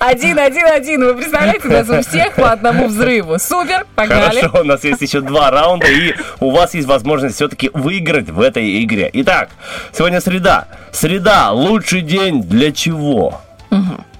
[0.00, 1.04] Один, один, один.
[1.04, 3.38] Вы представляете, у нас у всех по одному взрыву.
[3.38, 4.40] Супер, погнали.
[4.40, 8.40] Хорошо, у нас есть еще два раунда, и у вас есть возможность все-таки выиграть в
[8.40, 9.08] этой игре.
[9.12, 9.50] Итак,
[9.92, 10.66] сегодня среда.
[10.92, 13.40] Среда– лучший день для чего?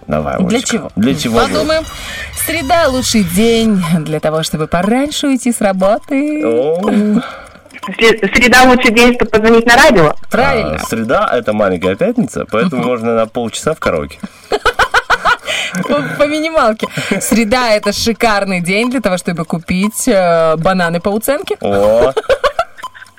[0.07, 0.71] Давай, Для Олечка.
[0.71, 0.91] чего?
[0.95, 1.41] Для чего?
[1.41, 1.83] Подумаем.
[2.47, 6.45] Среда лучший день для того, чтобы пораньше уйти с работы.
[6.47, 7.23] О, Сре-
[7.85, 10.15] Среда лучший день, чтобы позвонить на радио.
[10.31, 10.77] Правильно.
[10.77, 14.19] а, Среда– это маленькая пятница, поэтому можно на полчаса в караоке.
[15.89, 16.89] По, по минималке.
[17.21, 21.57] Среда это шикарный день для того, чтобы купить э, бананы по уценке.
[21.61, 22.13] О,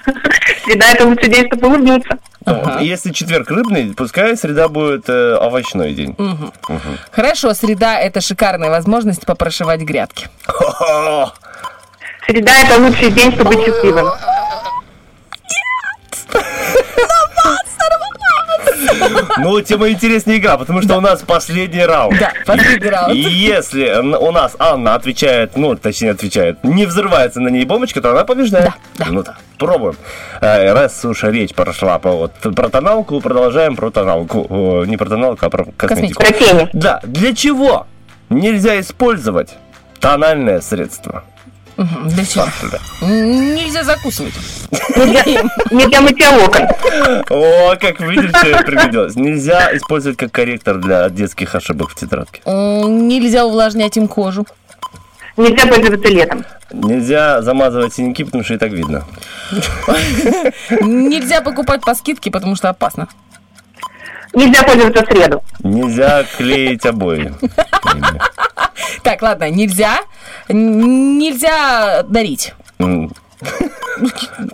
[0.65, 2.17] Среда это лучший день, чтобы улыбнуться.
[2.45, 2.81] вот.
[2.81, 6.15] Если четверг рыбный, пускай среда будет э, овощной день.
[6.17, 6.51] Мгм.
[7.11, 10.27] Хорошо, среда это шикарная возможность попрошивать грядки.
[12.25, 14.07] Среда это лучший день, чтобы быть счастливым.
[19.37, 22.19] Ну, тем и интереснее игра, потому что у нас последний раунд.
[22.19, 23.13] Да, последний раунд.
[23.15, 28.11] И если у нас Анна отвечает, ну, точнее отвечает, не взрывается на ней бомбочка, то
[28.11, 28.71] она побеждает.
[29.09, 29.95] Ну да, пробуем.
[30.41, 34.83] Э, Раз уж речь прошла по вот, про тоналку, продолжаем про тоналку.
[34.85, 36.23] Не про тоналку, а про косметику.
[36.23, 36.69] Про тени.
[36.73, 37.87] Да, для чего
[38.29, 39.55] нельзя использовать
[39.99, 41.23] тональное средство?
[41.77, 42.45] Мгм, Для чего?
[42.71, 42.79] Да.
[43.01, 44.33] М, Нельзя закусывать.
[45.71, 46.63] Не для мытья окон.
[47.29, 49.15] О, как видишь, тебе пригодилось.
[49.15, 52.41] Нельзя использовать как корректор для детских ошибок в тетрадке.
[52.45, 54.45] М, Нельзя увлажнять им кожу.
[55.37, 56.45] Нельзя пользоваться летом.
[56.71, 59.05] Нельзя замазывать синяки, потому что и так видно.
[60.81, 63.07] Нельзя покупать по скидке, потому что опасно.
[64.33, 65.43] Нельзя пользоваться в среду.
[65.59, 67.33] Нельзя клеить обои.
[69.03, 69.99] Так, ладно, нельзя.
[70.49, 72.53] Нельзя дарить.
[72.79, 73.11] М.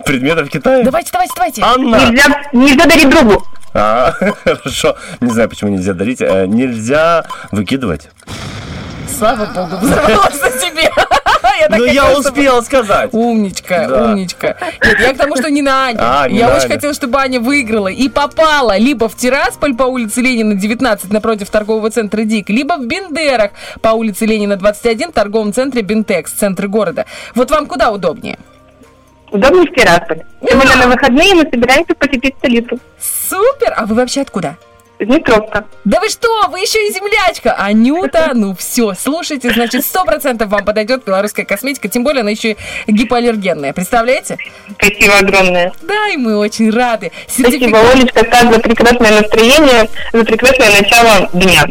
[0.04, 0.82] Предметов Китая?
[0.84, 1.62] Давайте, давайте, давайте.
[1.62, 1.96] Анна!
[2.10, 3.44] Нельзя, нельзя дарить другу.
[3.72, 4.12] А,
[4.44, 4.96] хорошо.
[5.20, 6.20] Не знаю, почему нельзя дарить.
[6.20, 8.08] Э, Нельзя выкидывать.
[9.18, 10.90] Слава богу, взорвалась на тебе.
[11.58, 13.10] Я так Ну, я успел сказать.
[13.12, 14.56] Умничка, умничка.
[14.84, 15.88] Нет, я к тому, что не на.
[15.96, 16.74] А, не я очень Аню.
[16.74, 21.90] хотела, чтобы Аня выиграла и попала либо в Тирасполь по улице Ленина 19 напротив торгового
[21.90, 27.06] центра ДИК, либо в Бендерах по улице Ленина 21 в торговом центре Бинтекс, центре города.
[27.34, 28.38] Вот вам куда удобнее?
[29.30, 30.22] Удобнее в Тирасполь.
[30.46, 32.78] Тем более на выходные мы собираемся посетить столицу.
[33.00, 33.74] Супер!
[33.76, 34.56] А вы вообще откуда?
[35.04, 35.66] Днепровска.
[35.84, 37.52] Да вы что, вы еще и землячка!
[37.52, 42.56] Анюта, ну все, слушайте, значит, сто процентов вам подойдет белорусская косметика, тем более она еще
[42.86, 44.38] и гипоаллергенная, представляете?
[44.78, 45.72] Спасибо огромное.
[45.82, 47.12] Да, и мы очень рады.
[47.26, 51.66] Спасибо, Олечка, так за прекрасное настроение, за прекрасное начало дня.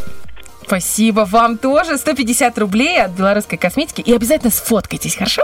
[0.66, 1.98] Спасибо вам тоже.
[1.98, 4.02] 150 рублей от белорусской косметики.
[4.02, 5.44] И обязательно сфоткайтесь, хорошо?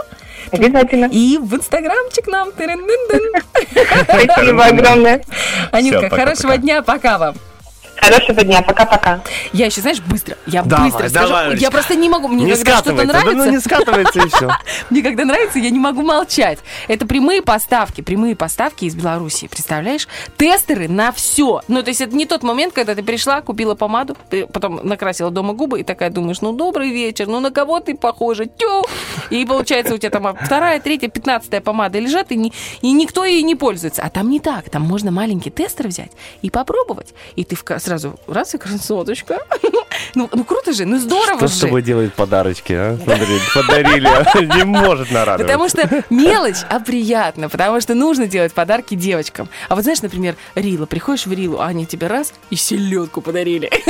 [0.50, 1.06] Обязательно.
[1.12, 2.50] И в инстаграмчик нам.
[4.02, 5.22] Спасибо огромное.
[5.70, 7.34] Анютка, хорошего дня, пока вам.
[8.00, 9.20] Хорошего дня, пока-пока.
[9.52, 10.36] Я еще, знаешь, быстро.
[10.46, 11.34] Я Давай, быстро давай, скажу.
[11.34, 11.64] Олечка.
[11.64, 12.28] Я просто не могу.
[12.28, 13.46] Мне Не когда что-то скатывается, да нравится.
[13.46, 14.50] ну не скатывается и все.
[14.90, 16.58] Мне когда нравится, я не могу молчать.
[16.88, 20.08] Это прямые поставки, прямые поставки из Беларуси, представляешь?
[20.36, 21.62] Тестеры на все.
[21.68, 24.16] Ну, то есть это не тот момент, когда ты пришла, купила помаду,
[24.52, 28.46] потом накрасила дома губы и такая думаешь, ну, добрый вечер, ну, на кого ты похожа?
[28.46, 28.84] Тю!
[29.30, 32.52] И получается у тебя там вторая, третья, пятнадцатая помада лежат, и, не,
[32.82, 34.02] и никто ей не пользуется.
[34.02, 34.70] А там не так.
[34.70, 36.12] Там можно маленький тестер взять
[36.42, 37.14] и попробовать.
[37.36, 39.38] И ты в сразу раз и красоточка.
[40.14, 41.54] Ну, ну круто же, ну здорово Что же.
[41.54, 42.98] с тобой делает подарочки, а?
[43.04, 45.46] Смотри, подарили, не может нарадовать.
[45.46, 49.48] Потому что мелочь, а приятно, потому что нужно делать подарки девочкам.
[49.68, 53.70] А вот знаешь, например, Рила, приходишь в Рилу, а они тебе раз и селедку подарили.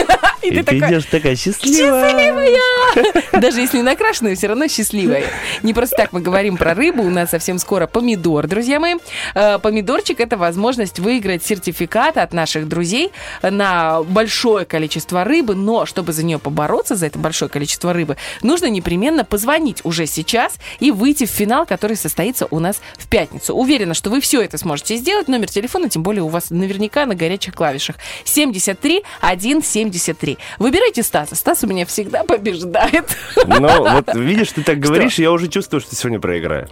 [0.42, 2.10] И И ты ты идешь такая счастливая.
[2.10, 3.20] Счастливая!
[3.40, 5.24] Даже если накрашенная, все равно счастливая.
[5.62, 7.02] Не просто так мы говорим про рыбу.
[7.02, 8.94] У нас совсем скоро помидор, друзья мои.
[9.34, 13.12] Э, Помидорчик– это возможность выиграть сертификат от наших друзей
[13.42, 15.54] на большое количество рыбы.
[15.54, 20.54] Но чтобы за нее побороться, за это большое количество рыбы, нужно непременно позвонить уже сейчас
[20.78, 23.54] и выйти в финал, который состоится у нас в пятницу.
[23.54, 25.28] Уверена, что вы все это сможете сделать.
[25.28, 27.96] Номер телефона, тем более у вас наверняка на горячих клавишах.
[28.24, 30.38] 73 173.
[30.58, 31.34] Выбирайте Стаса.
[31.34, 33.16] Стас у меня всегда побеждает.
[33.46, 36.68] Но вот видишь, ты так говоришь, я уже чувствую, что сегодня проиграю.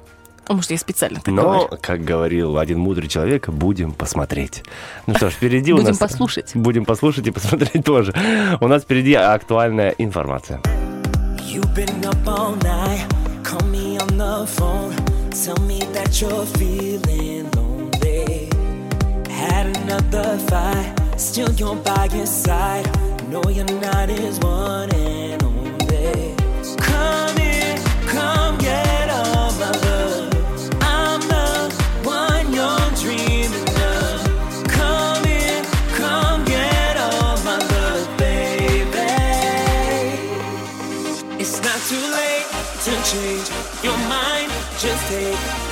[0.48, 1.68] А Может, я специально так Но, говорю.
[1.80, 4.62] как говорил один мудрый человек, будем посмотреть.
[5.06, 5.98] Ну что ж, впереди у Будем нас...
[5.98, 6.52] послушать.
[6.54, 8.14] Будем послушать и посмотреть тоже.
[8.60, 10.60] У нас впереди актуальная информация.
[11.50, 13.06] You've been up all night,
[13.42, 14.94] call me on the phone,
[15.32, 18.48] tell me that you're feeling lonely.
[19.30, 22.86] Had another fight, still you're by your side.
[23.30, 26.34] No, you're not his one and only.
[26.76, 27.38] Come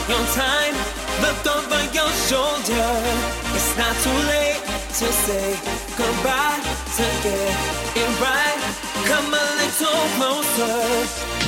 [0.09, 0.75] your time.
[1.21, 2.89] Look over your shoulder.
[3.55, 4.63] It's not too late
[4.99, 5.57] to say
[5.97, 6.61] goodbye
[6.97, 7.57] to get
[7.97, 8.61] it right.
[9.09, 11.46] Come a little closer.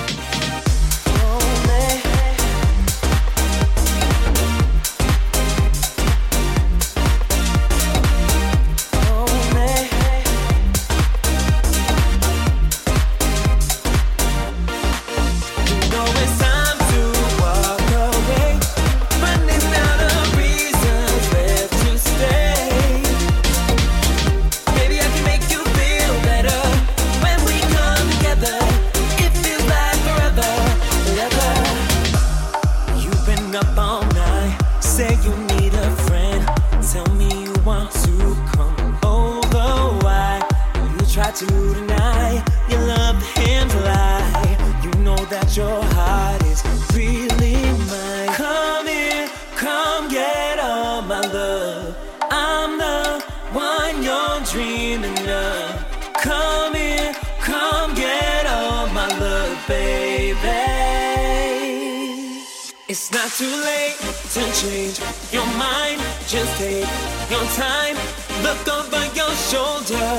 [62.98, 63.96] It's not too late
[64.34, 64.98] to change
[65.30, 66.00] your mind.
[66.26, 66.90] Just take
[67.30, 67.94] your time.
[68.42, 70.10] Look over your shoulder.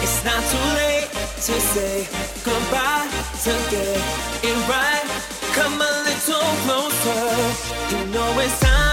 [0.00, 2.08] It's not too late to say
[2.42, 3.10] goodbye
[3.44, 4.00] to get
[4.42, 5.06] it right.
[5.52, 7.94] Come a little closer.
[7.94, 8.83] You know it's time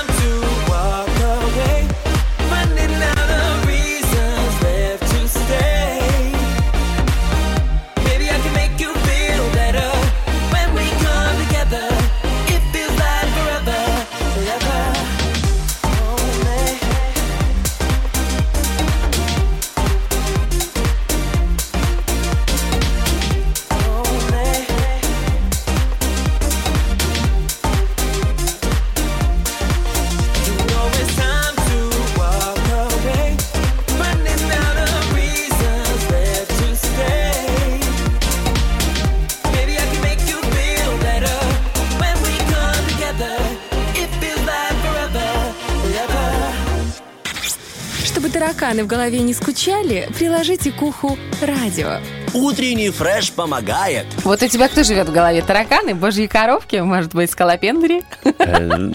[48.51, 52.20] тараканы в голове не скучали, приложите к уху радио.
[52.33, 54.05] Утренний фреш помогает.
[54.23, 55.41] Вот у тебя кто живет в голове?
[55.41, 58.03] Тараканы, божьи коровки, может быть, скалопендри?
[58.23, 58.89] Э,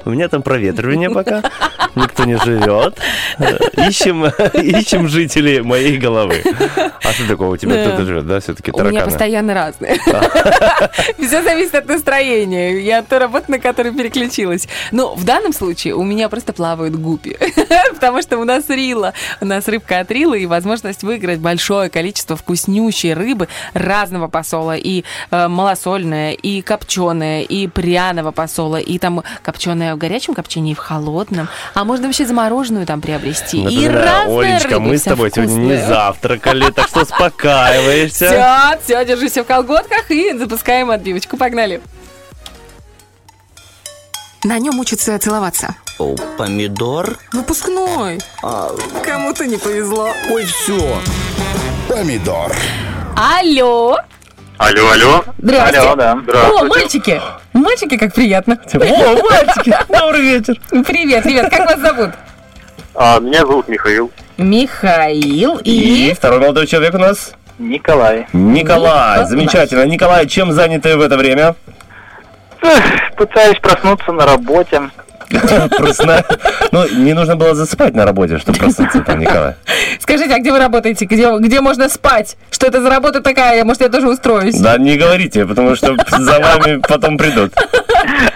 [0.04, 1.42] У меня там проветривание пока.
[1.96, 2.96] Никто не живет.
[3.38, 3.58] Э,
[3.88, 4.24] Ищем,
[4.54, 6.44] ищем жителей моей головы.
[6.76, 7.74] А что такого у тебя?
[7.74, 7.88] Да.
[7.88, 9.10] Кто-то живет, да, все-таки У меня тараканы?
[9.10, 9.96] постоянно разные.
[11.18, 14.68] Все зависит от настроения и от той работы, на которую переключилась.
[14.92, 17.36] Но в данном случае у меня просто плавают гупи.
[17.94, 19.12] Потому что у нас рила.
[19.40, 24.76] У нас рыбка от рила и возможность выиграть большое количество вкуснющей рыбы разного посола.
[24.76, 30.74] И э, малосольная, и копченая, и пряного посола, и там копченая в горячем копчении, и
[30.74, 31.48] в холодном.
[31.74, 33.58] А можно вообще замороженную там приобрести.
[33.58, 35.88] И Напоминаю, разная Олечка, рыба, мы с тобой сегодня не вкусная.
[35.88, 38.76] завтракали, так что успокаивайся.
[38.82, 41.36] Все, все, держись в колготках и запускаем отбивочку.
[41.36, 41.80] Погнали.
[44.44, 45.76] На нем учатся целоваться.
[45.98, 47.16] О, помидор?
[47.32, 48.18] Выпускной.
[49.04, 50.08] Кому-то не повезло.
[50.30, 50.98] Ой, все.
[51.92, 52.50] Помидор.
[53.16, 53.98] Алло.
[54.56, 55.24] Алло, алло.
[55.36, 55.78] Здрасте.
[55.78, 56.12] Алло, да.
[56.12, 56.64] О, Здравствуйте.
[56.68, 57.20] мальчики.
[57.52, 58.58] Мальчики, как приятно.
[58.72, 59.76] О, мальчики.
[59.90, 60.54] Добрый вечер.
[60.70, 61.50] Привет, привет.
[61.50, 62.10] Как вас зовут?
[62.94, 64.10] А, меня зовут Михаил.
[64.38, 66.14] Михаил И и...
[66.14, 67.34] второй молодой человек у нас?
[67.58, 68.26] Николай.
[68.32, 69.26] Николай.
[69.26, 69.84] Замечательно.
[69.84, 71.56] Николай, чем заняты в это время?
[73.18, 74.80] Пытаюсь проснуться на работе.
[75.76, 76.24] Просто,
[76.70, 79.54] ну, не нужно было засыпать на работе, чтобы проснуться там, Николай.
[80.00, 81.06] Скажите, а где вы работаете?
[81.06, 82.36] Где, где можно спать?
[82.50, 83.64] Что это за работа такая?
[83.64, 84.58] Может, я тоже устроюсь?
[84.58, 87.52] Да, не говорите, потому что за вами потом придут.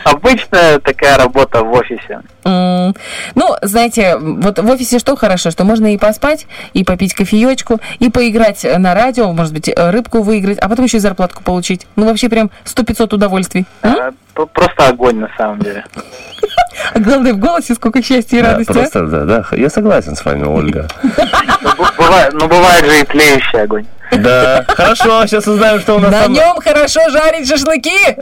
[0.05, 2.21] Обычная такая работа в офисе.
[2.45, 8.11] Ну, знаете, вот в офисе что хорошо, что можно и поспать, и попить кофеечку, и
[8.11, 11.87] поиграть на радио, может быть, э, рыбку выиграть, а потом еще и зарплатку получить.
[11.97, 13.67] Ну, вообще прям 100-500 удовольствий.
[13.83, 13.97] М?
[13.99, 14.13] А,
[14.53, 15.85] Просто огонь на самом деле.
[16.95, 18.71] А главное, в голосе сколько счастья и Да, радости.
[18.71, 18.75] а?
[18.75, 20.89] просто, да, да, я согласен с вами, Ольга.
[21.99, 23.87] Бывает, ну бывает же и тлеющий огонь.
[24.13, 26.33] Да, хорошо, сейчас узнаем, что у нас На там.
[26.33, 28.17] нем хорошо жарить шашлыки.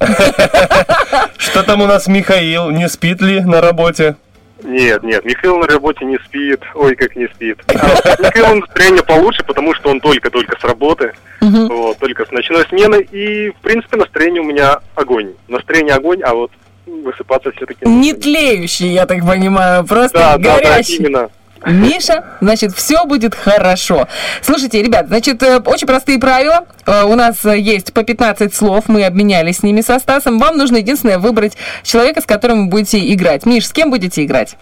[1.36, 2.70] Что там у нас Михаил?
[2.70, 4.16] Не спит ли на работе?
[4.62, 6.60] Нет, нет, Михаил на работе не спит.
[6.74, 7.58] Ой, как не спит.
[7.68, 7.72] А
[8.18, 11.12] у Михаила настроение получше, потому что он только-только с работы.
[11.42, 13.06] Вот, только с ночной смены.
[13.12, 15.34] И, в принципе, настроение у меня огонь.
[15.48, 16.50] Настроение огонь, а вот
[16.86, 17.86] высыпаться все-таки...
[17.86, 20.96] Не тлеющий, я так понимаю, просто Да, да, да, горящий.
[20.96, 21.28] именно.
[21.66, 24.06] Миша, значит, все будет хорошо.
[24.42, 26.66] Слушайте, ребят, значит, э, очень простые правила.
[26.84, 30.38] Э, У нас э, есть по 15 слов, мы обменялись с ними со Стасом.
[30.38, 33.46] Вам нужно единственное выбрать человека, с которым вы будете играть.
[33.46, 34.56] Миш, с кем будете играть?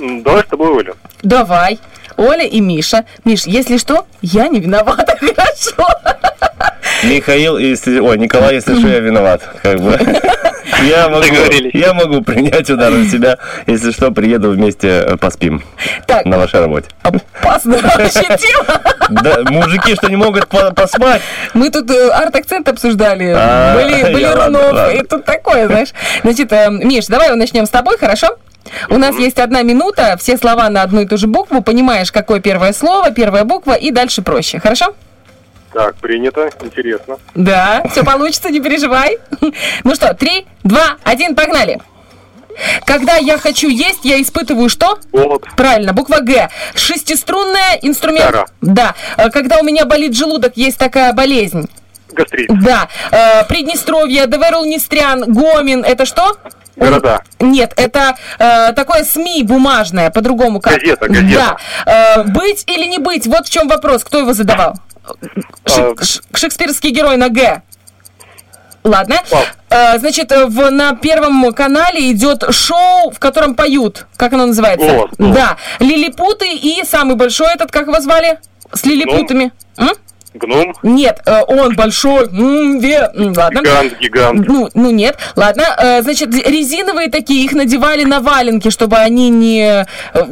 [0.00, 0.94] Давай с тобой, Оля.
[1.22, 1.78] Давай.
[2.16, 3.04] Оля и Миша.
[3.24, 5.88] Миш, если что, я не виновата, хорошо?
[7.02, 7.98] Михаил, если...
[7.98, 9.42] Ой, Николай, если что, я виноват.
[9.62, 9.98] Как бы.
[10.84, 11.26] Я могу,
[11.74, 13.36] я могу принять удар на себя.
[13.66, 15.62] Если что, приеду вместе, э, поспим.
[16.06, 16.24] Так.
[16.24, 16.88] На вашей работе.
[17.02, 18.80] Опасная вообще тема.
[19.10, 21.20] Да, мужики что, не могут по- поспать?
[21.52, 25.88] Мы тут э, арт-акцент обсуждали, А, были, Рунов, и тут такое, знаешь.
[26.22, 28.38] Значит, э, Миш, давай начнем с тобой, хорошо?
[28.88, 32.40] У нас есть одна минута, все слова на одну и ту же букву, понимаешь, какое
[32.40, 34.94] первое слово, первая буква, и дальше проще, хорошо?
[35.72, 36.50] Так, принято.
[36.62, 37.16] Интересно.
[37.34, 39.18] Да, все получится, не переживай.
[39.84, 41.80] Ну что, три, два, один, погнали.
[42.84, 44.98] Когда я хочу есть, я испытываю что?
[45.12, 45.44] Голод.
[45.56, 46.50] Правильно, буква Г.
[46.74, 48.26] Шестиструнная инструмент.
[48.26, 48.46] Гитара.
[48.60, 48.94] Да.
[49.16, 51.70] Э, Когда у меня болит желудок, есть такая болезнь.
[52.12, 52.48] Гастрит.
[52.62, 52.88] Да.
[53.10, 55.84] Э, Приднестровье, Деверл Нестрян, Гомин.
[55.84, 56.36] Это что?
[56.76, 57.22] Города.
[57.40, 60.74] Нет, это э, такое СМИ бумажное, по-другому как.
[60.80, 61.56] Газета, газета.
[61.84, 62.16] Да.
[62.16, 63.26] Э, быть или не быть?
[63.26, 64.02] Вот в чем вопрос.
[64.04, 64.74] Кто его задавал?
[65.66, 67.62] Шек- ш- шекспирский герой на Г.
[68.82, 69.16] Ладно.
[69.68, 74.06] Э, значит, в, на первом канале идет шоу, в котором поют.
[74.16, 74.86] Как оно называется?
[74.88, 75.36] Голос, голос.
[75.36, 75.56] Да.
[75.80, 78.38] Лилипуты и самый большой этот, как его звали?
[78.72, 79.52] С лилипутами.
[79.76, 79.90] М?
[80.34, 80.74] Гном.
[80.84, 82.26] Нет, э, он большой.
[82.28, 83.58] Ве- Ладно.
[83.60, 84.46] Гигант, гигант.
[84.48, 85.64] Ну, ну нет, ладно.
[85.76, 89.84] Э, значит, резиновые такие, их надевали на валенки, чтобы они не...
[90.14, 90.22] э,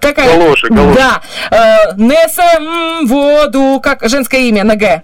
[0.00, 0.38] Такая...
[0.38, 0.96] Галоши, галоши.
[1.50, 1.92] Да.
[1.96, 5.02] Несса м, воду, как женское имя на Г.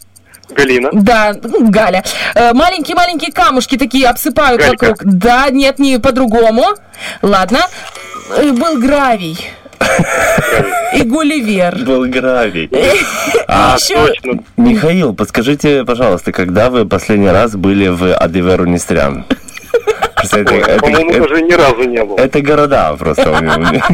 [0.51, 0.91] Галина.
[0.93, 2.05] Да, ну, Галя.
[2.35, 4.91] Маленькие-маленькие камушки такие обсыпают Галька.
[4.91, 5.13] вокруг.
[5.15, 6.65] Да, нет, не по-другому.
[7.23, 7.61] Ладно.
[8.29, 9.37] Был гравий.
[10.95, 11.77] И Гулливер.
[11.85, 12.71] Был гравий.
[13.47, 19.27] А, Еще- Михаил, подскажите, пожалуйста, когда вы последний раз были в Адиверу Нестрян?
[20.33, 22.17] Это- Ой, это- по-моему, это- даже ни разу не был.
[22.17, 23.31] Это города просто.
[23.31, 23.85] у меня.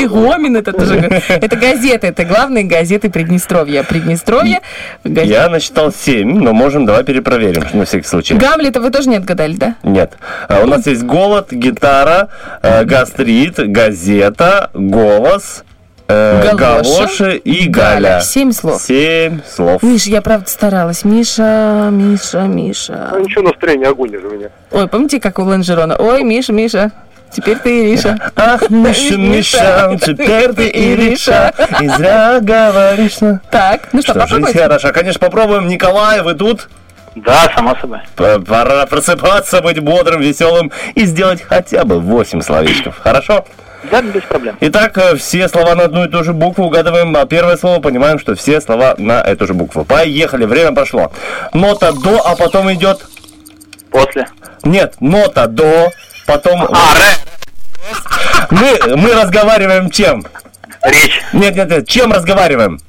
[0.00, 0.96] И Гомин, это тоже...
[1.28, 3.82] Это газеты, это главные газеты Приднестровья.
[3.82, 4.60] Приднестровье.
[5.04, 8.34] Я насчитал семь, но можем, давай перепроверим, на всякий случай.
[8.34, 9.74] Гамлета вы тоже не отгадали, да?
[9.82, 10.12] Нет.
[10.48, 12.28] А, У нас есть голод, гитара,
[12.62, 15.64] э, гастрит, газета, голос,
[16.08, 17.94] э, Галоша, галоши и Галя.
[17.94, 18.20] Галя.
[18.20, 18.82] Семь слов.
[18.82, 19.82] Семь слов.
[19.82, 21.04] Миша, я правда старалась.
[21.04, 23.10] Миша, Миша, Миша.
[23.12, 24.48] А ничего, настроение огонь же у меня.
[24.70, 25.96] Ой, помните, как у Ланжерона?
[25.96, 26.92] Ой, Миша, Миша,
[27.30, 28.18] теперь ты Ириша.
[28.36, 33.20] Ах, Миша, Миша, теперь ты Ириша, и зря говоришь.
[33.20, 34.58] на- Так, ну что, Что, жизнь попробуйте?
[34.58, 34.92] хороша.
[34.92, 35.68] Конечно, попробуем.
[35.68, 36.68] Николай, вы тут?
[37.16, 38.00] Да, само собой.
[38.16, 42.98] Пора просыпаться, быть бодрым, веселым и сделать хотя бы 8 словечков.
[42.98, 43.44] Хорошо?
[43.90, 44.56] Да, без проблем.
[44.60, 48.18] Итак, э, все слова на одну и ту же букву угадываем, а первое слово понимаем,
[48.18, 49.84] что все слова на эту же букву.
[49.84, 51.12] Поехали, время прошло.
[51.52, 53.06] Нота до, а потом идет...
[53.90, 54.26] После.
[54.62, 55.90] Нет, нота до,
[56.26, 56.64] потом...
[56.64, 56.94] А,
[58.50, 60.24] Мы, мы разговариваем чем?
[60.82, 61.20] Речь.
[61.32, 62.80] Нет, нет, нет, чем разговариваем?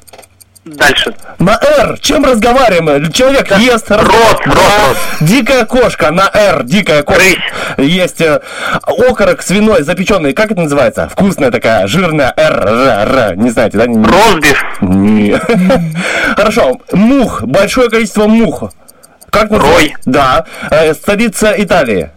[0.65, 1.13] Дальше.
[1.37, 1.99] На «Р».
[1.99, 3.11] Чем разговариваем?
[3.11, 3.91] Человек ест.
[3.91, 6.63] Рот, рот, Дикая кошка на «Р».
[6.63, 7.23] Дикая кошка.
[7.77, 8.41] Есть э,
[8.81, 10.33] окорок свиной запеченный.
[10.33, 11.07] Как это называется?
[11.07, 12.67] Вкусная такая, жирная «Р».
[12.67, 13.35] Р, Р.
[13.35, 13.85] Не знаете, да?
[13.85, 14.65] Ростбиф.
[14.81, 15.39] Не.
[16.35, 16.81] Хорошо.
[16.91, 17.43] Мух.
[17.43, 18.71] Большое количество мух.
[19.29, 19.79] Как называется?
[19.79, 19.95] Рой.
[20.05, 20.45] Да.
[20.71, 22.09] Э, Столица Италии.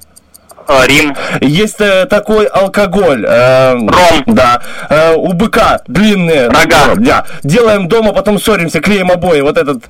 [0.87, 1.17] Рим.
[1.41, 3.25] Есть э, такой алкоголь.
[3.27, 4.25] Ром.
[4.27, 4.61] Да.
[4.89, 6.49] Э, у быка длинные.
[6.49, 6.95] Рога.
[6.97, 7.25] Да.
[7.43, 9.41] Делаем дома, потом ссоримся, клеим обои.
[9.41, 9.85] Вот этот...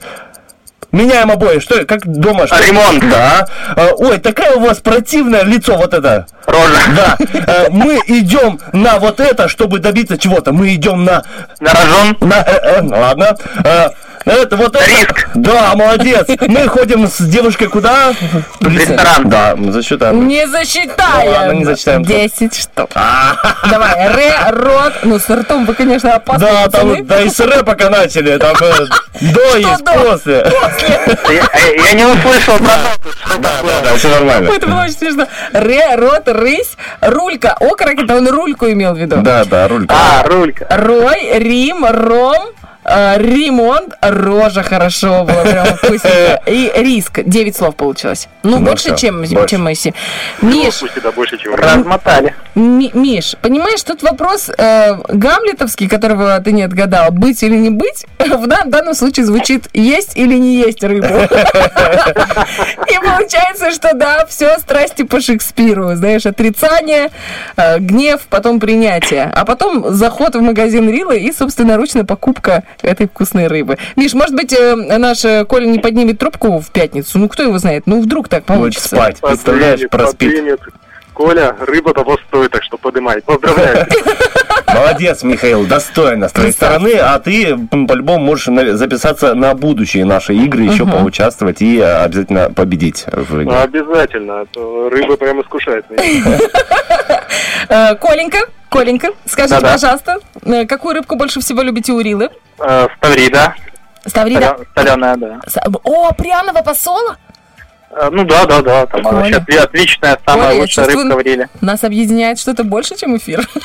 [0.90, 1.58] Меняем обои.
[1.58, 2.46] Что, как дома?
[2.46, 2.56] Что?
[2.64, 3.04] Ремонт.
[3.10, 3.46] Да.
[3.76, 6.26] Э, ой, такое у вас противное лицо вот это.
[6.46, 6.80] Рожа.
[6.96, 7.16] Да.
[7.46, 10.52] Э, мы идем на вот это, чтобы добиться чего-то.
[10.52, 11.24] Мы идем на...
[11.60, 12.16] На рожон.
[12.20, 12.36] На...
[12.36, 13.36] э, э, ладно.
[14.28, 14.84] Это вот это.
[14.84, 15.28] Риск.
[15.34, 16.26] Да, молодец.
[16.46, 18.12] Мы ходим с девушкой куда?
[18.60, 19.28] В ресторан.
[19.28, 20.28] Да, засчитаем.
[20.28, 21.24] Не засчитаем.
[21.24, 22.04] Ну ладно, не зачитаем.
[22.04, 22.90] 10 штук.
[23.70, 24.92] Давай, ре, рот.
[25.02, 28.54] Ну, с ртом вы, конечно, опасные Да, там, да и с ре пока начали, там
[28.60, 28.86] э,
[29.20, 30.46] до есть, после.
[31.28, 33.50] Я, не услышал про Да,
[33.84, 34.50] да, все нормально.
[34.50, 35.26] Это было очень смешно.
[35.52, 37.52] Ре, рот, рысь, рулька.
[37.52, 39.16] Окорок, это он рульку имел в виду.
[39.22, 39.94] Да, да, рулька.
[39.94, 40.66] А, рулька.
[40.70, 42.52] Рой, Рим, Ром,
[43.18, 46.42] ремонт, рожа хорошо было, прям вкусненько.
[46.46, 47.20] И риск.
[47.24, 48.28] Девять слов получилось.
[48.42, 49.94] Ну, Ну, больше, чем, чем Месси.
[50.42, 50.82] Миш,
[51.56, 52.34] Размотали.
[52.58, 58.04] Ми- Миш, понимаешь, тут вопрос э, гамлетовский, которого ты не отгадал, быть или не быть,
[58.18, 61.06] в дан- данном случае звучит есть или не есть рыбу.
[62.88, 67.10] И получается, что да, все страсти по Шекспиру, знаешь, отрицание,
[67.56, 73.46] э, гнев, потом принятие, а потом заход в магазин Рила и собственноручная покупка этой вкусной
[73.46, 73.78] рыбы.
[73.96, 77.18] Миш, может быть, э, наш э, Коля не поднимет трубку в пятницу?
[77.18, 77.84] Ну, кто его знает?
[77.86, 78.88] Ну, вдруг так Будет получится.
[78.88, 80.58] спать, представляешь, проспит.
[81.18, 83.20] Коля, рыба того стоит, так что подымай.
[83.22, 83.88] Поздравляю.
[84.72, 87.58] Молодец, Михаил, достойно с твоей стороны, а ты
[87.88, 88.46] по-любому можешь
[88.76, 93.46] записаться на будущие наши игры, еще поучаствовать и э, обязательно победить в игре.
[93.46, 96.38] Ну, Обязательно, а то рыба прям искушает меня.
[97.70, 98.38] Э, Коленька,
[98.70, 102.30] Коленька, скажите, пожалуйста, э, какую рыбку больше всего любите у Рилы?
[102.60, 103.54] Э, Ставрида.
[104.06, 104.56] Ставрида?
[104.74, 105.40] Соленая, да.
[105.82, 107.16] О, пряного посола?
[107.90, 108.86] Э, Ну да, да, да.
[108.86, 109.16] Там Коля.
[109.16, 111.48] вообще отли- отличная, самая Коля, лучшая рыбка в риле.
[111.60, 113.46] Нас объединяет что-то больше, чем эфир.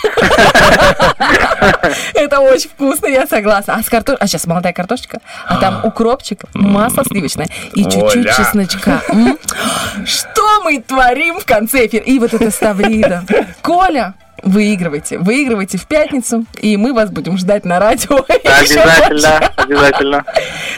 [2.14, 3.76] Это очень вкусно, я согласна.
[3.76, 4.16] А с карто...
[4.20, 9.02] А сейчас молодая картошечка, а там укропчик, масло сливочное и чуть-чуть чесночка.
[10.06, 12.04] Что мы творим в конце эфира?
[12.04, 13.24] И вот это ставрида.
[13.62, 14.14] Коля,
[14.44, 15.18] выигрывайте.
[15.18, 18.18] Выигрывайте в пятницу, и мы вас будем ждать на радио.
[18.28, 20.26] Обязательно, обязательно.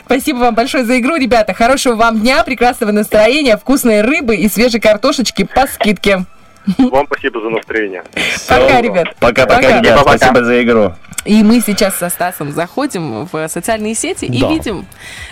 [0.06, 1.54] Спасибо вам большое за игру, ребята.
[1.54, 6.26] Хорошего вам дня, прекрасного настроения, вкусной рыбы и свежей картошечки по скидке.
[6.78, 8.04] Вам спасибо за настроение.
[8.48, 9.16] Пока, ребят.
[9.20, 9.80] Пока-пока, Пока.
[9.82, 10.18] ребят, Пока.
[10.18, 10.94] спасибо за игру.
[11.26, 14.50] И мы сейчас со Стасом заходим в социальные сети и Да.
[14.50, 14.86] видим,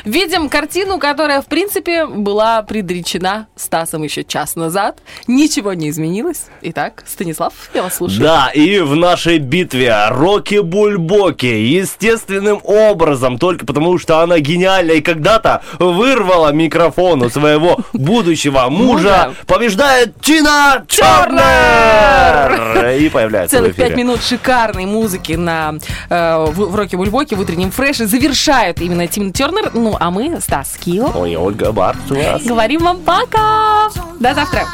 [0.05, 4.97] видим картину, которая, в принципе, была предречена Стасом еще час назад.
[5.27, 6.45] Ничего не изменилось.
[6.63, 8.21] Итак, Станислав, я вас слушаю.
[8.21, 15.01] Да, и в нашей битве Рокки Бульбоки естественным образом, только потому что она гениальна и
[15.01, 19.33] когда-то вырвала микрофон у своего будущего мужа, Мужа.
[19.45, 22.95] побеждает Тина Чернер!
[22.97, 25.75] И появляется Целых пять минут шикарной музыки на
[26.09, 29.71] э, в, в Роке Бульбоке в утреннем фреше завершают именно Тим Тернер.
[29.73, 32.39] Ну, а мы, Стас Кио, Ой, Ольга Барцева.
[32.45, 33.89] говорим вам пока!
[34.19, 34.67] До завтра!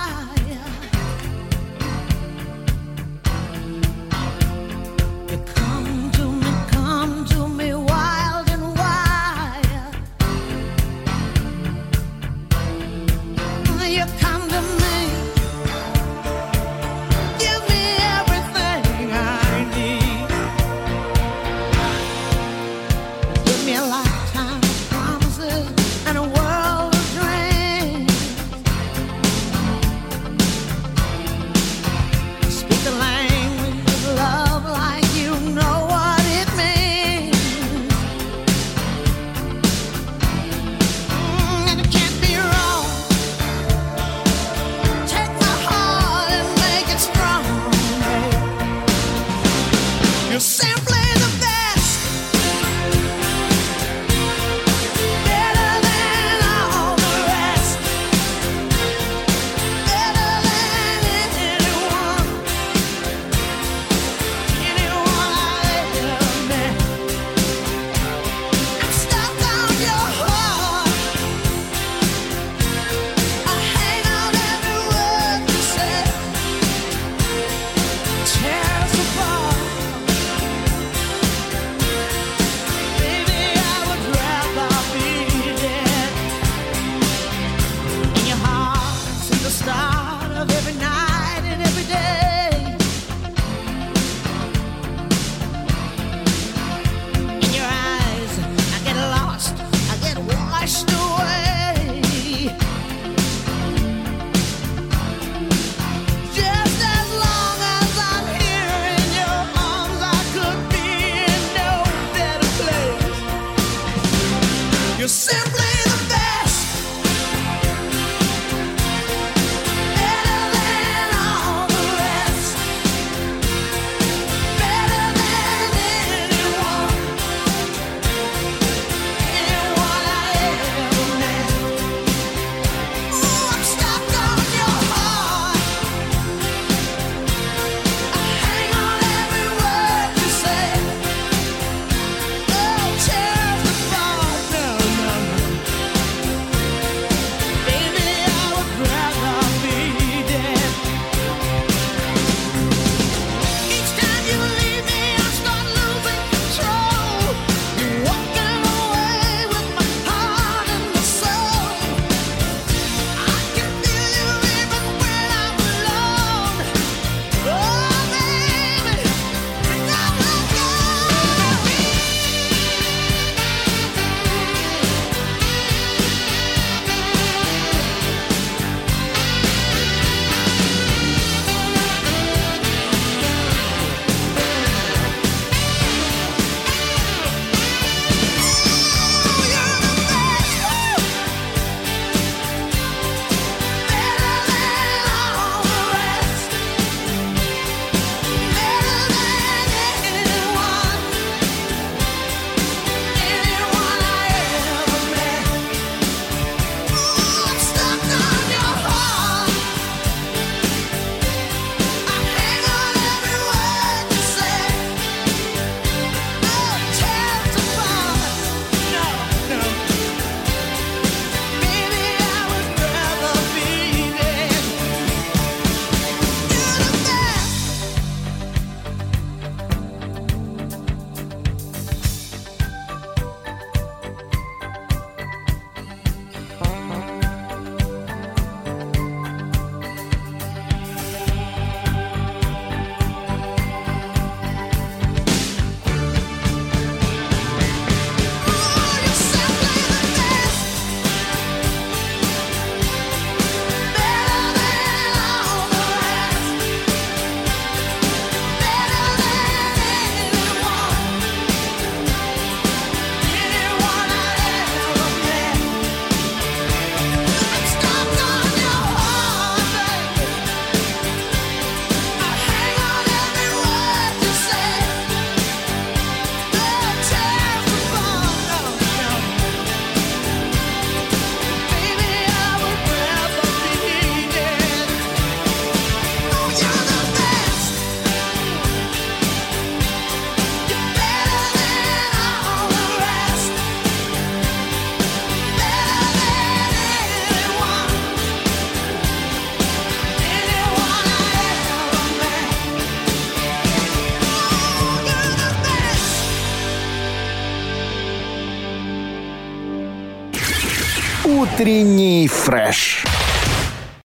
[311.59, 313.05] Утренний фреш.